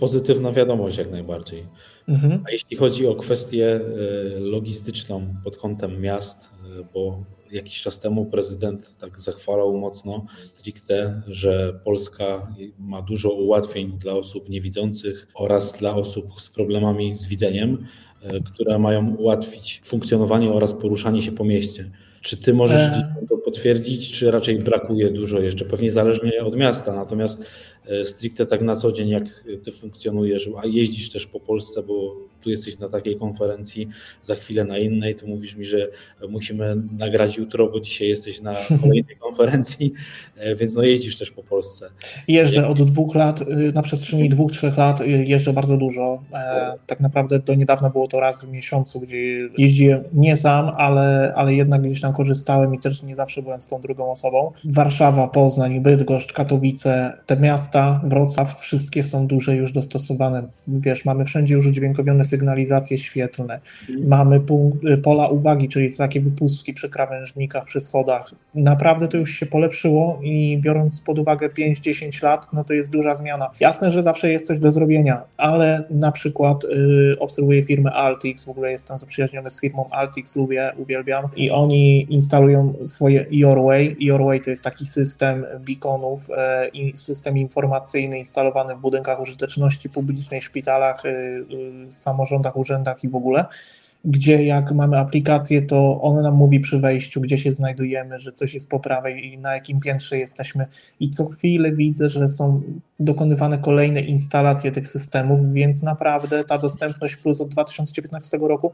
pozytywna 0.00 0.52
wiadomość 0.52 0.98
jak 0.98 1.10
najbardziej. 1.10 1.66
Mhm. 2.08 2.44
A 2.46 2.50
jeśli 2.50 2.76
chodzi 2.76 3.06
o 3.06 3.14
kwestię 3.14 3.66
e, 3.74 3.80
logistyczną 4.40 5.26
pod 5.44 5.56
kątem 5.56 6.00
miast, 6.00 6.44
e, 6.44 6.84
bo 6.94 7.18
jakiś 7.52 7.82
czas 7.82 8.00
temu 8.00 8.26
prezydent 8.26 8.94
tak 8.98 9.20
zachwalał 9.20 9.78
mocno 9.78 10.26
stricte, 10.36 11.22
że 11.26 11.80
Polska 11.84 12.54
ma 12.78 13.02
dużo 13.02 13.30
ułatwień 13.30 13.92
dla 13.98 14.12
osób 14.12 14.48
niewidzących 14.48 15.26
oraz 15.34 15.78
dla 15.78 15.94
osób 15.94 16.40
z 16.40 16.50
problemami 16.50 17.16
z 17.16 17.26
widzeniem, 17.26 17.86
e, 18.22 18.40
które 18.40 18.78
mają 18.78 19.14
ułatwić 19.16 19.80
funkcjonowanie 19.84 20.52
oraz 20.52 20.74
poruszanie 20.74 21.22
się 21.22 21.32
po 21.32 21.44
mieście. 21.44 21.90
Czy 22.22 22.36
ty 22.36 22.54
możesz 22.54 22.80
E. 22.80 23.14
to 23.28 23.38
potwierdzić, 23.38 24.12
czy 24.12 24.30
raczej 24.30 24.58
brakuje 24.58 25.10
dużo 25.10 25.40
jeszcze? 25.40 25.64
Pewnie 25.64 25.92
zależnie 25.92 26.44
od 26.44 26.56
miasta, 26.56 26.92
natomiast 26.92 27.44
stricte 28.04 28.46
tak 28.46 28.62
na 28.62 28.76
co 28.76 28.92
dzień, 28.92 29.08
jak 29.08 29.24
ty 29.62 29.72
funkcjonujesz, 29.72 30.50
a 30.62 30.66
jeździsz 30.66 31.10
też 31.10 31.26
po 31.26 31.40
Polsce, 31.40 31.82
bo 31.82 32.16
tu 32.42 32.50
jesteś 32.50 32.78
na 32.78 32.88
takiej 32.88 33.16
konferencji, 33.16 33.88
za 34.24 34.34
chwilę 34.34 34.64
na 34.64 34.78
innej, 34.78 35.14
tu 35.14 35.26
mówisz 35.26 35.56
mi, 35.56 35.64
że 35.64 35.88
musimy 36.28 36.76
nagrać 36.98 37.36
jutro, 37.36 37.68
bo 37.68 37.80
dzisiaj 37.80 38.08
jesteś 38.08 38.40
na 38.40 38.54
kolejnej 38.82 39.16
konferencji, 39.16 39.92
e, 40.36 40.56
więc 40.56 40.74
no 40.74 40.82
jeździsz 40.82 41.18
też 41.18 41.30
po 41.30 41.42
Polsce. 41.42 41.90
Jeżdżę 42.28 42.68
od 42.68 42.82
dwóch 42.82 43.14
lat, 43.14 43.40
y, 43.40 43.44
na 43.74 43.82
przestrzeni 43.82 44.28
dwóch, 44.28 44.52
trzech 44.52 44.76
lat 44.76 45.06
jeżdżę 45.06 45.52
bardzo 45.52 45.76
dużo. 45.76 46.22
E, 46.32 46.78
Tak 46.86 47.00
naprawdę 47.00 47.38
do 47.38 47.54
niedawna 47.54 47.90
było 47.90 48.08
to 48.08 48.20
raz 48.20 48.44
w 48.44 48.48
miesiącu, 48.48 49.00
gdzie 49.00 49.16
jeździłem 49.58 50.04
nie 50.12 50.36
sam, 50.36 50.72
ale, 50.76 51.32
ale 51.36 51.54
jednak 51.54 51.82
gdzieś 51.82 52.00
tam 52.00 52.12
korzystałem 52.12 52.74
i 52.74 52.78
też 52.78 53.02
nie 53.02 53.14
zawsze 53.14 53.42
byłem 53.42 53.60
z 53.60 53.68
tą 53.68 53.80
drugą 53.80 54.10
osobą. 54.10 54.52
Warszawa, 54.64 55.28
Poznań, 55.28 55.80
Bydgoszcz, 55.80 56.32
Katowice, 56.32 57.18
te 57.26 57.36
miasta, 57.36 57.71
Wrocław, 58.04 58.60
wszystkie 58.60 59.02
są 59.02 59.26
duże 59.26 59.56
już 59.56 59.72
dostosowane. 59.72 60.42
Wiesz, 60.68 61.04
mamy 61.04 61.24
wszędzie 61.24 61.54
już 61.54 61.66
udźwiękowione 61.66 62.24
sygnalizacje 62.24 62.98
świetlne. 62.98 63.60
Mamy 64.06 64.40
punkt, 64.40 64.84
y, 64.84 64.98
pola 64.98 65.28
uwagi, 65.28 65.68
czyli 65.68 65.96
takie 65.96 66.20
wypustki 66.20 66.74
przy 66.74 66.88
krawężnikach, 66.88 67.64
przy 67.64 67.80
schodach. 67.80 68.30
Naprawdę 68.54 69.08
to 69.08 69.16
już 69.16 69.30
się 69.30 69.46
polepszyło 69.46 70.20
i 70.22 70.58
biorąc 70.60 71.00
pod 71.00 71.18
uwagę 71.18 71.48
5-10 71.48 72.22
lat, 72.22 72.46
no 72.52 72.64
to 72.64 72.72
jest 72.72 72.90
duża 72.90 73.14
zmiana. 73.14 73.50
Jasne, 73.60 73.90
że 73.90 74.02
zawsze 74.02 74.30
jest 74.30 74.46
coś 74.46 74.58
do 74.58 74.72
zrobienia, 74.72 75.22
ale 75.36 75.84
na 75.90 76.12
przykład 76.12 76.64
y, 76.64 77.16
obserwuję 77.18 77.62
firmę 77.62 77.92
Altix, 77.92 78.44
w 78.44 78.48
ogóle 78.48 78.70
jestem 78.70 78.98
zaprzyjaźniony 78.98 79.50
z 79.50 79.60
firmą 79.60 79.90
Altix, 79.90 80.36
lubię, 80.36 80.72
uwielbiam 80.76 81.28
i 81.36 81.50
oni 81.50 82.06
instalują 82.14 82.74
swoje 82.84 83.26
Yourway. 83.30 83.96
Yourway 84.00 84.40
to 84.40 84.50
jest 84.50 84.64
taki 84.64 84.86
system 84.86 85.44
beaconów 85.66 86.28
e, 86.36 86.68
i 86.68 86.96
system 86.96 87.38
informacyjny 87.62 88.18
instalowany 88.18 88.74
w 88.74 88.78
budynkach 88.78 89.20
użyteczności 89.20 89.90
publicznej, 89.90 90.42
szpitalach, 90.42 91.04
y, 91.04 91.08
y, 91.88 91.92
samorządach, 91.92 92.56
urzędach 92.56 93.04
i 93.04 93.08
w 93.08 93.16
ogóle 93.16 93.44
gdzie 94.04 94.44
jak 94.44 94.72
mamy 94.72 94.98
aplikację, 94.98 95.62
to 95.62 96.00
on 96.00 96.22
nam 96.22 96.34
mówi 96.34 96.60
przy 96.60 96.78
wejściu, 96.78 97.20
gdzie 97.20 97.38
się 97.38 97.52
znajdujemy, 97.52 98.18
że 98.18 98.32
coś 98.32 98.54
jest 98.54 98.70
po 98.70 98.80
prawej 98.80 99.32
i 99.32 99.38
na 99.38 99.54
jakim 99.54 99.80
piętrze 99.80 100.18
jesteśmy. 100.18 100.66
I 101.00 101.10
co 101.10 101.26
chwilę 101.26 101.72
widzę, 101.72 102.10
że 102.10 102.28
są 102.28 102.62
dokonywane 103.00 103.58
kolejne 103.58 104.00
instalacje 104.00 104.72
tych 104.72 104.88
systemów, 104.88 105.52
więc 105.52 105.82
naprawdę 105.82 106.44
ta 106.44 106.58
dostępność 106.58 107.16
plus 107.16 107.40
od 107.40 107.48
2019 107.48 108.38
roku 108.38 108.72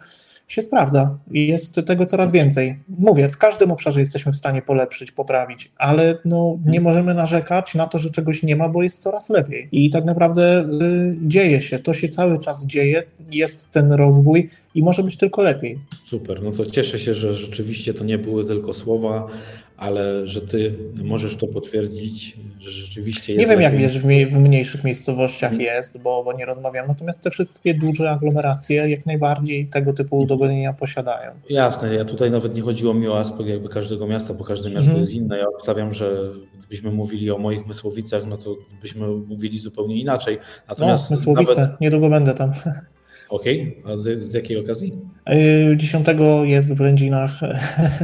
się 0.48 0.62
sprawdza. 0.62 1.18
I 1.30 1.46
jest 1.46 1.80
tego 1.86 2.06
coraz 2.06 2.32
więcej. 2.32 2.78
Mówię, 2.88 3.28
w 3.28 3.38
każdym 3.38 3.72
obszarze 3.72 4.00
jesteśmy 4.00 4.32
w 4.32 4.36
stanie 4.36 4.62
polepszyć, 4.62 5.12
poprawić, 5.12 5.72
ale 5.76 6.18
no, 6.24 6.58
nie 6.66 6.80
możemy 6.80 7.14
narzekać 7.14 7.74
na 7.74 7.86
to, 7.86 7.98
że 7.98 8.10
czegoś 8.10 8.42
nie 8.42 8.56
ma, 8.56 8.68
bo 8.68 8.82
jest 8.82 9.02
coraz 9.02 9.30
lepiej. 9.30 9.68
I 9.72 9.90
tak 9.90 10.04
naprawdę 10.04 10.60
y, 10.60 11.16
dzieje 11.26 11.60
się, 11.60 11.78
to 11.78 11.92
się 11.92 12.08
cały 12.08 12.38
czas 12.38 12.66
dzieje, 12.66 13.02
jest 13.32 13.70
ten 13.70 13.92
rozwój 13.92 14.50
i 14.78 14.82
może 14.82 15.02
być 15.02 15.16
tylko 15.16 15.42
lepiej. 15.42 15.78
Super, 16.04 16.42
no 16.42 16.52
to 16.52 16.66
cieszę 16.66 16.98
się, 16.98 17.14
że 17.14 17.34
rzeczywiście 17.34 17.94
to 17.94 18.04
nie 18.04 18.18
były 18.18 18.44
tylko 18.44 18.74
słowa, 18.74 19.26
ale 19.76 20.26
że 20.26 20.40
ty 20.40 20.74
możesz 20.94 21.36
to 21.36 21.46
potwierdzić, 21.46 22.36
że 22.58 22.70
rzeczywiście 22.70 23.32
jest. 23.32 23.40
Nie 23.46 23.50
wiem, 23.50 23.60
jak 23.60 23.72
lepiej. 23.72 23.88
wiesz, 23.88 23.98
w, 23.98 24.04
mniej, 24.04 24.26
w 24.26 24.32
mniejszych 24.38 24.84
miejscowościach 24.84 25.58
jest, 25.58 25.98
bo, 26.02 26.24
bo 26.24 26.32
nie 26.32 26.44
rozmawiam. 26.46 26.88
Natomiast 26.88 27.22
te 27.22 27.30
wszystkie 27.30 27.74
duże 27.74 28.10
aglomeracje 28.10 28.88
jak 28.90 29.06
najbardziej 29.06 29.66
tego 29.66 29.92
typu 29.92 30.18
udogodnienia 30.18 30.72
posiadają. 30.72 31.32
Jasne, 31.50 31.94
ja 31.94 32.04
tutaj 32.04 32.30
nawet 32.30 32.54
nie 32.54 32.62
chodziło 32.62 32.94
mi 32.94 33.08
o 33.08 33.18
aspekt 33.18 33.48
jakby 33.48 33.68
każdego 33.68 34.06
miasta, 34.06 34.34
bo 34.34 34.44
każde 34.44 34.68
miasto 34.70 34.82
Mhm. 34.90 35.00
jest 35.00 35.12
inne. 35.12 35.38
Ja 35.38 35.46
obstawiam, 35.48 35.94
że 35.94 36.32
gdybyśmy 36.58 36.90
mówili 36.90 37.30
o 37.30 37.38
moich 37.38 37.66
Mysłowicach, 37.66 38.26
no 38.26 38.36
to 38.36 38.56
byśmy 38.82 39.06
mówili 39.08 39.58
zupełnie 39.58 39.96
inaczej. 40.00 40.36
No, 40.36 40.42
Natomiast 40.68 41.10
Mysłowice, 41.10 41.60
nawet... 41.60 41.80
niedługo 41.80 42.08
będę 42.10 42.34
tam. 42.34 42.52
Okej, 43.28 43.76
a 43.84 43.96
z, 43.96 44.18
z 44.24 44.34
jakiej 44.34 44.56
okazji? 44.56 44.92
Yy, 45.26 45.76
10 45.76 46.06
jest 46.42 46.74
w 46.74 46.80
Rędzinach, 46.80 47.40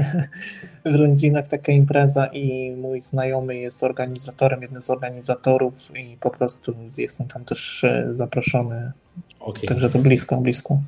w 0.85 0.95
Rędzinach 0.95 1.49
taka 1.49 1.73
impreza 1.73 2.27
i 2.27 2.71
mój 2.77 3.01
znajomy 3.01 3.57
jest 3.57 3.83
organizatorem, 3.85 4.63
jednym 4.63 4.81
z 4.83 4.91
organizatorów 4.91 5.91
i 5.97 6.17
po 6.21 6.31
prostu 6.31 6.75
jestem 6.99 7.27
tam 7.29 7.45
też 7.45 7.85
e, 7.85 8.09
zaproszony. 8.11 8.93
Okej. 9.41 9.69
Także 9.69 9.91
to 9.91 9.99
blisko, 9.99 10.37
blisko. 10.41 10.81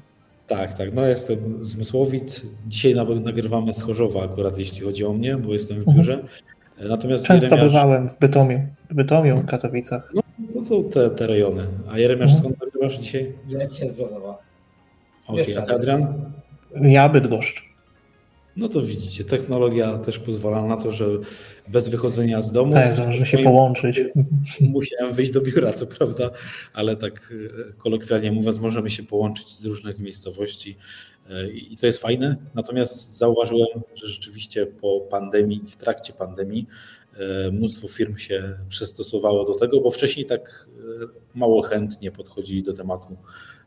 Tak, 0.48 0.74
tak. 0.78 0.94
No 0.94 1.06
jestem 1.06 1.38
z 1.66 1.76
Mysłowic. 1.76 2.42
Dzisiaj 2.66 2.94
nawet 2.94 3.24
nagrywamy 3.24 3.74
z 3.74 3.82
Chorzowa 3.82 4.24
akurat, 4.24 4.58
jeśli 4.58 4.80
chodzi 4.80 5.04
o 5.04 5.12
mnie, 5.12 5.36
bo 5.36 5.52
jestem 5.52 5.76
w 5.76 5.80
Mhm. 5.80 5.96
biurze. 5.96 6.24
Natomiast 6.88 7.24
Często 7.24 7.44
Jeremiasz, 7.54 7.68
bywałem 7.74 8.08
w 8.08 8.18
Bytomiu, 8.18 8.60
w 8.90 8.94
Bytomiu, 8.94 9.42
Katowicach. 9.46 10.12
No 10.54 10.62
to 10.68 10.82
te, 10.82 11.10
te 11.10 11.26
rejony. 11.26 11.66
A 11.92 11.98
Jeremiasz, 11.98 12.30
Mhm. 12.34 12.40
skąd 12.54 12.65
nagrywasz 12.76 12.98
dzisiaj? 13.04 13.32
Ja 13.48 13.66
dzisiaj 13.66 13.88
z 13.88 13.92
Brzozowa. 13.92 14.38
Okej, 15.26 15.44
ty 15.44 15.60
Adrian? 15.60 16.32
Ja 16.82 17.08
Bydgoszcz. 17.08 17.66
No 18.56 18.68
to 18.68 18.82
widzicie, 18.82 19.24
technologia 19.24 19.98
też 19.98 20.18
pozwala 20.18 20.66
na 20.66 20.76
to, 20.76 20.92
że 20.92 21.06
bez 21.68 21.88
wychodzenia 21.88 22.42
z 22.42 22.52
domu. 22.52 22.72
Tak, 22.72 22.96
że 22.96 23.06
możemy 23.06 23.26
się 23.26 23.38
połączyć. 23.38 24.00
Musiałem 24.60 25.14
wyjść 25.14 25.32
do 25.32 25.40
biura, 25.40 25.72
co 25.72 25.86
prawda, 25.86 26.30
ale 26.72 26.96
tak 26.96 27.32
e, 27.70 27.72
kolokwialnie 27.78 28.32
mówiąc, 28.32 28.58
możemy 28.58 28.90
się 28.90 29.02
połączyć 29.02 29.54
z 29.54 29.64
różnych 29.64 29.98
miejscowości 29.98 30.76
e, 31.30 31.48
i 31.48 31.76
to 31.76 31.86
jest 31.86 31.98
fajne. 31.98 32.36
Natomiast 32.54 33.16
zauważyłem, 33.18 33.82
że 33.94 34.06
rzeczywiście 34.06 34.66
po 34.66 35.00
pandemii, 35.00 35.62
w 35.68 35.76
trakcie 35.76 36.12
pandemii, 36.12 36.66
mnóstwo 37.52 37.88
firm 37.88 38.16
się 38.16 38.58
przystosowało 38.68 39.44
do 39.44 39.54
tego, 39.54 39.80
bo 39.80 39.90
wcześniej 39.90 40.26
tak 40.26 40.68
e, 40.68 41.06
mało 41.34 41.62
chętnie 41.62 42.12
podchodzili 42.12 42.62
do 42.62 42.74
tematu, 42.74 43.16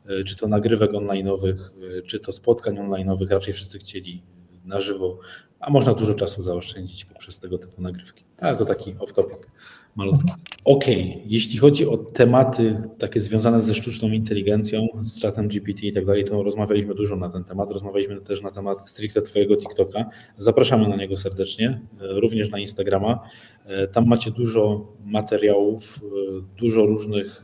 e, 0.05 0.23
czy 0.23 0.35
to 0.35 0.47
nagrywek 0.47 0.91
online'owych, 0.91 1.57
e, 1.97 2.01
czy 2.01 2.19
to 2.19 2.31
spotkań 2.31 2.75
online'owych, 2.75 3.29
raczej 3.29 3.53
wszyscy 3.53 3.79
chcieli 3.79 4.23
na 4.65 4.81
żywo, 4.81 5.19
a 5.59 5.69
można 5.69 5.93
dużo 5.93 6.13
czasu 6.13 6.41
zaoszczędzić 6.41 7.05
poprzez 7.05 7.39
tego 7.39 7.57
typu 7.57 7.81
nagrywki. 7.81 8.28
Ale 8.41 8.57
to 8.57 8.65
taki 8.65 8.95
off-topic 8.99 9.49
malutki. 9.95 10.31
Okej, 10.65 11.23
jeśli 11.25 11.57
chodzi 11.57 11.87
o 11.87 11.97
tematy 11.97 12.81
takie 12.97 13.19
związane 13.19 13.61
ze 13.61 13.75
sztuczną 13.75 14.09
inteligencją, 14.09 14.87
z 14.99 15.19
czatem 15.21 15.47
GPT 15.47 15.87
i 15.87 15.91
tak 15.91 16.05
dalej, 16.05 16.25
to 16.25 16.43
rozmawialiśmy 16.43 16.95
dużo 16.95 17.15
na 17.15 17.29
ten 17.29 17.43
temat. 17.43 17.71
Rozmawialiśmy 17.71 18.21
też 18.21 18.41
na 18.41 18.51
temat 18.51 18.89
stricte 18.89 19.21
Twojego 19.21 19.57
TikToka. 19.57 20.05
Zapraszamy 20.37 20.87
na 20.87 20.95
niego 20.95 21.17
serdecznie, 21.17 21.81
e, 22.01 22.19
również 22.19 22.49
na 22.49 22.59
Instagrama. 22.59 23.19
E, 23.65 23.87
Tam 23.87 24.07
macie 24.07 24.31
dużo 24.31 24.87
materiałów, 25.05 25.99
e, 26.03 26.41
dużo 26.57 26.85
różnych 26.85 27.43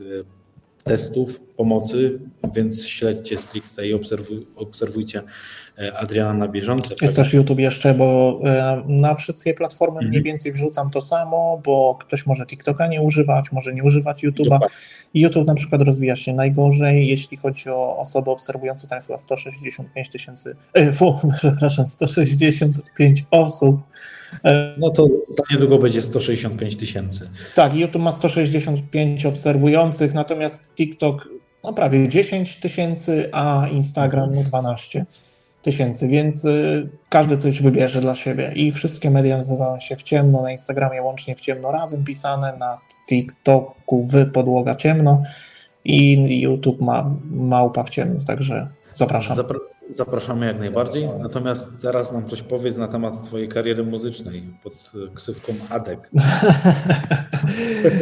testów, 0.86 1.40
pomocy, 1.58 2.20
więc 2.54 2.88
śledźcie 2.88 3.38
stricte 3.38 3.88
i 3.88 3.94
obserwuj, 3.94 4.48
obserwujcie 4.56 5.22
e, 5.80 5.98
Adriana 5.98 6.34
na 6.34 6.48
bieżąco. 6.48 6.90
Jest 7.02 7.16
też 7.16 7.34
YouTube 7.34 7.60
jeszcze, 7.60 7.94
bo 7.94 8.40
e, 8.46 8.84
na 8.88 9.16
wszystkie 9.16 9.54
platformy 9.54 9.96
Mhm. 9.96 10.10
mniej 10.10 10.24
więcej 10.24 10.52
wrzucam 10.52 10.90
to 10.90 11.02
samo, 11.02 11.62
bo 11.66 11.98
ktoś 12.02 12.26
może 12.26 12.46
TikToka 12.46 12.88
nie 12.88 13.02
używać, 13.02 13.52
może 13.52 13.74
nie 13.74 13.84
używać 13.84 14.24
YouTube'a. 14.24 14.60
I 15.14 15.22
YouTube 15.22 15.48
na 15.48 15.56
przykład 15.56 15.82
rozwija 15.82 16.16
się 16.16 16.34
najgorzej, 16.34 17.08
jeśli 17.08 17.38
chodzi 17.38 17.70
o 17.70 17.98
osoby 17.98 18.32
obserwujące, 18.32 18.88
tam 18.88 18.98
jest 18.98 19.08
chyba 19.08 19.18
165 19.18 20.10
tysięcy, 20.10 20.56
e, 20.74 20.94
przepraszam, 21.38 21.88
165 21.88 23.26
osób. 23.32 23.78
E, 24.44 24.76
No 24.78 24.90
to 24.90 25.08
za 25.30 25.44
niedługo 25.52 25.78
będzie 25.80 26.02
165 26.02 26.76
tysięcy. 26.76 27.30
Tak, 27.56 27.76
YouTube 27.76 28.02
ma 28.02 28.12
165 28.12 29.26
obserwujących, 29.26 30.14
natomiast 30.14 30.74
TikTok 30.76 31.30
no 31.64 31.74
prawie 31.74 32.08
10 32.08 32.56
tysięcy, 32.56 33.30
a 33.32 33.68
Instagram 33.72 34.36
no 34.36 34.44
12 34.44 35.06
tysięcy, 35.62 36.08
więc 36.08 36.46
y, 36.46 36.90
każdy 37.10 37.38
coś 37.38 37.62
wybierze 37.62 38.02
dla 38.02 38.16
siebie 38.16 38.52
i 38.56 38.72
wszystkie 38.72 39.10
media 39.10 39.38
nazywają 39.38 39.80
się 39.80 39.96
w 39.96 40.04
ciemno, 40.04 40.42
na 40.42 40.52
Instagramie 40.52 41.02
łącznie 41.02 41.36
w 41.36 41.42
ciemno 41.42 41.72
razem 41.72 42.04
pisane, 42.04 42.58
na 42.58 42.78
TikToku 43.10 44.04
w 44.04 44.32
podłoga 44.32 44.76
ciemno 44.76 45.22
i 45.86 46.42
YouTube 46.42 46.82
ma 46.82 47.12
małpa 47.32 47.84
w 47.84 47.90
ciemno, 47.90 48.24
także 48.26 48.68
zapraszam. 48.94 49.38
Zapra- 49.38 49.75
zapraszamy 49.90 50.46
jak 50.46 50.60
najbardziej. 50.60 51.10
Natomiast 51.20 51.70
teraz 51.82 52.12
nam 52.12 52.30
coś 52.30 52.42
powiedz 52.42 52.78
na 52.78 52.88
temat 52.88 53.24
Twojej 53.24 53.50
kariery 53.50 53.84
muzycznej 53.84 54.44
pod 54.64 54.74
e, 54.74 55.16
ksywką 55.16 55.54
Adek. 55.70 56.00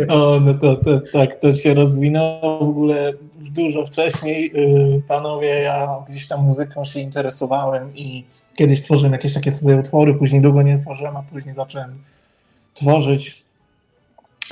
O, 0.07 0.39
no 0.39 0.53
to, 0.53 0.75
to 0.75 1.01
tak, 1.13 1.35
to 1.35 1.53
się 1.53 1.73
rozwinęło 1.73 2.59
w 2.59 2.69
ogóle 2.69 3.13
dużo 3.51 3.85
wcześniej. 3.85 4.51
Yy, 4.53 5.01
Panowie, 5.07 5.47
ja 5.47 5.87
gdzieś 6.09 6.27
tam 6.27 6.45
muzyką 6.45 6.83
się 6.83 6.99
interesowałem 6.99 7.95
i 7.95 8.23
kiedyś 8.55 8.81
tworzyłem 8.81 9.13
jakieś 9.13 9.33
takie 9.33 9.51
swoje 9.51 9.77
utwory, 9.77 10.13
później 10.13 10.41
długo 10.41 10.61
nie 10.61 10.79
tworzyłem, 10.79 11.17
a 11.17 11.23
później 11.23 11.53
zacząłem 11.53 11.97
tworzyć. 12.73 13.43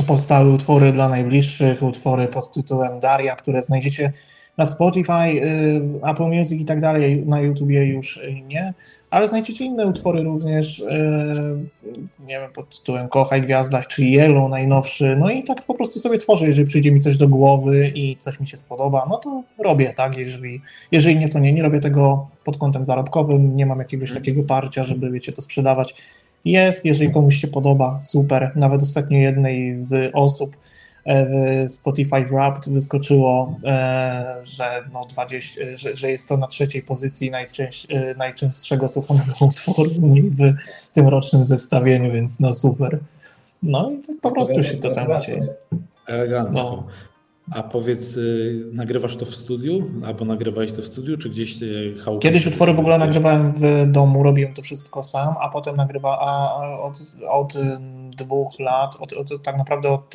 Powstały 0.07 0.53
utwory 0.53 0.91
dla 0.91 1.09
najbliższych, 1.09 1.83
utwory 1.83 2.27
pod 2.27 2.51
tytułem 2.51 2.99
Daria, 2.99 3.35
które 3.35 3.61
znajdziecie 3.61 4.11
Na 4.57 4.65
Spotify, 4.65 5.11
y, 5.11 5.81
Apple 6.11 6.23
Music 6.27 6.61
i 6.61 6.65
tak 6.65 6.81
dalej, 6.81 7.23
na 7.25 7.41
YouTubie 7.41 7.85
już 7.85 8.19
nie, 8.47 8.73
ale 9.09 9.27
znajdziecie 9.27 9.65
inne 9.65 9.87
utwory 9.87 10.23
również, 10.23 10.79
y, 10.79 10.85
nie 12.27 12.39
wiem, 12.39 12.51
pod 12.53 12.79
tytułem 12.79 13.07
Kochaj 13.09 13.41
Gwiazdach, 13.41 13.87
czy 13.87 14.03
Yellow 14.03 14.49
najnowszy, 14.49 15.15
no 15.19 15.29
i 15.29 15.43
tak 15.43 15.65
po 15.65 15.73
prostu 15.73 15.99
sobie 15.99 16.17
tworzę, 16.17 16.47
jeżeli 16.47 16.67
przyjdzie 16.67 16.91
mi 16.91 16.99
coś 16.99 17.17
do 17.17 17.27
głowy 17.27 17.91
i 17.95 18.17
coś 18.17 18.39
mi 18.39 18.47
się 18.47 18.57
spodoba, 18.57 19.07
no 19.09 19.17
to 19.17 19.43
robię, 19.59 19.93
tak, 19.95 20.17
jeżeli, 20.17 20.61
jeżeli 20.91 21.15
nie, 21.17 21.29
to 21.29 21.39
nie, 21.39 21.53
nie 21.53 21.63
robię 21.63 21.79
tego 21.79 22.27
pod 22.43 22.57
kątem 22.57 22.85
zarobkowym, 22.85 23.55
nie 23.55 23.65
mam 23.65 23.79
jakiegoś 23.79 24.09
Mhm. 24.09 24.21
takiego 24.21 24.43
parcia, 24.43 24.83
żeby, 24.83 25.11
wiecie, 25.11 25.31
to 25.31 25.41
sprzedawać. 25.41 25.95
Jest, 26.45 26.85
jeżeli 26.85 27.11
komuś 27.11 27.35
się 27.35 27.47
podoba, 27.47 28.01
super. 28.01 28.51
Nawet 28.55 28.81
ostatnio 28.81 29.17
jednej 29.17 29.73
z 29.73 30.11
osób 30.13 30.55
Spotify 31.67 32.25
Wrapped 32.25 32.73
wyskoczyło, 32.73 33.59
e, 33.63 34.35
że, 34.43 34.83
no 34.93 35.01
20, 35.09 35.61
że, 35.75 35.95
że 35.95 36.11
jest 36.11 36.29
to 36.29 36.37
na 36.37 36.47
trzeciej 36.47 36.81
pozycji 36.81 37.31
e, 37.89 38.15
najczęstszego 38.15 38.89
słuchanego 38.89 39.33
utworu 39.45 39.89
w 39.89 40.55
tym 40.93 41.07
rocznym 41.07 41.43
zestawieniu, 41.43 42.11
więc 42.11 42.39
no 42.39 42.53
super. 42.53 42.99
No 43.63 43.91
i 43.91 44.15
po 44.21 44.31
prostu 44.31 44.63
się 44.63 44.77
to 44.77 44.91
tam 44.91 45.21
dzieje. 45.21 45.47
Elegancko. 46.07 46.63
No. 46.63 46.87
A 47.55 47.63
powiedz, 47.63 48.17
y, 48.17 48.69
nagrywasz 48.73 49.15
to 49.15 49.25
w 49.25 49.35
studiu? 49.35 49.91
Albo 50.05 50.25
nagrywałeś 50.25 50.71
to 50.71 50.81
w 50.81 50.85
studiu, 50.85 51.17
czy 51.17 51.29
gdzieś 51.29 51.61
y, 51.61 51.95
chałupie 52.05 52.27
Kiedyś 52.27 52.47
utwory 52.47 52.73
w 52.73 52.79
ogóle 52.79 52.97
nagrywałem 52.97 53.53
w 53.53 53.91
domu, 53.91 54.23
robiłem 54.23 54.53
to 54.53 54.61
wszystko 54.61 55.03
sam, 55.03 55.35
a 55.41 55.49
potem 55.49 55.75
nagrywa 55.75 56.17
a, 56.21 56.63
od, 56.81 57.01
od 57.29 57.55
ym, 57.55 58.11
dwóch 58.11 58.59
lat, 58.59 58.95
od, 58.99 59.13
od, 59.13 59.43
tak 59.43 59.57
naprawdę 59.57 59.89
od 59.89 60.13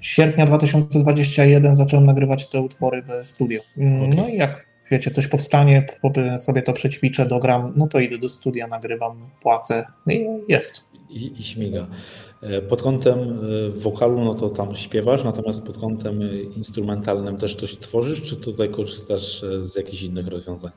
sierpnia 0.00 0.46
2021 0.46 1.76
zacząłem 1.76 2.06
nagrywać 2.06 2.46
te 2.46 2.60
utwory 2.60 3.02
w 3.02 3.28
studiu. 3.28 3.60
Mm, 3.78 3.96
Okej. 3.96 4.16
No 4.16 4.28
i 4.28 4.36
jak 4.36 4.66
wiecie, 4.90 5.10
coś 5.10 5.26
powstanie, 5.26 5.86
po- 6.02 6.38
sobie 6.38 6.62
to 6.62 6.72
przećwiczę, 6.72 7.26
dogram, 7.26 7.72
no 7.76 7.86
to 7.86 8.00
idę 8.00 8.18
do 8.18 8.28
studia, 8.28 8.66
nagrywam, 8.66 9.30
płacę 9.40 9.86
i 10.06 10.26
jest. 10.48 10.84
I, 11.10 11.40
I 11.40 11.42
śmiga. 11.42 11.86
E, 12.42 12.62
Pod 12.62 12.82
kątem 12.82 13.18
y, 13.18 13.70
wokalu, 13.70 14.24
no 14.24 14.34
to 14.34 14.48
tam 14.48 14.76
śpiewasz, 14.76 15.24
natomiast 15.24 15.66
pod 15.66 15.78
kątem 15.78 16.22
y, 16.22 16.42
instrumentalnym 16.42 17.36
też 17.36 17.56
coś 17.56 17.78
tworzysz, 17.78 18.22
czy 18.22 18.36
tutaj 18.36 18.70
korzystasz 18.70 19.44
e, 19.44 19.64
z 19.64 19.76
jakichś 19.76 20.02
innych 20.02 20.28
rozwiązań? 20.28 20.72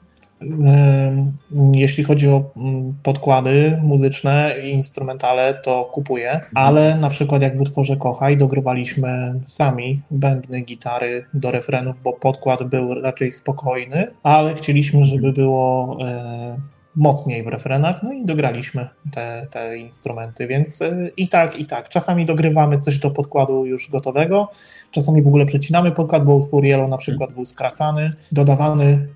Jeśli 1.73 2.03
chodzi 2.03 2.27
o 2.29 2.51
mm, 2.57 2.93
podkłady 3.03 3.79
muzyczne 3.83 4.55
i 4.63 4.69
instrumentale, 4.69 5.53
to 5.63 5.85
kupuję, 5.85 6.41
ale 6.53 6.97
na 6.97 7.09
przykład 7.09 7.41
jak 7.41 7.57
w 7.57 7.61
utworze 7.61 7.97
Kochaj 7.97 8.37
dogrywaliśmy 8.37 9.39
sami 9.45 10.01
bębny, 10.11 10.61
gitary 10.61 11.25
do 11.33 11.51
refrenów, 11.51 12.01
bo 12.01 12.13
podkład 12.13 12.63
był 12.63 12.93
raczej 12.93 13.31
spokojny, 13.31 14.07
ale 14.23 14.53
chcieliśmy, 14.53 15.03
żeby 15.03 15.31
było 15.31 15.97
e, 16.01 16.57
mocniej 16.95 17.43
w 17.43 17.47
refrenach, 17.47 18.03
no 18.03 18.13
i 18.13 18.25
dograliśmy 18.25 18.89
te, 19.11 19.47
te 19.51 19.77
instrumenty, 19.77 20.47
więc 20.47 20.81
e, 20.81 21.09
i 21.17 21.27
tak, 21.27 21.59
i 21.59 21.65
tak. 21.65 21.89
Czasami 21.89 22.25
dogrywamy 22.25 22.79
coś 22.79 22.99
do 22.99 23.11
podkładu 23.11 23.65
już 23.65 23.89
gotowego, 23.89 24.51
czasami 24.91 25.21
w 25.21 25.27
ogóle 25.27 25.45
przecinamy 25.45 25.91
podkład, 25.91 26.25
bo 26.25 26.35
utwór 26.35 26.65
Yellow 26.65 26.89
na 26.89 26.97
przykład 26.97 27.33
był 27.33 27.45
skracany, 27.45 28.13
dodawany 28.31 29.07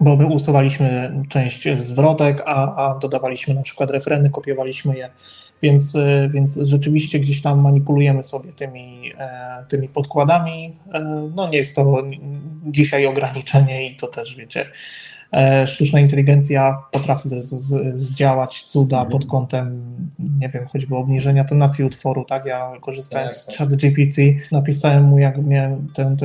bo 0.00 0.16
my 0.16 0.26
usuwaliśmy 0.26 1.22
część 1.28 1.68
zwrotek, 1.78 2.42
a, 2.46 2.86
a 2.86 2.98
dodawaliśmy 2.98 3.54
na 3.54 3.62
przykład 3.62 3.90
refreny, 3.90 4.30
kopiowaliśmy 4.30 4.96
je, 4.96 5.10
więc, 5.62 5.94
y, 5.94 6.28
więc 6.32 6.56
rzeczywiście 6.56 7.20
gdzieś 7.20 7.42
tam 7.42 7.60
manipulujemy 7.60 8.22
sobie 8.22 8.52
tymi, 8.52 9.12
e, 9.18 9.64
tymi 9.68 9.88
podkładami. 9.88 10.76
E, 10.94 11.00
No 11.34 11.48
nie 11.48 11.58
jest 11.58 11.76
to 11.76 12.02
dzisiaj 12.66 13.06
ograniczenie 13.06 13.90
i 13.90 13.96
to 13.96 14.06
też 14.06 14.36
wiecie, 14.36 14.66
sztuczna 15.66 16.00
inteligencja 16.00 16.82
potrafi 16.92 17.28
z, 17.28 17.34
z, 17.44 17.98
zdziałać 17.98 18.64
cuda 18.64 18.96
Mhm. 18.96 19.10
pod 19.12 19.26
kątem, 19.26 19.82
nie 20.40 20.48
wiem, 20.48 20.66
choćby 20.66 20.96
obniżenia 20.96 21.44
tonacji 21.44 21.84
utworu, 21.84 22.24
tak? 22.24 22.46
Ja 22.46 22.72
korzystałem 22.80 23.28
Tak, 23.28 23.36
z 23.36 23.46
tak. 23.46 23.56
ChatGPT, 23.56 24.18
napisałem 24.52 25.04
mu, 25.04 25.18
jak 25.18 25.38
miałem 25.44 25.88
tę, 25.94 26.16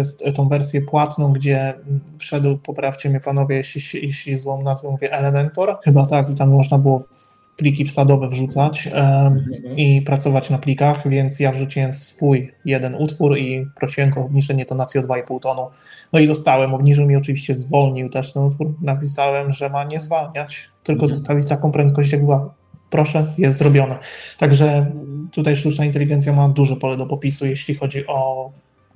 wersję 0.50 0.82
płatną, 0.82 1.34
gdzie 1.34 1.74
wszedł, 2.20 2.58
poprawcie 2.58 3.10
mnie 3.10 3.20
panowie, 3.20 3.56
jeśli, 3.56 4.06
jeśli 4.06 4.36
złą 4.36 4.64
nazwę 4.64 4.90
mówię, 4.92 5.14
Elementor, 5.14 5.78
chyba 5.84 6.06
tak, 6.06 6.30
i 6.30 6.36
tam 6.36 6.50
można 6.50 6.78
było 6.78 7.00
w- 7.00 7.41
pliki 7.62 7.86
wsadowe 7.86 8.28
wrzucać 8.28 8.88
Mhm. 8.88 9.46
i 9.78 10.02
pracować 10.02 10.50
na 10.50 10.58
plikach, 10.58 11.08
więc 11.10 11.40
ja 11.40 11.52
wrzuciłem 11.52 11.92
swój 11.92 12.52
jeden 12.66 12.96
utwór 12.96 13.38
i 13.38 13.66
prosiłem 13.80 14.10
o 14.18 14.22
obniżenie 14.26 14.66
tonacji 14.66 15.00
o 15.00 15.04
2,5 15.04 15.40
tonu. 15.40 15.68
No 16.14 16.20
i 16.20 16.28
dostałem, 16.28 16.74
obniżył 16.74 17.06
mi 17.08 17.16
oczywiście, 17.16 17.56
zwolnił 17.56 18.10
też 18.10 18.34
ten 18.34 18.44
utwór. 18.44 18.74
Napisałem, 18.82 19.52
że 19.52 19.70
ma 19.70 19.84
nie 19.84 20.00
zwalniać, 20.00 20.70
tylko 20.84 21.04
Mhm. 21.04 21.18
zostawić 21.18 21.48
taką 21.50 21.72
prędkość, 21.72 22.12
jak 22.12 22.22
była. 22.22 22.54
Proszę, 22.90 23.34
jest 23.38 23.58
zrobione. 23.58 23.98
Także 24.38 24.92
tutaj 25.32 25.56
sztuczna 25.56 25.86
inteligencja 25.86 26.34
ma 26.34 26.50
duże 26.50 26.76
pole 26.76 26.98
do 26.98 27.06
popisu, 27.06 27.46
jeśli 27.46 27.76
chodzi 27.76 28.08
o 28.08 28.52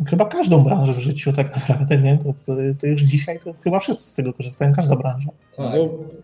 chyba 0.07 0.25
każdą 0.25 0.63
branżę 0.63 0.93
w 0.93 0.99
życiu 0.99 1.33
tak 1.33 1.55
naprawdę, 1.55 1.97
nie? 1.97 2.17
To, 2.17 2.33
to, 2.45 2.55
to 2.81 2.87
już 2.87 3.01
dzisiaj 3.01 3.39
to 3.39 3.53
chyba 3.63 3.79
wszyscy 3.79 4.09
z 4.11 4.15
tego 4.15 4.33
korzystają, 4.33 4.73
każda 4.73 4.95
branża. 4.95 5.29
Tak. 5.57 5.65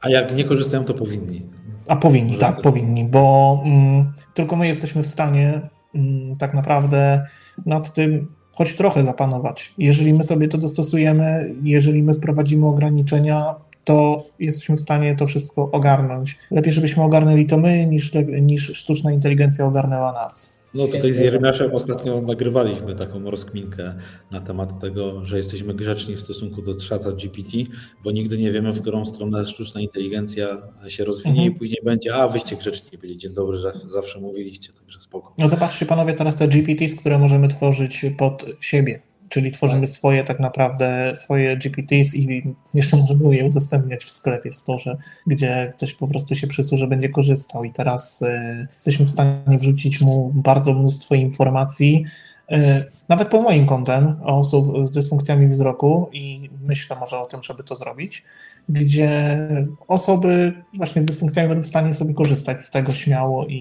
A 0.02 0.10
jak 0.10 0.36
nie 0.36 0.44
korzystają, 0.44 0.84
to 0.84 0.94
powinni. 0.94 1.42
A 1.88 1.96
powinni, 1.96 2.38
tak, 2.38 2.56
tak. 2.56 2.62
powinni, 2.62 3.06
bo 3.06 3.62
mm, 3.66 4.14
tylko 4.34 4.56
my 4.56 4.68
jesteśmy 4.68 5.04
w 5.04 5.08
stanie 5.08 5.62
mm, 5.96 6.36
tak 6.36 6.54
naprawdę 6.54 7.26
nad 7.66 7.94
tym 7.94 8.28
choć 8.52 8.76
trochę 8.76 9.04
zapanować. 9.04 9.74
Jeżeli 9.78 10.14
my 10.14 10.24
sobie 10.24 10.48
to 10.48 10.58
dostosujemy, 10.58 11.56
jeżeli 11.64 12.04
my 12.04 12.14
wprowadzimy 12.14 12.68
ograniczenia, 12.68 13.56
to 13.84 14.26
jesteśmy 14.40 14.76
w 14.76 14.80
stanie 14.80 15.16
to 15.16 15.28
wszystko 15.28 15.72
ogarnąć. 15.72 16.38
Lepiej, 16.52 16.74
żebyśmy 16.74 17.04
ogarnęli 17.04 17.46
to 17.46 17.58
my, 17.58 17.86
niż, 17.86 18.12
niż 18.42 18.78
sztuczna 18.78 19.12
inteligencja 19.12 19.66
ogarnęła 19.66 20.12
nas. 20.12 20.61
No 20.74 20.88
tutaj 20.88 21.14
z. 21.14 21.20
Jeremiaszem 21.20 21.72
ostatnio 21.74 22.22
nagrywaliśmy 22.22 22.96
taką 22.96 23.32
rozkminkę 23.32 23.96
na 24.32 24.42
temat 24.42 24.80
tego, 24.82 25.26
że 25.26 25.38
jesteśmy 25.38 25.74
grzeczni 25.74 26.16
w 26.16 26.22
stosunku 26.22 26.62
do 26.62 26.76
czata 26.76 27.12
GPT, 27.12 27.58
bo 28.04 28.12
nigdy 28.12 28.38
nie 28.38 28.52
wiemy, 28.52 28.74
w 28.74 28.82
którą 28.82 29.06
stronę 29.06 29.46
sztuczna 29.46 29.82
inteligencja 29.82 30.62
się 30.88 31.06
rozwinie 31.06 31.32
Mhm. 31.36 31.52
i 31.52 31.56
później 31.56 31.80
będzie, 31.86 32.16
a 32.16 32.28
wyście 32.28 32.56
grzeczni 32.56 32.98
byli, 32.98 33.18
dzień 33.18 33.34
dobry, 33.34 33.58
że 33.58 33.74
zawsze 33.88 34.20
mówiliście, 34.20 34.74
także 34.74 35.02
spoko. 35.02 35.34
No 35.38 35.50
zobaczcie 35.50 35.86
panowie 35.86 36.14
teraz 36.14 36.36
te 36.36 36.48
GPTs, 36.48 36.96
które 36.96 37.20
możemy 37.20 37.48
tworzyć 37.48 38.06
pod 38.18 38.46
siebie, 38.60 39.02
czyli 39.32 39.52
tworzymy 39.52 39.82
Tak. 39.82 39.90
swoje 39.90 40.24
tak 40.24 40.40
naprawdę, 40.40 41.16
swoje 41.16 41.58
GPTs 41.58 42.16
i 42.16 42.44
jeszcze 42.74 42.98
możemy 42.98 43.36
je 43.36 43.46
udostępniać 43.46 44.04
w 44.04 44.12
sklepie, 44.12 44.52
w 44.52 44.56
storze, 44.56 44.98
gdzie 45.28 45.74
ktoś 45.78 45.94
po 45.94 46.08
prostu 46.08 46.36
się 46.36 46.48
przysłuży, 46.48 46.88
będzie 46.88 47.10
korzystał 47.10 47.64
i 47.64 47.72
teraz 47.72 48.22
e, 48.22 48.68
jesteśmy 48.74 49.06
w 49.06 49.10
stanie 49.10 49.58
wrzucić 49.58 50.02
mu 50.02 50.32
bardzo 50.34 50.74
mnóstwo 50.74 51.16
informacji, 51.16 52.06
e, 52.52 52.86
nawet 53.10 53.28
pod 53.28 53.42
moim 53.42 53.66
kątem 53.66 54.16
osób 54.24 54.86
z 54.86 54.92
dysfunkcjami 54.92 55.48
wzroku 55.48 56.10
i 56.14 56.50
myślę 56.62 56.96
może 57.00 57.20
o 57.20 57.26
tym, 57.26 57.44
żeby 57.44 57.64
to 57.64 57.76
zrobić, 57.76 58.24
gdzie 58.70 59.38
osoby 59.88 60.54
właśnie 60.74 61.02
z 61.02 61.06
dysfunkcjami 61.06 61.50
będą 61.50 61.64
w 61.64 61.68
stanie 61.68 61.94
sobie 61.94 62.14
korzystać 62.14 62.62
z 62.62 62.72
tego 62.72 62.94
śmiało 62.94 63.46
i, 63.46 63.54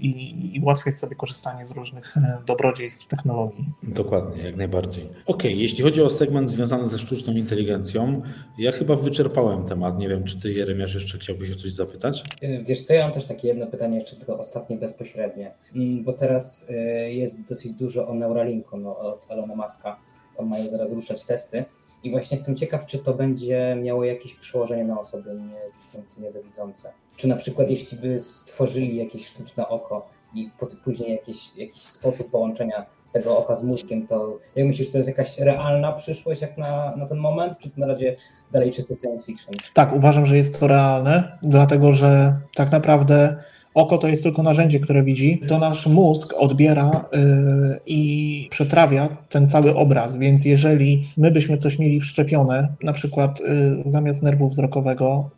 i, 0.00 0.06
i, 0.06 0.56
i 0.56 0.60
ułatwiać 0.60 0.98
sobie 0.98 1.16
korzystanie 1.16 1.64
z 1.64 1.72
różnych 1.72 2.16
e, 2.16 2.38
dobrodziejstw 2.46 3.08
technologii. 3.08 3.64
Dokładnie, 3.82 4.42
jak 4.42 4.56
najbardziej. 4.56 5.08
Okej, 5.26 5.58
jeśli 5.58 5.84
chodzi 5.84 6.02
o 6.02 6.10
segment 6.10 6.50
związany 6.50 6.88
ze 6.88 6.98
sztuczną 6.98 7.32
inteligencją, 7.32 8.22
ja 8.58 8.72
chyba 8.72 8.96
wyczerpałem 8.96 9.64
temat. 9.64 9.98
Nie 9.98 10.08
wiem, 10.08 10.24
czy 10.24 10.40
ty, 10.40 10.52
Jeremiasz, 10.52 10.94
jeszcze 10.94 11.18
chciałbyś 11.18 11.52
o 11.52 11.56
coś 11.56 11.72
zapytać? 11.72 12.24
Y, 12.42 12.64
Wiesz 12.66 12.86
co, 12.86 12.94
ja 12.94 13.04
mam 13.04 13.12
też 13.12 13.24
takie 13.24 13.48
jedno 13.48 13.66
pytanie, 13.66 13.96
jeszcze 13.96 14.16
tylko 14.16 14.38
ostatnie 14.38 14.76
bezpośrednie, 14.76 15.54
Mm, 15.74 16.04
bo 16.04 16.12
teraz 16.12 16.70
y, 16.70 17.12
jest 17.12 17.48
dosyć 17.48 17.72
dużo 17.72 18.08
o 18.08 18.14
Neuralinku 18.14 18.76
no, 18.76 18.98
od 18.98 19.26
Elona 19.28 19.54
Muska, 19.56 19.96
tam 20.36 20.48
mają 20.48 20.68
zaraz 20.68 20.92
ruszać 20.92 21.26
testy 21.26 21.64
i 22.04 22.10
właśnie 22.10 22.36
jestem 22.36 22.56
ciekaw, 22.56 22.86
czy 22.86 22.98
to 22.98 23.14
będzie 23.14 23.76
miało 23.82 24.04
jakieś 24.04 24.34
przełożenie 24.34 24.84
na 24.84 25.00
osoby 25.00 25.30
niewidzące, 25.34 26.20
niedowidzące. 26.20 26.92
Czy 27.16 27.28
na 27.28 27.36
przykład 27.36 27.70
jeśli 27.70 27.98
by 27.98 28.20
stworzyli 28.20 28.96
jakieś 28.96 29.26
sztuczne 29.26 29.68
oko 29.68 30.08
i 30.34 30.50
później 30.84 31.10
jakiś, 31.10 31.56
jakiś 31.56 31.82
sposób 31.82 32.30
połączenia 32.30 32.86
tego 33.12 33.38
oka 33.38 33.54
z 33.54 33.64
mózgiem, 33.64 34.06
to 34.06 34.38
jak 34.56 34.66
myślisz, 34.66 34.90
to 34.90 34.98
jest 34.98 35.08
jakaś 35.08 35.38
realna 35.38 35.92
przyszłość 35.92 36.42
jak 36.42 36.58
na, 36.58 36.96
na 36.96 37.06
ten 37.06 37.18
moment, 37.18 37.58
czy 37.58 37.70
to 37.70 37.80
na 37.80 37.86
razie 37.86 38.16
dalej 38.52 38.70
czysto 38.70 38.94
science 38.94 39.26
fiction? 39.26 39.54
Tak, 39.74 39.92
uważam, 39.92 40.26
że 40.26 40.36
jest 40.36 40.60
to 40.60 40.66
realne, 40.66 41.38
dlatego 41.42 41.92
że 41.92 42.36
tak 42.54 42.72
naprawdę 42.72 43.36
oko 43.74 43.98
to 43.98 44.08
jest 44.08 44.22
tylko 44.22 44.42
narzędzie, 44.42 44.80
które 44.80 45.02
widzi. 45.02 45.42
To 45.48 45.58
nasz 45.58 45.86
mózg 45.86 46.34
odbiera 46.38 46.90
y, 46.90 47.80
i 47.86 48.48
przetrawia 48.50 49.08
ten 49.28 49.48
cały 49.48 49.76
obraz, 49.76 50.16
więc 50.16 50.44
jeżeli 50.44 51.04
my 51.16 51.30
byśmy 51.30 51.56
coś 51.56 51.78
mieli 51.78 52.00
wszczepione, 52.00 52.68
na 52.82 52.92
przykład 52.92 53.40
y, 53.40 53.44
zamiast 53.84 54.22
nerwu 54.22 54.48
wzrokowego, 54.48 55.30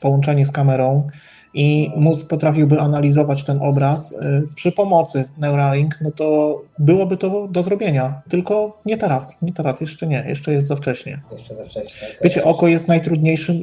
połączenie 0.00 0.46
z 0.46 0.52
kamerą 0.52 1.06
i 1.54 1.90
mózg 1.96 2.28
potrafiłby 2.28 2.80
analizować 2.80 3.44
ten 3.44 3.62
obraz 3.62 4.12
y, 4.12 4.48
przy 4.54 4.72
pomocy 4.72 5.24
Neuralink, 5.38 5.98
no 6.00 6.10
to 6.10 6.60
byłoby 6.78 7.16
to 7.16 7.48
do 7.48 7.62
zrobienia. 7.62 8.22
Tylko 8.28 8.80
nie 8.86 8.96
teraz, 8.96 9.42
nie 9.42 9.52
teraz, 9.52 9.80
jeszcze 9.80 10.06
nie, 10.06 10.24
jeszcze 10.28 10.52
jest 10.52 10.66
za 10.66 10.76
wcześnie. 10.76 11.20
Jeszcze 11.32 11.54
za 11.54 11.64
wcześnie. 11.64 12.08
Okay. 12.08 12.18
Wiecie, 12.24 12.44
oko 12.44 12.68
jest 12.68 12.88
najtrudniejszym, 12.88 13.60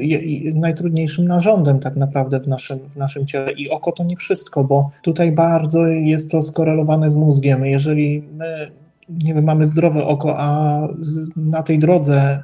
najtrudniejszym 0.53 1.27
narządem 1.27 1.79
tak 1.79 1.95
naprawdę 1.95 2.39
w 2.39 2.47
naszym, 2.47 2.79
w 2.79 2.95
naszym 2.95 3.25
ciele 3.25 3.51
i 3.51 3.69
oko 3.69 3.91
to 3.91 4.03
nie 4.03 4.15
wszystko, 4.15 4.63
bo 4.63 4.91
tutaj 5.03 5.31
bardzo 5.31 5.87
jest 5.87 6.31
to 6.31 6.41
skorelowane 6.41 7.09
z 7.09 7.15
mózgiem. 7.15 7.65
Jeżeli 7.65 8.21
my 8.21 8.80
nie 9.24 9.34
wiem, 9.34 9.43
mamy 9.43 9.66
zdrowe 9.66 10.05
oko, 10.05 10.39
a 10.39 10.80
na 11.36 11.64
tej 11.64 11.80
drodze 11.80 12.43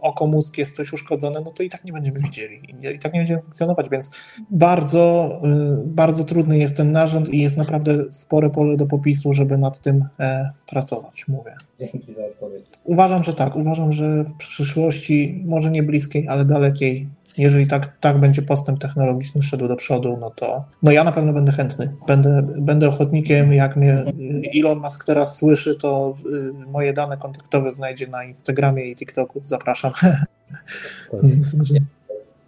oko 0.00 0.26
mózg 0.26 0.58
jest 0.58 0.76
coś 0.76 0.92
uszkodzone, 0.92 1.40
no 1.44 1.50
to 1.50 1.62
i 1.62 1.68
tak 1.68 1.84
nie 1.84 1.92
będziemy 1.92 2.20
widzieli, 2.20 2.60
i 2.94 2.98
tak 2.98 3.12
nie 3.14 3.20
będziemy 3.20 3.42
funkcjonować, 3.42 3.88
więc 3.88 4.10
bardzo, 4.50 5.32
y, 5.44 5.86
bardzo 5.86 6.24
trudny 6.24 6.58
jest 6.58 6.76
ten 6.76 6.92
narząd 6.92 7.34
i 7.34 7.40
jest 7.40 7.56
naprawdę 7.56 8.04
spore 8.10 8.50
pole 8.50 8.76
do 8.76 8.86
popisu, 8.86 9.32
żeby 9.32 9.58
nad 9.58 9.80
tym 9.80 10.04
e, 10.20 10.50
pracować, 10.66 11.28
mówię. 11.28 11.54
Dzięki 11.80 12.12
za 12.12 12.26
odpowiedź. 12.26 12.62
Uważam, 12.84 13.22
że 13.22 13.34
tak, 13.34 13.56
uważam, 13.56 13.92
że 13.92 14.24
w 14.24 14.34
przyszłości, 14.34 15.42
może 15.46 15.70
nie 15.70 15.82
bliskiej, 15.82 16.28
ale 16.28 16.44
dalekiej, 16.44 17.08
jeżeli 17.38 17.66
tak, 17.66 17.98
tak 18.00 18.18
będzie 18.20 18.42
postęp 18.42 18.78
technologiczny 18.78 19.42
szedł 19.42 19.68
do 19.68 19.76
przodu, 19.76 20.18
no 20.20 20.30
to 20.30 20.64
no 20.82 20.92
ja 20.92 21.04
na 21.04 21.12
pewno 21.12 21.32
będę 21.32 21.52
chętny. 21.52 21.92
Będę, 22.06 22.42
będę 22.58 22.88
ochotnikiem, 22.88 23.52
jak 23.52 23.76
mnie 23.76 24.04
Elon 24.56 24.78
Musk 24.78 25.06
teraz 25.06 25.38
słyszy, 25.38 25.74
to 25.74 26.14
y, 26.26 26.52
moje 26.52 26.92
dane 26.92 27.16
kontaktowe 27.16 27.70
znajdzie 27.70 28.06
na 28.06 28.24
Instagramie 28.24 28.90
i 28.90 28.96
TikToku. 28.96 29.40
Zapraszam. 29.44 29.92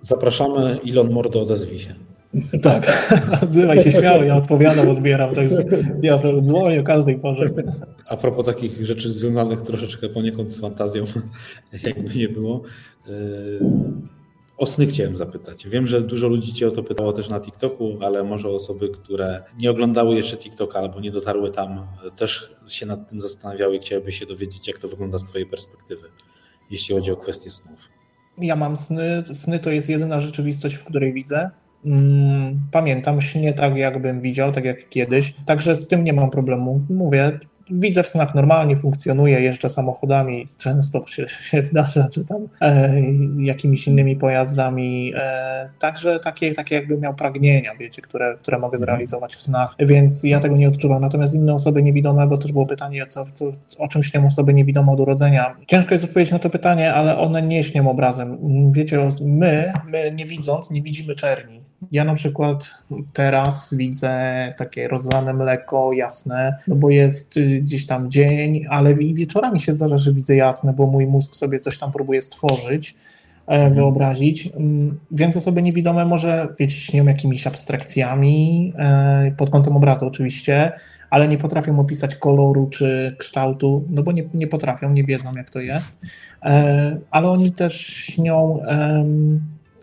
Zapraszamy, 0.02 0.78
Elon 0.90 1.10
Mordo, 1.10 1.42
odezwij 1.42 1.78
się. 1.78 1.94
Tak, 2.62 3.10
odzywaj 3.42 3.82
się 3.82 3.90
śmiało, 3.90 4.24
ja 4.24 4.36
odpowiadam, 4.36 4.88
odbieram, 4.88 5.34
także 5.34 5.64
ja 6.02 6.20
dzwonię 6.40 6.80
o 6.80 6.84
każdej 6.84 7.18
porze. 7.18 7.50
A 8.08 8.16
propos 8.16 8.46
takich 8.46 8.86
rzeczy 8.86 9.12
związanych 9.12 9.62
troszeczkę 9.62 10.08
poniekąd 10.08 10.54
z 10.54 10.60
fantazją, 10.60 11.04
jakby 11.86 12.14
nie 12.14 12.28
było, 12.28 12.62
y, 13.08 13.58
o 14.56 14.66
sny 14.66 14.86
chciałem 14.86 15.14
zapytać. 15.14 15.68
Wiem, 15.68 15.86
że 15.86 16.00
dużo 16.00 16.28
ludzi 16.28 16.54
Cię 16.54 16.68
o 16.68 16.70
to 16.70 16.82
pytało 16.82 17.12
też 17.12 17.28
na 17.28 17.40
TikToku, 17.40 17.98
ale 18.00 18.24
może 18.24 18.48
osoby, 18.48 18.88
które 18.88 19.42
nie 19.58 19.70
oglądały 19.70 20.14
jeszcze 20.14 20.36
TikToka 20.36 20.78
albo 20.78 21.00
nie 21.00 21.10
dotarły 21.10 21.50
tam, 21.50 21.86
też 22.16 22.54
się 22.66 22.86
nad 22.86 23.08
tym 23.08 23.18
zastanawiały 23.18 23.76
i 23.76 23.78
chciałyby 23.78 24.12
się 24.12 24.26
dowiedzieć, 24.26 24.68
jak 24.68 24.78
to 24.78 24.88
wygląda 24.88 25.18
z 25.18 25.24
Twojej 25.24 25.46
perspektywy, 25.46 26.08
jeśli 26.70 26.94
chodzi 26.94 27.10
o 27.10 27.16
kwestie 27.16 27.50
snów. 27.50 27.88
Ja 28.38 28.56
mam 28.56 28.76
sny. 28.76 29.22
Sny 29.32 29.58
to 29.58 29.70
jest 29.70 29.88
jedyna 29.88 30.20
rzeczywistość, 30.20 30.74
w 30.74 30.84
której 30.84 31.12
widzę. 31.12 31.50
Mm, 31.84 32.60
pamiętam 32.72 33.20
śnie 33.20 33.52
tak, 33.52 33.76
jakbym 33.76 34.20
widział, 34.20 34.52
tak 34.52 34.64
jak 34.64 34.88
kiedyś. 34.88 35.34
Także 35.46 35.76
z 35.76 35.86
tym 35.86 36.04
nie 36.04 36.12
mam 36.12 36.30
problemu. 36.30 36.80
Mówię, 36.90 37.38
widzę 37.70 38.02
w 38.02 38.08
snach 38.08 38.34
normalnie, 38.34 38.76
funkcjonuje, 38.76 39.40
jeżdżę 39.40 39.70
samochodami, 39.70 40.48
często 40.58 41.06
się, 41.06 41.28
się 41.28 41.62
zdarza, 41.62 42.08
czy 42.12 42.24
tam 42.24 42.48
e, 42.60 42.92
jakimiś 43.36 43.86
innymi 43.86 44.16
pojazdami. 44.16 45.12
E, 45.16 45.70
także 45.78 46.20
takie, 46.20 46.52
takie 46.52 46.74
jakby 46.74 46.98
miał 46.98 47.14
pragnienia, 47.14 47.74
wiecie, 47.78 48.02
które, 48.02 48.36
które 48.42 48.58
mogę 48.58 48.76
mhm. 48.76 48.80
zrealizować 48.80 49.36
w 49.36 49.42
snach, 49.42 49.74
więc 49.78 50.24
ja 50.24 50.40
tego 50.40 50.56
nie 50.56 50.68
odczuwam. 50.68 51.02
Natomiast 51.02 51.34
inne 51.34 51.54
osoby 51.54 51.82
niewidome, 51.82 52.26
bo 52.26 52.38
też 52.38 52.52
było 52.52 52.66
pytanie, 52.66 53.06
co, 53.06 53.26
co, 53.32 53.52
o 53.78 53.88
czym 53.88 54.02
śnią 54.02 54.26
osoby 54.26 54.54
niewidome 54.54 54.92
od 54.92 55.00
urodzenia. 55.00 55.56
Ciężko 55.66 55.94
jest 55.94 56.04
odpowiedzieć 56.04 56.32
na 56.32 56.38
to 56.38 56.50
pytanie, 56.50 56.94
ale 56.94 57.18
one 57.18 57.42
nie 57.42 57.64
śnią 57.64 57.90
obrazem. 57.90 58.38
Wiecie, 58.72 59.08
my, 59.24 59.72
my 59.86 60.12
nie 60.12 60.26
widząc, 60.26 60.70
nie 60.70 60.82
widzimy 60.82 61.14
czerni 61.14 61.63
ja 61.92 62.04
na 62.04 62.14
przykład 62.14 62.70
teraz 63.12 63.74
widzę 63.74 64.54
takie 64.56 64.88
rozlane 64.88 65.34
mleko 65.34 65.92
jasne, 65.92 66.58
no 66.68 66.76
bo 66.76 66.90
jest 66.90 67.36
y, 67.36 67.60
gdzieś 67.60 67.86
tam 67.86 68.10
dzień, 68.10 68.66
ale 68.70 68.94
wieczorami 68.94 69.60
się 69.60 69.72
zdarza, 69.72 69.96
że 69.96 70.12
widzę 70.12 70.36
jasne, 70.36 70.72
bo 70.72 70.86
mój 70.86 71.06
mózg 71.06 71.36
sobie 71.36 71.58
coś 71.58 71.78
tam 71.78 71.92
próbuje 71.92 72.22
stworzyć 72.22 72.94
e, 73.48 73.52
mhm. 73.52 73.74
wyobrazić, 73.74 74.46
mm, 74.46 74.98
więc 75.10 75.36
osoby 75.36 75.62
niewidome 75.62 76.04
może, 76.04 76.48
wiecie, 76.60 76.76
śnią 76.80 77.04
jakimiś 77.04 77.46
abstrakcjami, 77.46 78.72
e, 78.78 79.32
pod 79.36 79.50
kątem 79.50 79.76
obrazu 79.76 80.06
oczywiście, 80.06 80.72
ale 81.10 81.28
nie 81.28 81.38
potrafią 81.38 81.78
opisać 81.80 82.16
koloru 82.16 82.68
czy 82.70 83.16
kształtu, 83.18 83.84
no 83.90 84.02
bo 84.02 84.12
nie, 84.12 84.24
nie 84.34 84.46
potrafią, 84.46 84.90
nie 84.90 85.04
wiedzą 85.04 85.34
jak 85.36 85.50
to 85.50 85.60
jest, 85.60 86.00
e, 86.42 86.96
ale 87.10 87.28
oni 87.28 87.52
też 87.52 87.86
śnią 87.86 88.58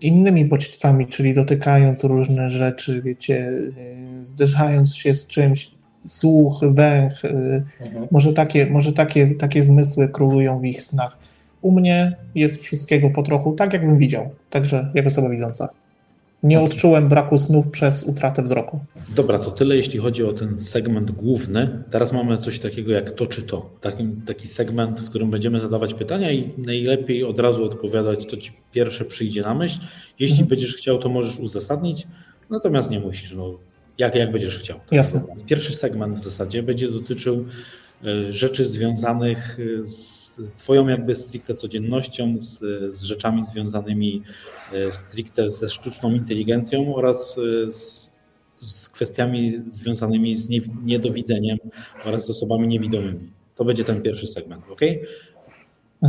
innymi 0.04 0.46
bodźcami, 0.46 1.08
czyli 1.08 1.34
dotykając 1.34 2.04
różne 2.04 2.50
rzeczy, 2.50 3.02
wiecie, 3.02 3.50
y, 3.50 4.26
zderzając 4.26 4.96
się 4.96 5.14
z 5.14 5.28
czymś, 5.28 5.72
słuch, 6.00 6.62
węch, 6.72 7.26
y, 7.26 7.64
mhm. 7.82 8.08
może, 8.12 8.34
takie, 8.34 8.66
może 8.66 8.94
takie, 8.94 9.28
takie 9.28 9.64
zmysły 9.64 10.10
królują 10.10 10.60
w 10.60 10.66
ich 10.66 10.84
snach. 10.84 11.18
U 11.62 11.72
mnie 11.72 12.18
jest 12.36 12.62
wszystkiego 12.62 13.10
po 13.10 13.24
trochu, 13.24 13.54
tak 13.54 13.74
jakbym 13.74 13.98
widział, 13.98 14.30
także 14.50 14.92
jak 14.94 15.08
osoba 15.08 15.30
widząca. 15.30 15.70
Nie 16.44 16.62
odczułem 16.62 17.10
braku 17.10 17.38
snów 17.38 17.70
przez 17.70 18.04
utratę 18.04 18.42
wzroku. 18.42 18.80
Dobra, 19.16 19.40
to 19.40 19.52
tyle 19.52 19.76
jeśli 19.76 20.00
chodzi 20.00 20.24
o 20.24 20.34
ten 20.34 20.62
segment 20.62 21.12
główny. 21.12 21.84
Teraz 21.92 22.14
mamy 22.14 22.38
coś 22.38 22.60
takiego 22.60 22.92
jak 22.92 23.12
to 23.12 23.28
czy 23.28 23.42
to. 23.42 23.70
Taki, 23.82 24.10
taki 24.26 24.48
segment, 24.48 25.02
w 25.02 25.10
którym 25.10 25.32
będziemy 25.32 25.60
zadawać 25.60 25.94
pytania 25.94 26.32
i 26.32 26.50
najlepiej 26.58 27.24
od 27.24 27.40
razu 27.40 27.64
odpowiadać, 27.64 28.26
to 28.26 28.38
ci 28.38 28.52
pierwsze 28.72 29.06
przyjdzie 29.06 29.42
na 29.42 29.54
myśl. 29.54 29.80
Jeśli 30.20 30.34
mhm. 30.34 30.50
będziesz 30.50 30.76
chciał, 30.76 30.98
to 30.98 31.10
możesz 31.10 31.40
uzasadnić, 31.40 32.08
natomiast 32.50 32.92
nie 32.92 33.00
musisz. 33.00 33.34
No, 33.34 33.58
jak, 33.98 34.16
jak 34.16 34.32
będziesz 34.32 34.60
chciał. 34.60 34.80
Jasne. 34.92 35.24
Pierwszy 35.48 35.74
segment 35.74 36.18
w 36.18 36.22
zasadzie 36.22 36.64
będzie 36.64 36.92
dotyczył 36.92 37.46
rzeczy 38.30 38.66
związanych 38.66 39.58
z 39.84 40.32
Twoją 40.58 40.88
jakby 40.88 41.16
stricte 41.16 41.54
codziennością, 41.54 42.34
z, 42.38 42.60
z 42.94 43.04
rzeczami 43.04 43.44
związanymi 43.44 44.24
E, 44.74 44.92
stricte 44.92 45.52
ze 45.52 45.70
sztuczną 45.70 46.12
inteligencją 46.14 46.96
oraz 46.96 47.38
e, 47.68 47.72
z, 47.72 48.14
z 48.60 48.90
kwestiami 48.90 49.62
związanymi 49.68 50.38
z 50.38 50.50
niedowidzeniem 50.84 51.58
oraz 52.06 52.26
z 52.26 52.30
osobami 52.30 52.68
niewidomymi. 52.68 53.32
To 53.56 53.66
będzie 53.66 53.84
ten 53.84 54.02
pierwszy 54.02 54.28
segment, 54.28 54.64
ok? 54.70 54.82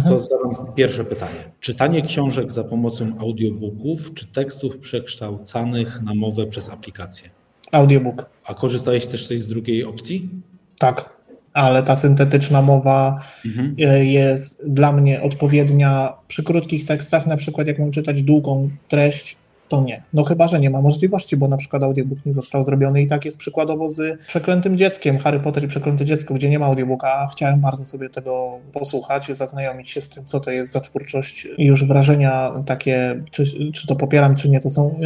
To 0.08 0.20
zadam 0.20 0.74
pierwsze 0.74 1.04
pytanie. 1.04 1.50
Czytanie 1.60 2.02
książek 2.02 2.52
za 2.52 2.64
pomocą 2.64 3.18
audiobooków 3.18 4.14
czy 4.14 4.26
tekstów 4.26 4.78
przekształcanych 4.78 6.02
na 6.02 6.14
mowę 6.14 6.46
przez 6.46 6.68
aplikację? 6.68 7.30
Audiobook. 7.72 8.30
A 8.44 8.54
korzystałeś 8.54 9.06
też 9.06 9.26
z 9.26 9.46
drugiej 9.46 9.84
opcji? 9.84 10.30
Tak 10.78 11.16
ale 11.52 11.82
ta 11.82 11.96
syntetyczna 11.96 12.62
mowa 12.62 13.20
mhm. 13.46 13.76
E, 13.78 14.04
jest 14.04 14.70
dla 14.70 14.92
mnie 14.92 15.22
odpowiednia 15.22 16.12
przy 16.28 16.42
krótkich 16.42 16.84
tekstach, 16.84 17.26
na 17.26 17.36
przykład 17.36 17.66
jak 17.66 17.78
mam 17.78 17.90
czytać 17.90 18.22
długą 18.22 18.70
treść, 18.88 19.36
to 19.72 19.82
nie. 19.82 20.02
No 20.12 20.24
chyba, 20.24 20.48
że 20.48 20.60
nie 20.60 20.70
ma 20.70 20.80
możliwości, 20.80 21.36
bo 21.36 21.48
na 21.48 21.56
przykład 21.56 21.82
audiobook 21.82 22.18
nie 22.26 22.32
został 22.32 22.62
zrobiony 22.62 23.02
i 23.02 23.06
tak 23.06 23.24
jest 23.24 23.38
przykładowo 23.38 23.88
z 23.88 24.18
Przeklętym 24.26 24.76
Dzieckiem, 24.76 25.18
Harry 25.18 25.40
Potter 25.40 25.64
i 25.64 25.68
Przeklęte 25.68 26.04
Dziecko, 26.04 26.34
gdzie 26.34 26.50
nie 26.50 26.58
ma 26.58 26.66
audiobooka, 26.66 27.28
chciałem 27.32 27.60
bardzo 27.60 27.84
sobie 27.84 28.10
tego 28.10 28.58
posłuchać, 28.72 29.26
zaznajomić 29.26 29.90
się 29.90 30.00
z 30.00 30.08
tym, 30.08 30.24
co 30.24 30.40
to 30.40 30.50
jest 30.50 30.72
za 30.72 30.80
twórczość 30.80 31.48
i 31.58 31.64
już 31.64 31.84
wrażenia 31.84 32.52
takie, 32.66 33.20
czy, 33.30 33.44
czy 33.72 33.86
to 33.86 33.96
popieram, 33.96 34.34
czy 34.34 34.50
nie, 34.50 34.60
to 34.60 34.68
są 34.68 34.98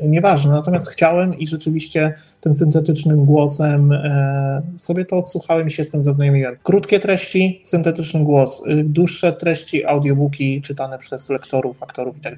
yy, 0.00 0.08
nieważne. 0.08 0.52
Natomiast 0.52 0.90
chciałem 0.90 1.38
i 1.38 1.46
rzeczywiście 1.46 2.14
tym 2.40 2.52
syntetycznym 2.52 3.24
głosem 3.24 3.90
yy, 3.90 4.78
sobie 4.78 5.04
to 5.04 5.18
odsłuchałem 5.18 5.66
i 5.66 5.70
się 5.70 5.84
z 5.84 5.90
tym 5.90 6.02
zaznajomiłem. 6.02 6.56
Krótkie 6.62 6.98
treści, 6.98 7.60
syntetyczny 7.64 8.24
głos, 8.24 8.62
yy, 8.66 8.84
dłuższe 8.84 9.32
treści, 9.32 9.84
audiobooki 9.84 10.62
czytane 10.62 10.98
przez 10.98 11.30
lektorów, 11.30 11.82
aktorów 11.82 12.16
i 12.16 12.20
tak. 12.20 12.32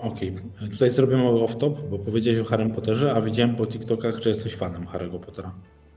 Okej, 0.00 0.34
okay. 0.56 0.68
tutaj 0.68 0.90
zrobimy 0.90 1.22
off-top, 1.22 1.88
bo 1.90 1.98
powiedziałeś 1.98 2.38
o 2.38 2.44
Harry 2.44 2.70
Potterze, 2.70 3.14
a 3.14 3.20
widziałem 3.20 3.56
po 3.56 3.66
TikTokach, 3.66 4.22
że 4.22 4.28
jesteś 4.28 4.56
fanem 4.56 4.84
Harry'ego 4.84 5.20
Pottera. 5.20 5.52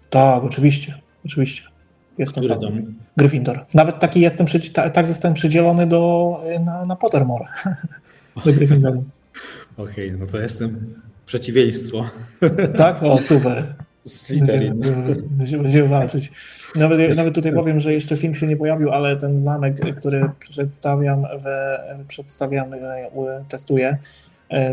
Tak, 0.09 0.43
oczywiście, 0.43 1.01
oczywiście. 1.25 1.63
Jestem 2.17 2.43
Który 2.43 2.59
fanem. 2.59 2.75
Dom? 2.75 2.93
Gryffindor. 3.17 3.65
Nawet 3.73 3.99
taki 3.99 4.19
jestem, 4.19 4.47
tak 4.93 5.07
zostałem 5.07 5.33
przydzielony 5.33 5.87
do, 5.87 6.41
na, 6.65 6.83
na 6.85 6.95
Pottermore. 6.95 7.45
do 8.45 8.53
Gryffindoru. 8.53 9.03
Okej, 9.77 10.07
okay, 10.07 10.17
no 10.19 10.27
to 10.27 10.39
jestem 10.39 10.93
przeciwieństwo. 11.25 12.05
Tak? 12.77 13.03
O, 13.03 13.17
super. 13.17 13.75
Slytherin. 14.05 14.79
Będziemy, 15.25 15.63
będziemy 15.63 15.89
walczyć. 15.89 16.31
Nawet, 16.75 17.15
nawet 17.15 17.35
tutaj 17.35 17.53
powiem, 17.53 17.79
że 17.79 17.93
jeszcze 17.93 18.17
film 18.17 18.35
się 18.35 18.47
nie 18.47 18.57
pojawił, 18.57 18.91
ale 18.91 19.17
ten 19.17 19.39
zamek, 19.39 19.95
który 19.97 20.29
przedstawiam, 20.39 21.21
w, 21.21 21.45
przedstawiam 22.07 22.71
testuję, 23.49 23.97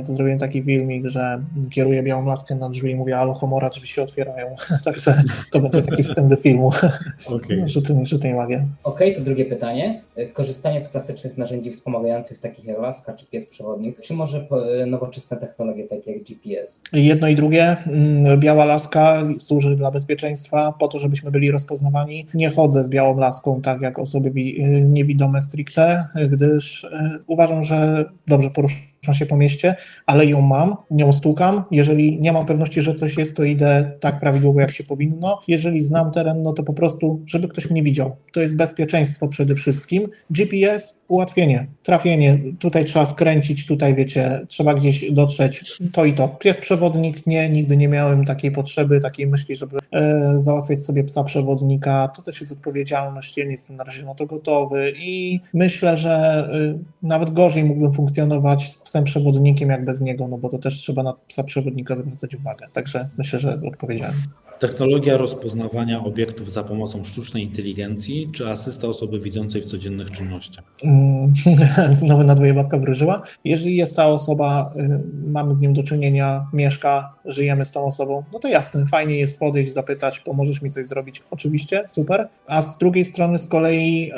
to 0.06 0.12
zrobiłem 0.12 0.38
taki 0.38 0.62
filmik, 0.62 1.06
że 1.08 1.42
kieruję 1.70 2.02
białą 2.02 2.26
laskę 2.26 2.54
na 2.54 2.68
drzwi 2.68 2.90
i 2.90 2.94
mówię, 2.96 3.18
alo 3.18 3.34
homora, 3.34 3.68
drzwi 3.70 3.86
się 3.86 4.02
otwierają. 4.02 4.54
Także 4.84 5.22
to 5.52 5.60
będzie 5.60 5.82
taki 5.82 6.02
wstęp 6.02 6.28
do 6.30 6.36
filmu. 6.36 6.70
Okej. 7.26 7.68
Rzuty, 7.68 7.94
rzuty 8.06 8.28
nie 8.28 8.34
magię. 8.34 8.66
Okej, 8.84 9.14
to 9.14 9.20
drugie 9.20 9.44
pytanie. 9.44 10.00
Y, 10.18 10.26
Korzystanie 10.26 10.80
z 10.80 10.88
klasycznych 10.88 11.38
narzędzi 11.38 11.70
wspomagających, 11.70 12.38
takich 12.38 12.64
jak 12.64 12.78
laska 12.78 13.12
czy 13.12 13.26
pies 13.26 13.46
przewodnik, 13.46 14.00
czy 14.00 14.14
może 14.14 14.46
y, 14.82 14.86
nowoczesne 14.86 15.36
technologie 15.36 15.84
takie 15.88 16.12
jak 16.12 16.22
GPS? 16.22 16.82
Jedno 16.92 17.28
i 17.28 17.34
drugie. 17.34 17.76
Mm, 17.86 18.40
Biała 18.40 18.64
laska 18.64 19.22
służy 19.38 19.76
dla 19.76 19.90
bezpieczeństwa, 19.90 20.74
po 20.78 20.88
to, 20.88 20.98
żebyśmy 20.98 21.30
byli 21.30 21.50
rozpoznawani. 21.50 22.26
Nie 22.34 22.50
chodzę 22.50 22.84
z 22.84 22.88
białą 22.90 23.18
laską 23.18 23.60
tak 23.62 23.80
jak 23.80 23.98
osoby 23.98 24.30
wi- 24.30 24.64
niewidome 24.82 25.40
stricte, 25.40 26.06
gdyż 26.30 26.84
e, 26.84 27.18
uważam, 27.26 27.62
że 27.62 28.04
dobrze 28.26 28.50
poruszam 28.50 28.80
się 29.02 29.26
po 29.26 29.36
mieście, 29.36 29.74
ale 30.06 30.26
ją 30.26 30.40
mam, 30.40 30.76
nią 30.90 31.12
stukam. 31.12 31.64
Jeżeli 31.70 32.18
nie 32.18 32.32
mam 32.32 32.46
pewności, 32.46 32.82
że 32.82 32.94
coś 32.94 33.16
jest, 33.16 33.36
to 33.36 33.44
idę 33.44 33.92
tak 34.00 34.20
prawidłowo, 34.20 34.60
jak 34.60 34.70
się 34.70 34.84
powinno. 34.84 35.40
Jeżeli 35.48 35.80
znam 35.80 36.10
teren, 36.10 36.42
no 36.42 36.52
to 36.52 36.62
po 36.62 36.72
prostu, 36.72 37.20
żeby 37.26 37.48
ktoś 37.48 37.70
mnie 37.70 37.82
widział. 37.82 38.16
To 38.32 38.40
jest 38.40 38.56
bezpieczeństwo 38.56 39.28
przede 39.28 39.54
wszystkim. 39.54 40.08
GPS, 40.30 41.04
ułatwienie, 41.08 41.66
trafienie. 41.82 42.38
Tutaj 42.58 42.84
trzeba 42.84 43.06
skręcić, 43.06 43.66
tutaj 43.66 43.94
wiecie, 43.94 44.40
trzeba 44.48 44.74
gdzieś 44.74 45.12
dotrzeć, 45.12 45.64
to 45.92 46.04
i 46.04 46.12
to. 46.12 46.28
Pies 46.28 46.58
przewodnik, 46.58 47.26
nie, 47.26 47.50
nigdy 47.50 47.76
nie 47.76 47.88
miałem 47.88 48.24
takiej 48.24 48.50
potrzeby, 48.50 49.00
takiej 49.00 49.26
myśli, 49.26 49.56
żeby 49.56 49.78
e, 49.92 50.32
załatwiać 50.36 50.84
sobie 50.84 51.04
psa 51.04 51.24
przewodnika. 51.24 52.08
To 52.16 52.22
też 52.22 52.40
jest 52.40 52.52
odpowiedzialność, 52.52 53.38
ja 53.38 53.44
nie 53.44 53.50
jestem 53.50 53.76
na 53.76 53.84
razie 53.84 54.04
na 54.04 54.14
to 54.14 54.26
gotowy 54.26 54.92
i 54.96 55.40
myślę, 55.54 55.96
że 55.96 56.10
e, 56.12 56.78
nawet 57.02 57.30
gorzej 57.30 57.64
mógłbym 57.64 57.92
funkcjonować 57.92 58.70
z 58.72 58.78
psem 58.90 59.04
przewodnikiem 59.04 59.70
jak 59.70 59.84
bez 59.84 60.00
niego, 60.00 60.28
no 60.28 60.38
bo 60.38 60.48
to 60.48 60.58
też 60.58 60.74
trzeba 60.74 61.02
na 61.02 61.12
psa 61.26 61.44
przewodnika 61.44 61.94
zwracać 61.94 62.34
uwagę. 62.34 62.66
Także 62.72 63.08
myślę, 63.18 63.38
że 63.38 63.60
odpowiedziałem. 63.68 64.14
Technologia 64.58 65.16
rozpoznawania 65.16 66.04
obiektów 66.04 66.52
za 66.52 66.64
pomocą 66.64 67.04
sztucznej 67.04 67.44
inteligencji 67.44 68.30
czy 68.32 68.48
asysta 68.48 68.88
osoby 68.88 69.20
widzącej 69.20 69.62
w 69.62 69.64
codziennych 69.64 70.10
czynnościach? 70.10 70.64
Mm, 70.82 71.32
Znowu 71.92 72.24
na 72.24 72.34
dwoje 72.34 72.54
babka 72.54 72.78
wróżyła. 72.78 73.22
Jeżeli 73.44 73.76
jest 73.76 73.96
ta 73.96 74.06
osoba, 74.06 74.72
y, 74.76 75.00
mamy 75.26 75.54
z 75.54 75.60
nią 75.60 75.72
do 75.72 75.82
czynienia, 75.82 76.46
mieszka, 76.52 77.14
żyjemy 77.30 77.64
z 77.64 77.72
tą 77.72 77.84
osobą, 77.84 78.22
no 78.32 78.38
to 78.38 78.48
jasne, 78.48 78.86
fajnie 78.86 79.18
jest 79.18 79.38
podejść, 79.38 79.72
zapytać, 79.72 80.20
pomożesz 80.20 80.62
mi 80.62 80.70
coś 80.70 80.86
zrobić. 80.86 81.22
Oczywiście, 81.30 81.84
super. 81.88 82.28
A 82.46 82.62
z 82.62 82.78
drugiej 82.78 83.04
strony 83.04 83.38
z 83.38 83.46
kolei 83.46 84.12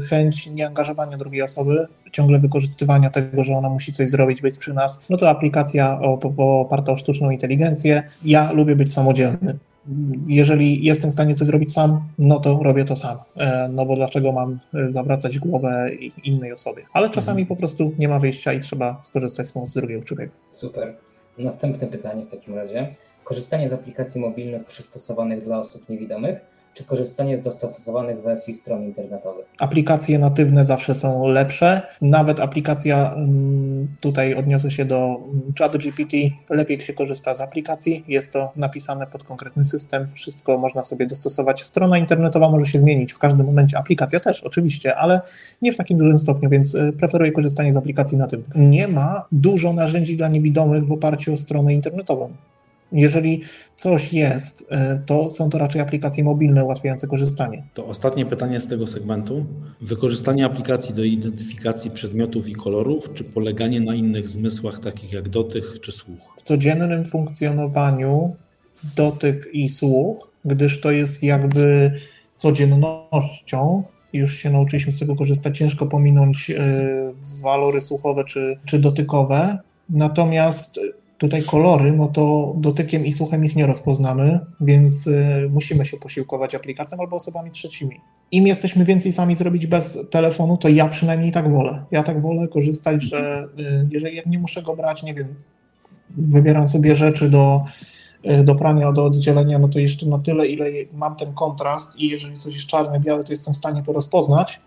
y, 0.00 0.06
chęć 0.06 0.46
nieangażowania 0.50 1.16
drugiej 1.16 1.42
osoby, 1.42 1.86
ciągle 2.12 2.38
wykorzystywania 2.38 3.10
tego, 3.10 3.44
że 3.44 3.54
ona 3.54 3.68
musi 3.68 3.92
coś 3.92 4.08
zrobić, 4.08 4.42
być 4.42 4.58
przy 4.58 4.74
nas, 4.74 5.04
no 5.10 5.16
to 5.16 5.30
aplikacja 5.30 5.98
op- 6.02 6.34
oparta 6.38 6.92
o 6.92 6.96
sztuczną 6.96 7.30
inteligencję. 7.30 8.02
Ja 8.24 8.52
lubię 8.52 8.76
być 8.76 8.92
samodzielny 8.92 9.58
jeżeli 10.26 10.84
jestem 10.84 11.10
w 11.10 11.12
stanie 11.12 11.34
coś 11.34 11.46
zrobić 11.46 11.72
sam, 11.72 12.00
no 12.18 12.40
to 12.40 12.60
robię 12.62 12.84
to 12.84 12.96
sam. 12.96 13.18
E, 13.36 13.68
No 13.68 13.86
bo 13.86 13.96
dlaczego 13.96 14.32
mam 14.32 14.58
e, 14.74 14.92
zawracać 14.92 15.38
głowę 15.38 15.86
innej 16.24 16.52
osobie? 16.52 16.82
Ale 16.92 17.10
czasami 17.10 17.46
po 17.46 17.56
prostu 17.56 17.92
nie 17.98 18.08
ma 18.08 18.18
wyjścia 18.18 18.52
i 18.52 18.60
trzeba 18.60 18.98
skorzystać 19.02 19.46
z 19.46 19.52
pomocy 19.52 19.80
drugiego 19.80 20.02
człowieka. 20.02 20.32
Super. 20.50 20.94
Następne 21.38 21.86
pytanie 21.86 22.24
w 22.24 22.30
takim 22.30 22.54
razie. 22.54 22.90
Korzystanie 23.24 23.68
z 23.68 23.72
aplikacji 23.72 24.20
mobilnych 24.20 24.64
przystosowanych 24.64 25.44
dla 25.44 25.58
osób 25.58 25.88
niewidomych, 25.88 26.40
czy 26.74 26.84
korzystanie 26.84 27.38
z 27.38 27.42
dostosowanych 27.42 28.22
wersji 28.22 28.54
stron 28.54 28.82
internetowych? 28.82 29.46
Aplikacje 29.58 30.18
natywne 30.18 30.64
zawsze 30.64 30.94
są 30.94 31.28
lepsze. 31.28 31.82
Nawet 32.02 32.40
aplikacja, 32.40 33.14
mm, 33.14 33.88
tutaj 34.00 34.34
odniosę 34.34 34.70
się 34.70 34.84
do 34.84 34.96
mm, 34.96 35.52
ChatGPT, 35.58 36.16
lepiej 36.50 36.80
się 36.80 36.94
korzysta 36.94 37.34
z 37.34 37.40
aplikacji. 37.40 38.04
Jest 38.08 38.32
to 38.32 38.52
napisane 38.56 39.06
pod 39.06 39.24
konkretny 39.24 39.64
system, 39.64 40.06
wszystko 40.08 40.58
można 40.58 40.82
sobie 40.82 41.06
dostosować. 41.06 41.62
Strona 41.62 41.98
internetowa 41.98 42.48
może 42.48 42.66
się 42.66 42.78
zmienić 42.78 43.12
w 43.12 43.18
każdym 43.18 43.46
momencie, 43.46 43.78
aplikacja 43.78 44.20
też 44.20 44.44
oczywiście, 44.44 44.96
ale 44.96 45.20
nie 45.62 45.72
w 45.72 45.76
takim 45.76 45.98
dużym 45.98 46.18
stopniu, 46.18 46.50
więc 46.50 46.74
y, 46.74 46.92
preferuję 46.98 47.32
korzystanie 47.32 47.72
z 47.72 47.76
aplikacji 47.76 48.18
natywnych. 48.18 48.56
Nie 48.56 48.88
ma 48.88 49.26
dużo 49.32 49.72
narzędzi 49.72 50.16
dla 50.16 50.28
niewidomych 50.28 50.86
w 50.86 50.92
oparciu 50.92 51.32
o 51.32 51.36
stronę 51.36 51.74
internetową. 51.74 52.30
Jeżeli 52.94 53.40
coś 53.76 54.12
jest, 54.12 54.60
y, 54.60 54.66
to 55.06 55.28
są 55.28 55.50
to 55.50 55.58
raczej 55.58 55.80
aplikacje 55.80 56.24
mobilne 56.24 56.64
ułatwiające 56.64 57.06
korzystanie. 57.06 57.62
To 57.74 57.86
ostatnie 57.86 58.26
pytanie 58.26 58.60
z 58.60 58.68
tego 58.68 58.86
segmentu. 58.86 59.46
Wykorzystanie 59.80 60.44
aplikacji 60.44 60.94
do 60.94 61.04
identyfikacji 61.04 61.90
przedmiotów 61.90 62.48
i 62.48 62.52
kolorów, 62.52 63.14
czy 63.14 63.24
poleganie 63.24 63.80
na 63.80 63.94
innych 63.94 64.28
zmysłach, 64.28 64.80
takich 64.80 65.12
jak 65.12 65.28
dotyk 65.28 65.64
czy 65.80 65.92
słuch? 65.92 66.34
w 66.36 66.42
codziennym 66.42 67.04
funkcjonowaniu 67.04 68.36
dotyk 68.96 69.48
i 69.52 69.68
słuch, 69.68 70.30
gdyż 70.44 70.80
to 70.80 70.90
jest 70.90 71.22
jakby 71.22 71.92
codziennością. 72.36 73.82
Już 74.12 74.36
się 74.36 74.50
nauczyliśmy 74.50 74.92
z 74.92 74.98
tego 74.98 75.16
korzystać, 75.16 75.58
ciężko 75.58 75.86
pominąć 75.86 76.50
e, 76.50 76.56
walory 77.42 77.80
słuchowe 77.80 78.24
czy, 78.24 78.58
czy 78.66 78.78
dotykowe. 78.78 79.58
Natomiast 79.88 80.80
tutaj 81.18 81.42
kolory, 81.42 81.92
no 81.92 82.08
to 82.08 82.54
dotykiem 82.56 83.06
i 83.06 83.12
słuchem 83.12 83.44
ich 83.44 83.56
nie 83.56 83.66
rozpoznamy, 83.66 84.40
więc 84.60 85.06
e, 85.06 85.48
musimy 85.50 85.86
się 85.86 85.96
posiłkować 85.96 86.54
aplikacją 86.54 86.98
albo 87.00 87.16
osobami 87.16 87.50
trzecimi. 87.50 88.00
Im 88.30 88.46
jesteśmy 88.46 88.84
więcej 88.84 89.12
sami 89.12 89.34
zrobić 89.34 89.66
bez 89.66 89.98
telefonu, 90.10 90.56
to 90.56 90.68
ja 90.68 90.88
przynajmniej 90.88 91.32
tak 91.32 91.52
wolę. 91.52 91.84
Ja 91.90 92.02
tak 92.02 92.22
wolę 92.22 92.48
korzystać, 92.48 93.02
że 93.02 93.48
e, 93.58 93.86
jeżeli 93.90 94.20
nie 94.26 94.38
muszę 94.38 94.62
go 94.62 94.76
brać, 94.76 95.02
nie 95.02 95.14
wiem, 95.14 95.34
wybieram 96.10 96.68
sobie 96.68 96.96
rzeczy 96.96 97.30
do, 97.30 97.64
y, 98.30 98.44
do 98.44 98.54
prania, 98.54 98.92
do 98.92 99.04
oddzielenia, 99.04 99.58
no 99.58 99.68
to 99.68 99.78
jeszcze 99.78 100.06
na 100.06 100.18
tyle, 100.18 100.46
ile 100.46 100.66
mam 100.92 101.16
ten 101.16 101.32
kontrast 101.32 101.98
i 101.98 102.08
jeżeli 102.08 102.38
coś 102.38 102.54
jest 102.54 102.66
czarne, 102.66 103.00
białe, 103.00 103.24
to 103.24 103.32
jestem 103.32 103.54
w 103.54 103.56
stanie 103.56 103.82
to 103.82 103.92
rozpoznać 103.92 104.60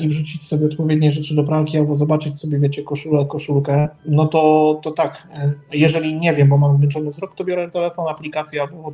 i 0.00 0.08
wrzucić 0.08 0.46
sobie 0.46 0.66
odpowiednie 0.66 1.10
rzeczy 1.10 1.34
do 1.34 1.44
pralki 1.44 1.78
albo 1.78 1.94
zobaczyć 1.94 2.40
sobie, 2.40 2.58
wiecie, 2.58 2.82
koszulę, 2.82 3.26
koszulkę, 3.26 3.88
no 4.06 4.26
to, 4.26 4.80
to 4.82 4.90
tak, 4.90 5.28
e, 5.34 5.52
jeżeli 5.72 6.14
nie 6.14 6.32
wiem, 6.34 6.48
bo 6.48 6.58
mam 6.58 6.72
zmęczony 6.72 7.10
wzrok, 7.10 7.34
to 7.34 7.44
biorę 7.44 7.70
telefon, 7.70 8.08
aplikację 8.08 8.62
albo 8.62 8.90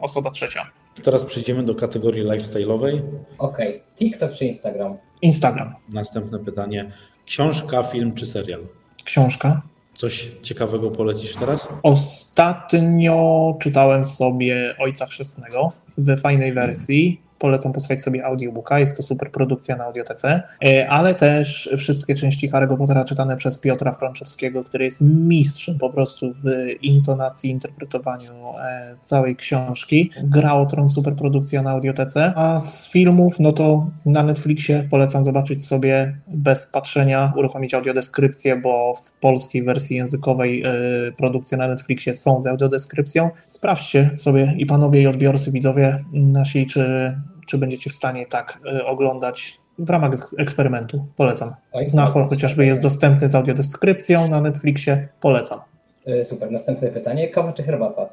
osoba 0.00 0.30
trzecia. 0.30 0.70
Teraz 1.02 1.24
przejdziemy 1.24 1.62
do 1.62 1.74
kategorii 1.74 2.24
lifestyle'owej. 2.24 3.02
Okej, 3.38 3.82
TikTok 3.98 4.32
czy 4.34 4.46
Instagram? 4.46 4.96
Instagram, 5.22 5.74
Następne 5.88 6.38
pytanie. 6.38 6.92
Książka, 7.26 7.82
film 7.82 8.14
czy 8.14 8.26
serial? 8.26 8.60
książka. 9.04 9.62
Coś 9.94 10.30
ciekawego 10.42 10.90
polecisz 10.90 11.36
teraz? 11.36 11.68
Ostatnio 11.82 13.56
czytałem 13.60 14.04
sobie 14.04 14.74
Ojca 14.78 15.06
Chrzestnego 15.06 15.72
w 15.98 16.20
fajnej 16.20 16.52
wersji. 16.52 17.20
Polecam 17.38 17.72
posłuchać 17.72 18.02
sobie 18.02 18.24
audiobooka, 18.24 18.78
jest 18.78 18.96
to 18.96 19.02
super 19.02 19.30
produkcja 19.30 19.76
na 19.76 19.84
audiotece, 19.84 20.42
E, 20.64 20.90
ale 20.90 21.14
też 21.14 21.70
wszystkie 21.78 22.14
części 22.14 22.50
Harry'ego 22.50 22.78
Pottera 22.78 23.04
czytane 23.04 23.36
przez 23.36 23.58
Piotra 23.58 23.92
Frączewskiego, 23.92 24.64
który 24.64 24.84
jest 24.84 25.02
mistrzem 25.02 25.78
po 25.78 25.90
prostu 25.90 26.32
w 26.32 26.44
intonacji, 26.82 27.50
interpretowaniu 27.50 28.32
e, 28.58 28.96
całej 29.00 29.36
książki. 29.36 30.10
Gra 30.22 30.54
o 30.54 30.66
Tron, 30.66 30.88
super 30.88 31.14
produkcja 31.14 31.62
na 31.62 31.70
audiotece, 31.70 32.32
a 32.36 32.60
z 32.60 32.90
filmów, 32.90 33.40
no 33.40 33.52
to 33.52 33.90
na 34.06 34.22
Netflixie 34.22 34.88
polecam 34.90 35.24
zobaczyć 35.24 35.66
sobie 35.66 36.16
bez 36.28 36.66
patrzenia, 36.66 37.32
uruchomić 37.36 37.74
audiodeskrypcję, 37.74 38.56
bo 38.56 38.94
w 38.94 39.12
polskiej 39.12 39.62
wersji 39.62 39.96
językowej 39.96 40.62
e, 40.62 40.72
produkcje 41.16 41.58
na 41.58 41.68
Netflixie 41.68 42.14
są 42.14 42.40
z 42.40 42.46
audiodeskrypcją. 42.46 43.30
Sprawdźcie 43.46 44.10
sobie 44.16 44.54
i 44.58 44.66
panowie 44.66 45.02
i 45.02 45.06
odbiorcy, 45.06 45.52
widzowie 45.52 46.04
nasi, 46.12 46.66
czy, 46.66 47.16
czy 47.46 47.58
będziecie 47.58 47.90
w 47.90 47.94
stanie 47.94 48.26
tak 48.26 48.60
e, 48.74 48.86
oglądać 48.86 49.60
w 49.78 49.90
ramach 49.90 50.12
eks- 50.12 50.34
eksperymentu. 50.38 51.06
Polecam. 51.16 51.50
Znafor 51.84 52.22
super. 52.22 52.28
chociażby 52.28 52.66
jest 52.66 52.82
dostępny 52.82 53.28
z 53.28 53.34
audiodeskrypcją 53.34 54.28
na 54.28 54.40
Netflixie. 54.40 55.08
Polecam. 55.20 55.60
Y, 56.08 56.24
Super, 56.24 56.50
następne 56.50 56.88
pytanie. 56.88 57.28
Kawa 57.28 57.52
czy 57.52 57.62
herbata? 57.62 58.08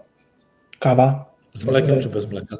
Kawa 0.79 1.25
Z 1.53 1.65
mlekiem 1.65 1.99
czy 2.01 2.09
bez 2.09 2.27
mleka? 2.29 2.57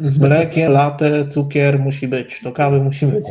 z 0.00 0.18
mlekiem, 0.20 0.72
latte, 0.72 1.28
cukier 1.28 1.78
musi 1.78 2.08
być. 2.08 2.40
Do 2.44 2.52
kawy 2.52 2.80
musi 2.80 3.06
być. 3.06 3.26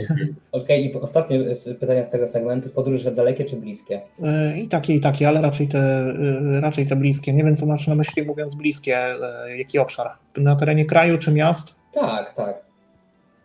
Okej, 0.52 0.86
i 0.86 0.94
ostatnie 0.94 1.39
pytanie 1.80 2.06
z 2.06 2.10
tego 2.10 2.28
segmentu. 2.28 2.70
Podróże 2.70 3.12
dalekie 3.12 3.46
czy 3.46 3.56
bliskie? 3.56 4.02
E, 4.24 4.58
I 4.58 4.68
takie, 4.68 4.94
i 4.94 5.00
takie, 5.00 5.28
ale 5.28 5.42
raczej 5.42 5.68
te, 5.68 5.80
e, 5.80 6.62
raczej 6.62 6.88
te 6.88 6.96
bliskie. 6.96 7.34
Nie 7.34 7.44
wiem, 7.44 7.56
co 7.56 7.66
masz 7.66 7.88
na 7.88 7.96
myśli 7.96 8.24
mówiąc 8.26 8.56
bliskie, 8.56 8.98
e, 8.98 9.58
jaki 9.58 9.80
obszar. 9.80 10.10
Na 10.38 10.56
terenie 10.56 10.86
kraju 10.86 11.18
czy 11.18 11.32
miast? 11.32 11.76
Tak, 11.94 12.34
tak. 12.34 12.70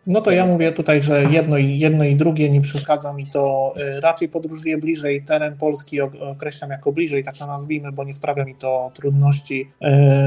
No 0.09 0.21
to 0.21 0.31
ja 0.31 0.45
mówię 0.45 0.71
tutaj, 0.71 1.01
że 1.01 1.23
jedno 1.31 1.57
i, 1.57 1.79
jedno 1.79 2.03
i 2.03 2.15
drugie 2.15 2.49
nie 2.49 2.61
przeszkadza 2.61 3.13
mi 3.13 3.27
to. 3.27 3.73
y, 3.97 4.01
Raczej 4.01 4.29
podróżuję 4.29 4.77
bliżej, 4.77 5.23
teren 5.23 5.57
Polski 5.57 6.01
ok- 6.01 6.15
określam 6.21 6.69
jako 6.71 6.91
bliżej, 6.91 7.23
tak 7.23 7.37
to 7.37 7.47
nazwijmy, 7.47 7.91
bo 7.91 8.03
nie 8.03 8.13
sprawia 8.13 8.45
mi 8.45 8.55
to 8.55 8.91
trudności. 8.93 9.67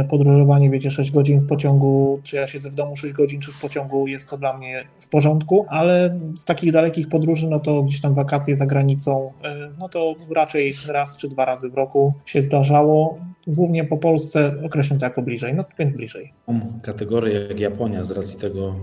Y, 0.03 0.09
Podróżowanie, 0.09 0.71
wiecie, 0.71 0.91
6 0.91 1.11
godzin 1.11 1.41
w 1.41 1.47
pociągu, 1.47 2.21
czy 2.23 2.37
ja 2.37 2.47
siedzę 2.47 2.71
w 2.71 2.75
domu 2.75 2.97
6 2.97 3.15
godzin, 3.15 3.41
czy 3.41 3.53
w 3.53 3.61
pociągu, 3.61 4.07
jest 4.07 4.31
to 4.31 4.39
dla 4.39 4.59
mnie 4.59 4.85
w 5.01 5.09
porządku, 5.09 5.67
ale 5.69 6.21
z 6.37 6.45
takich 6.45 6.73
dalekich 6.73 7.09
podróży, 7.09 7.49
no 7.51 7.61
to 7.61 7.83
gdzieś 7.83 8.01
tam 8.01 8.15
wakacje 8.15 8.57
za 8.57 8.67
granicą, 8.67 9.33
y, 9.45 9.49
no 9.79 9.89
to 9.89 10.15
raczej 10.37 10.75
raz 10.89 11.17
czy 11.17 11.29
dwa 11.29 11.45
razy 11.45 11.71
w 11.71 11.75
roku 11.75 12.13
się 12.27 12.43
zdarzało. 12.43 13.19
Głównie 13.47 13.85
po 13.85 13.97
Polsce 13.97 14.55
określam 14.67 14.99
to 14.99 15.07
jako 15.07 15.23
bliżej, 15.23 15.55
no 15.55 15.65
więc 15.79 15.93
bliżej. 15.93 16.33
Mam 16.49 16.81
kategorię 16.83 17.41
jak 17.49 17.61
Japonia 17.61 18.05
z 18.05 18.11
racji 18.11 18.39
tego, 18.41 18.75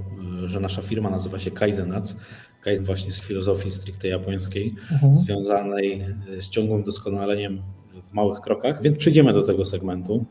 że 0.46 0.60
nasza 0.60 0.82
firma 0.88 1.10
nazywa 1.10 1.40
się 1.40 1.52
Kaizenac. 1.52 2.16
Kaizen 2.62 2.86
właśnie 2.86 3.12
z 3.12 3.22
filozofii 3.22 3.72
stricte 3.72 4.08
japońskiej, 4.08 4.76
Mhm. 4.92 5.18
związanej 5.18 6.02
y, 6.38 6.42
z 6.42 6.50
ciągłym 6.50 6.84
doskonaleniem 6.84 7.62
w 8.04 8.14
małych 8.14 8.40
krokach, 8.42 8.82
więc 8.82 8.98
przejdziemy 8.98 9.34
do 9.34 9.44
tego 9.44 9.66
segmentu. 9.66 10.26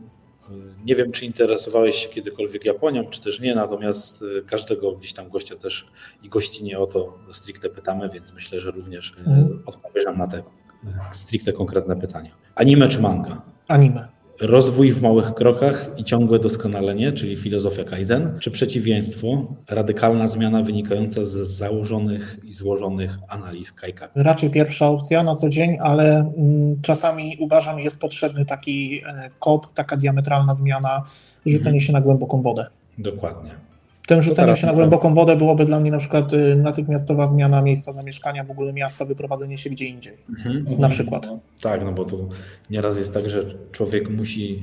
Y, 0.50 0.52
Nie 0.84 0.94
wiem, 0.96 1.12
czy 1.12 1.26
interesowałeś 1.26 1.96
się 1.96 2.08
kiedykolwiek 2.08 2.64
Japonią, 2.64 3.06
czy 3.10 3.20
też 3.20 3.40
nie, 3.40 3.54
natomiast 3.54 4.22
y, 4.22 4.42
każdego 4.46 4.92
gdzieś 4.92 5.12
tam 5.12 5.28
gościa 5.30 5.56
też 5.56 5.86
i 6.22 6.28
gościnie 6.28 6.78
o 6.78 6.86
to 6.86 7.18
stricte 7.32 7.68
pytamy, 7.70 8.08
więc 8.14 8.34
myślę, 8.34 8.60
że 8.60 8.70
również 8.70 9.14
Mhm. 9.18 9.62
odpowiesz 9.66 10.04
nam 10.04 10.18
na 10.18 10.26
te 10.26 10.42
stricte 11.12 11.52
konkretne 11.52 11.96
pytania. 11.96 12.30
Anime 12.54 12.88
czy 12.88 13.00
manga? 13.00 13.42
Anime. 13.68 14.08
Rozwój 14.40 14.92
w 14.92 15.02
małych 15.02 15.34
krokach 15.34 15.90
i 15.96 16.04
ciągłe 16.04 16.38
doskonalenie, 16.38 17.12
czyli 17.12 17.36
filozofia 17.36 17.84
Kaizen, 17.84 18.38
czy 18.40 18.50
przeciwieństwo, 18.50 19.46
radykalna 19.70 20.28
zmiana 20.28 20.62
wynikająca 20.62 21.24
z 21.24 21.30
założonych 21.48 22.38
i 22.44 22.52
złożonych 22.52 23.18
analiz 23.28 23.72
Kaikaki? 23.72 24.12
Raczej 24.14 24.50
pierwsza 24.50 24.88
opcja 24.88 25.22
na 25.22 25.34
co 25.34 25.48
dzień, 25.48 25.78
ale 25.80 26.32
mm, 26.36 26.82
czasami 26.82 27.36
uważam, 27.40 27.78
jest 27.80 28.00
potrzebny 28.00 28.46
taki 28.46 29.02
e, 29.06 29.30
kop, 29.40 29.74
taka 29.74 29.96
diametralna 29.96 30.54
zmiana, 30.54 31.04
rzucenie 31.46 31.76
Mhm. 31.76 31.80
się 31.80 31.92
na 31.92 32.00
głęboką 32.00 32.42
wodę. 32.42 32.66
Dokładnie. 32.98 33.65
Tym 34.06 34.22
rzuceniem 34.22 34.46
teraz 34.46 34.58
się 34.58 34.66
na 34.66 34.72
głęboką 34.72 35.14
wodę 35.14 35.36
byłoby 35.36 35.64
dla 35.64 35.80
mnie 35.80 35.90
na 35.90 35.98
przykład 35.98 36.32
y, 36.32 36.56
natychmiastowa 36.56 37.26
zmiana 37.26 37.62
miejsca 37.62 37.92
zamieszkania, 37.92 38.44
w 38.44 38.50
ogóle 38.50 38.72
miasta, 38.72 39.04
wyprowadzenie 39.04 39.58
się 39.58 39.70
gdzie 39.70 39.84
indziej. 39.84 40.16
Na 40.78 40.88
przykład. 40.88 41.28
Tak, 41.60 41.84
no 41.84 41.92
bo 41.92 42.04
tu 42.04 42.28
nieraz 42.70 42.96
jest 42.96 43.14
tak, 43.14 43.28
że 43.28 43.42
człowiek 43.72 44.10
musi 44.10 44.62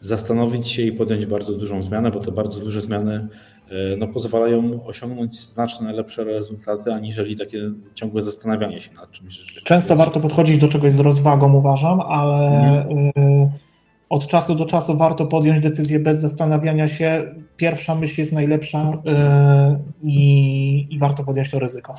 zastanowić 0.00 0.68
się 0.68 0.82
i 0.82 0.92
podjąć 0.92 1.26
bardzo 1.26 1.52
dużą 1.52 1.82
zmianę, 1.82 2.10
bo 2.10 2.20
te 2.20 2.32
bardzo 2.32 2.60
duże 2.60 2.80
zmiany 2.80 3.28
e, 3.70 3.96
no, 3.96 4.08
pozwalają 4.08 4.86
osiągnąć 4.86 5.40
znacznie 5.40 5.92
lepsze 5.92 6.24
rezultaty, 6.24 6.92
aniżeli 6.92 7.36
takie 7.36 7.70
ciągłe 7.94 8.22
zastanawianie 8.22 8.80
się 8.80 8.94
nad 8.94 9.10
czymś. 9.10 9.54
Często 9.64 9.96
warto 9.96 10.20
podchodzić 10.20 10.58
do 10.58 10.68
czegoś 10.68 10.92
z 10.92 11.00
rozwagą, 11.00 11.54
uważam, 11.54 12.00
ale 12.00 12.88
y, 12.88 13.73
od 14.14 14.26
czasu 14.26 14.54
do 14.54 14.66
czasu 14.66 14.96
warto 14.96 15.26
podjąć 15.26 15.60
decyzję 15.60 15.98
bez 15.98 16.20
zastanawiania 16.20 16.88
się. 16.88 17.34
Pierwsza 17.56 17.94
myśl 17.94 18.20
jest 18.20 18.32
najlepsza 18.32 18.90
y, 18.90 20.08
i, 20.08 20.86
i 20.90 20.98
warto 20.98 21.24
podjąć 21.24 21.50
to 21.50 21.58
ryzyko. 21.58 21.94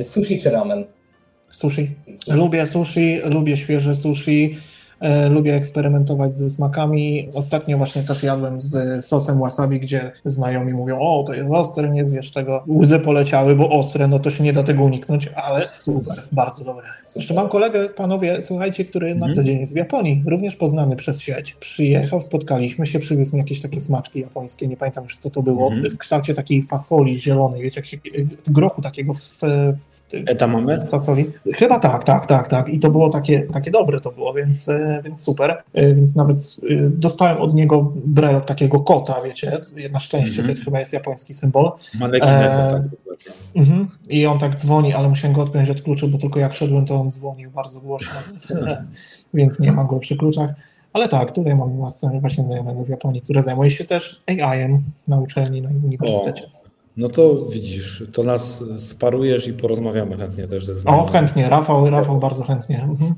Y, 0.00 0.04
Sushi 0.04 0.40
czy 0.40 0.50
ramen? 0.50 0.84
Sushi. 1.52 1.90
Lubię 2.28 2.66
sushi, 2.66 3.18
lubię 3.24 3.56
świeże 3.56 3.94
sushi, 3.94 4.56
e, 4.56 4.71
lubię 5.30 5.54
eksperymentować 5.54 6.38
ze 6.38 6.50
smakami. 6.50 7.28
Ostatnio 7.34 7.78
właśnie 7.78 8.02
też 8.02 8.22
jadłem 8.22 8.60
z 8.60 9.04
sosem 9.06 9.38
wasabi, 9.38 9.80
gdzie 9.80 10.12
znajomi 10.24 10.72
mówią, 10.72 10.98
o 11.00 11.24
to 11.26 11.34
jest 11.34 11.50
ostre, 11.50 11.90
nie 11.90 12.04
zjesz 12.04 12.30
tego. 12.30 12.64
Łzy 12.68 12.98
poleciały, 12.98 13.56
bo 13.56 13.70
ostre, 13.70 14.08
no 14.08 14.18
to 14.18 14.30
się 14.30 14.44
nie 14.44 14.52
da 14.52 14.62
tego 14.62 14.82
uniknąć, 14.84 15.28
ale 15.34 15.68
super, 15.76 16.22
bardzo 16.32 16.64
dobre. 16.64 16.86
Jeszcze 17.16 17.34
mam 17.34 17.48
kolegę, 17.48 17.88
panowie, 17.88 18.42
słuchajcie, 18.42 18.84
który 18.84 19.06
na 19.08 19.14
Mhm. 19.26 19.32
co 19.32 19.44
dzień 19.44 19.58
jest 19.58 19.72
w 19.72 19.76
Japonii, 19.76 20.22
również 20.26 20.56
poznany 20.56 20.96
przez 20.96 21.20
sieć. 21.20 21.54
Przyjechał, 21.54 22.20
spotkaliśmy 22.20 22.86
się, 22.86 22.98
przywiózł 22.98 23.36
mi 23.36 23.38
jakieś 23.40 23.60
takie 23.60 23.80
smaczki 23.80 24.20
japońskie, 24.20 24.68
nie 24.68 24.76
pamiętam 24.76 25.04
już 25.04 25.16
co 25.16 25.30
to 25.30 25.42
było, 25.42 25.68
Mhm. 25.72 25.90
w 25.90 25.98
kształcie 25.98 26.34
takiej 26.34 26.62
fasoli 26.62 27.18
zielonej, 27.18 27.62
wiecie, 27.62 27.80
jak 27.80 27.86
się, 27.86 27.96
grochu 28.46 28.82
takiego 28.82 29.14
w, 29.14 29.20
w, 29.20 29.40
w 29.80 30.02
Edamame? 30.26 30.86
fasoli. 30.86 31.24
Chyba 31.54 31.78
tak, 31.78 32.04
tak, 32.04 32.26
tak, 32.26 32.48
tak. 32.48 32.68
I 32.68 32.78
to 32.78 32.90
było 32.90 33.10
takie, 33.10 33.42
takie 33.52 33.70
dobre 33.70 34.00
to 34.00 34.10
było, 34.12 34.34
więc, 34.34 34.68
e, 34.68 34.91
więc 35.02 35.22
super. 35.24 35.62
E, 35.74 35.94
Więc 35.94 36.14
nawet 36.16 36.36
e, 36.36 36.74
dostałem 36.90 37.38
od 37.42 37.54
niego 37.54 37.92
brelok 38.04 38.44
takiego 38.44 38.80
kota, 38.80 39.22
wiecie. 39.22 39.58
Na 39.92 40.00
szczęście 40.00 40.40
Mhm. 40.40 40.58
to 40.58 40.64
chyba 40.64 40.78
jest 40.80 40.92
japoński 40.92 41.34
symbol. 41.34 41.72
Manekinego, 41.94 42.38
Eee, 42.40 42.72
tak. 42.72 42.82
dokładnie. 42.88 43.32
Mhm. 43.56 43.88
I 44.10 44.26
on 44.26 44.38
tak 44.38 44.54
dzwoni, 44.56 44.94
ale 44.94 45.08
musiałem 45.08 45.34
go 45.34 45.42
odpiąć 45.42 45.70
od 45.70 45.82
kluczy, 45.82 46.08
bo 46.08 46.18
tylko 46.18 46.40
jak 46.40 46.54
szedłem, 46.54 46.86
to 46.86 47.00
on 47.00 47.10
dzwonił 47.10 47.50
bardzo 47.50 47.80
głośno, 47.80 48.12
więc, 48.30 48.52
więc 49.34 49.60
nie 49.60 49.72
mam 49.72 49.86
go 49.86 49.98
przy 49.98 50.16
kluczach. 50.16 50.50
Ale 50.92 51.08
tak, 51.08 51.32
tutaj 51.32 51.54
mam 51.54 51.76
właśnie 51.76 52.20
właśnie 52.20 52.44
znajomego 52.44 52.84
w 52.84 52.88
Japonii, 52.88 53.20
który 53.20 53.42
zajmuje 53.42 53.70
się 53.70 53.84
też 53.84 54.22
AI-em 54.26 54.82
na 55.08 55.20
uczelni, 55.20 55.62
na 55.62 55.68
uniwersytecie. 55.84 56.42
No 56.96 57.08
to 57.08 57.46
widzisz, 57.46 58.04
to 58.12 58.22
nas 58.22 58.64
sparujesz 58.78 59.48
i 59.48 59.52
porozmawiamy 59.52 60.16
chętnie 60.16 60.48
też 60.48 60.64
ze 60.66 60.72
O, 60.72 60.76
znajomymi. 60.76 61.12
chętnie, 61.12 61.48
Rafał, 61.48 61.90
Rafał 61.90 62.18
bardzo 62.18 62.44
chętnie. 62.44 62.82
Mhm. 62.82 63.14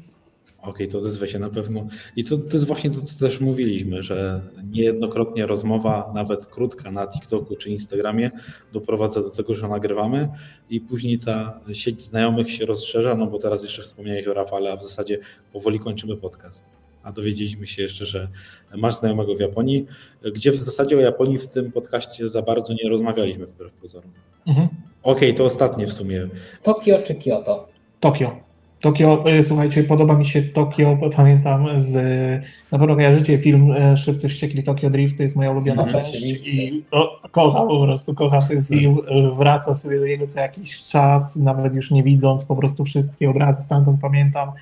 Okej, 0.65 0.89
to 0.89 0.99
odezwę 0.99 1.29
się 1.29 1.39
na 1.39 1.51
pewno. 1.51 1.87
I 2.17 2.25
to, 2.25 2.39
to 2.39 2.53
jest 2.53 2.67
właśnie 2.67 2.91
to, 2.91 3.01
co 3.01 3.19
też 3.19 3.41
mówiliśmy, 3.41 4.03
że 4.03 4.41
niejednokrotnie 4.71 5.47
rozmowa, 5.47 6.13
nawet 6.15 6.47
krótka 6.47 6.91
na 6.91 7.07
TikToku 7.07 7.57
czy 7.57 7.71
Instagramie, 7.71 8.31
doprowadza 8.73 9.23
do 9.23 9.31
tego, 9.31 9.55
że 9.55 9.69
nagrywamy 9.69 10.29
i 10.71 10.81
później 10.81 11.19
ta 11.19 11.61
sieć 11.73 12.03
znajomych 12.03 12.51
się 12.51 12.67
rozszerza, 12.67 13.15
no 13.15 13.27
bo 13.27 13.39
teraz 13.39 13.63
jeszcze 13.63 13.83
wspomniałeś 13.83 14.27
o 14.27 14.35
Rafale, 14.35 14.73
a 14.73 14.77
w 14.77 14.83
zasadzie 14.83 15.19
powoli 15.53 15.81
kończymy 15.81 16.17
podcast. 16.17 16.71
A 17.03 17.13
dowiedzieliśmy 17.13 17.67
się 17.67 17.83
jeszcze, 17.83 18.05
że 18.05 18.29
masz 18.77 18.95
znajomego 18.95 19.35
w 19.35 19.41
Japonii, 19.41 19.87
gdzie 20.35 20.53
w 20.53 20.57
zasadzie 20.57 20.97
o 20.97 21.01
Japonii 21.01 21.39
w 21.39 21.47
tym 21.47 21.73
podcaście 21.73 22.29
za 22.29 22.43
bardzo 22.43 22.75
nie 22.83 22.91
rozmawialiśmy 22.91 23.47
wbrew 23.47 23.73
pozorom. 23.73 24.11
Mhm. 24.47 24.69
Okej, 25.03 25.35
to 25.35 25.45
ostatnie 25.45 25.87
w 25.87 25.93
sumie. 25.93 26.29
Tokio 26.63 26.99
czy 27.03 27.15
Kyoto? 27.15 27.69
Tokio. 28.01 28.44
Tokio, 28.85 29.25
y, 29.31 29.43
słuchajcie, 29.43 29.85
podoba 29.85 30.15
mi 30.19 30.27
się 30.27 30.43
Tokio, 30.43 30.99
pamiętam 31.17 31.67
z, 31.77 31.95
na 32.73 32.79
pewno 32.79 32.97
kojarzycie 32.97 33.39
film 33.39 33.73
y, 33.73 33.97
Szybcy 33.97 34.29
Wściekli 34.29 34.63
Tokio 34.63 34.91
Drift, 34.91 35.17
to 35.17 35.23
jest 35.23 35.37
moja 35.37 35.51
ulubiona 35.51 35.83
Mhm, 35.83 36.05
część 36.05 36.49
i 36.49 36.83
to 36.91 37.21
kocham 37.31 37.69
po 37.69 37.81
prostu, 37.85 38.15
kocham 38.15 38.47
ten 38.47 38.65
film, 38.65 38.99
y, 38.99 39.37
wracam 39.37 39.75
sobie 39.75 40.01
do 40.01 40.07
niego 40.07 40.27
co 40.27 40.41
jakiś 40.41 40.85
czas, 40.85 41.37
nawet 41.37 41.75
już 41.75 41.91
nie 41.91 42.03
widząc 42.03 42.47
po 42.47 42.57
prostu 42.57 42.85
wszystkie 42.85 43.31
obrazy 43.31 43.63
stamtąd 43.63 44.01
pamiętam. 44.01 44.53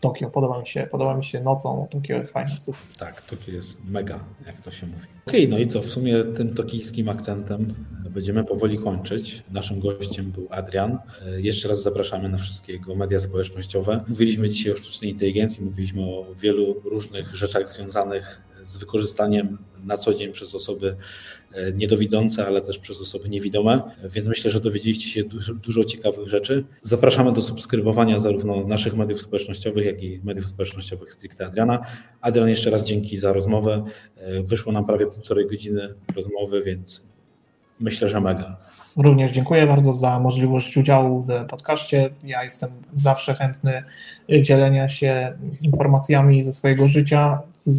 Tokio, 0.00 0.30
podoba 0.30 0.60
mi 0.60 0.66
się, 0.66 0.88
podoba 0.90 1.16
mi 1.16 1.24
się 1.24 1.40
nocą, 1.40 1.86
Tokio 1.90 2.16
jest 2.16 2.32
fajne, 2.32 2.58
super. 2.58 2.80
Tak, 2.98 3.22
Tokio 3.22 3.52
jest 3.52 3.84
mega, 3.84 4.18
jak 4.46 4.62
to 4.62 4.70
się 4.70 4.86
mówi. 4.86 5.06
Okej, 5.26 5.48
no 5.48 5.58
i 5.58 5.66
co, 5.66 5.82
w 5.82 5.86
sumie 5.86 6.24
tym 6.36 6.54
tokijskim 6.54 7.08
akcentem 7.08 7.74
będziemy 8.12 8.44
powoli 8.44 8.78
kończyć. 8.78 9.42
Naszym 9.50 9.80
gościem 9.80 10.30
był 10.32 10.46
Adrian. 10.50 10.98
E, 11.26 11.40
Jeszcze 11.40 11.68
raz 11.68 11.82
zapraszamy 11.82 12.28
na 12.28 12.38
wszystkie 12.38 12.72
jego 12.72 12.94
media 12.94 13.20
społecznościowe. 13.20 14.04
Mówiliśmy 14.08 14.48
dzisiaj 14.48 14.72
o 14.72 14.76
sztucznej 14.76 15.10
inteligencji, 15.10 15.64
mówiliśmy 15.64 16.02
o 16.02 16.26
wielu 16.38 16.80
różnych 16.84 17.36
rzeczach 17.36 17.68
związanych 17.68 18.42
z 18.62 18.76
wykorzystaniem 18.76 19.58
na 19.84 19.96
co 19.96 20.14
dzień 20.14 20.32
przez 20.32 20.54
osoby 20.54 20.96
e, 21.52 21.72
niedowidzące, 21.72 22.46
ale 22.46 22.60
też 22.60 22.78
przez 22.78 23.00
osoby 23.00 23.28
niewidome, 23.28 23.82
więc 24.04 24.28
myślę, 24.28 24.50
że 24.50 24.60
dowiedzieliście 24.60 25.08
się 25.08 25.24
dużo, 25.24 25.54
dużo 25.54 25.84
ciekawych 25.84 26.28
rzeczy. 26.28 26.64
Zapraszamy 26.82 27.32
do 27.32 27.42
subskrybowania 27.42 28.18
zarówno 28.18 28.66
naszych 28.66 28.94
mediów 28.96 29.22
społecznościowych, 29.22 29.86
jak 29.86 30.02
i 30.02 30.20
mediów 30.24 30.48
społecznościowych 30.48 31.12
stricte 31.12 31.46
Adriana. 31.46 31.86
Adrian, 32.20 32.48
jeszcze 32.48 32.70
raz 32.70 32.84
dzięki 32.84 33.16
za 33.16 33.32
rozmowę. 33.32 33.84
E, 34.16 34.42
Wyszło 34.42 34.72
nam 34.72 34.84
prawie 34.84 35.06
półtorej 35.06 35.46
godziny 35.46 35.94
rozmowy, 36.16 36.62
więc 36.62 37.11
myślę, 37.82 38.08
że 38.08 38.20
mega. 38.20 38.56
Również 38.96 39.30
dziękuję 39.30 39.66
bardzo 39.66 39.92
za 39.92 40.18
możliwość 40.18 40.76
udziału 40.76 41.22
w 41.22 41.46
podcaście. 41.48 42.10
Ja 42.24 42.44
jestem 42.44 42.70
zawsze 42.94 43.34
chętny 43.34 43.82
dzielenia 44.40 44.88
się 44.88 45.32
informacjami 45.62 46.42
ze 46.42 46.52
swojego 46.52 46.88
życia, 46.88 47.42
z, 47.54 47.74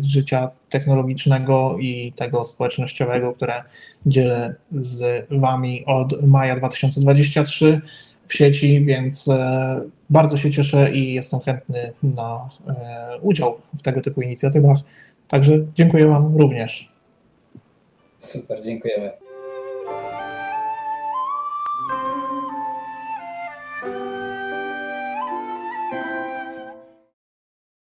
z 0.00 0.04
życia 0.04 0.50
technologicznego 0.68 1.76
i 1.80 2.12
tego 2.12 2.44
społecznościowego, 2.44 3.32
które 3.32 3.62
dzielę 4.06 4.54
z 4.72 5.26
Wami 5.30 5.84
od 5.86 6.22
maja 6.26 6.56
2023 6.56 7.80
w 8.26 8.34
sieci, 8.34 8.84
więc 8.84 9.28
e, 9.28 9.80
bardzo 10.10 10.36
się 10.36 10.50
cieszę 10.50 10.92
i 10.92 11.14
jestem 11.14 11.40
chętny 11.40 11.92
na 12.02 12.48
e, 12.68 13.18
udział 13.20 13.60
w 13.78 13.82
tego 13.82 14.00
typu 14.00 14.22
inicjatywach. 14.22 14.78
Także 15.28 15.52
dziękuję 15.74 16.06
Wam 16.06 16.36
również. 16.36 16.92
Super, 18.18 18.62
dziękujemy. 18.62 19.27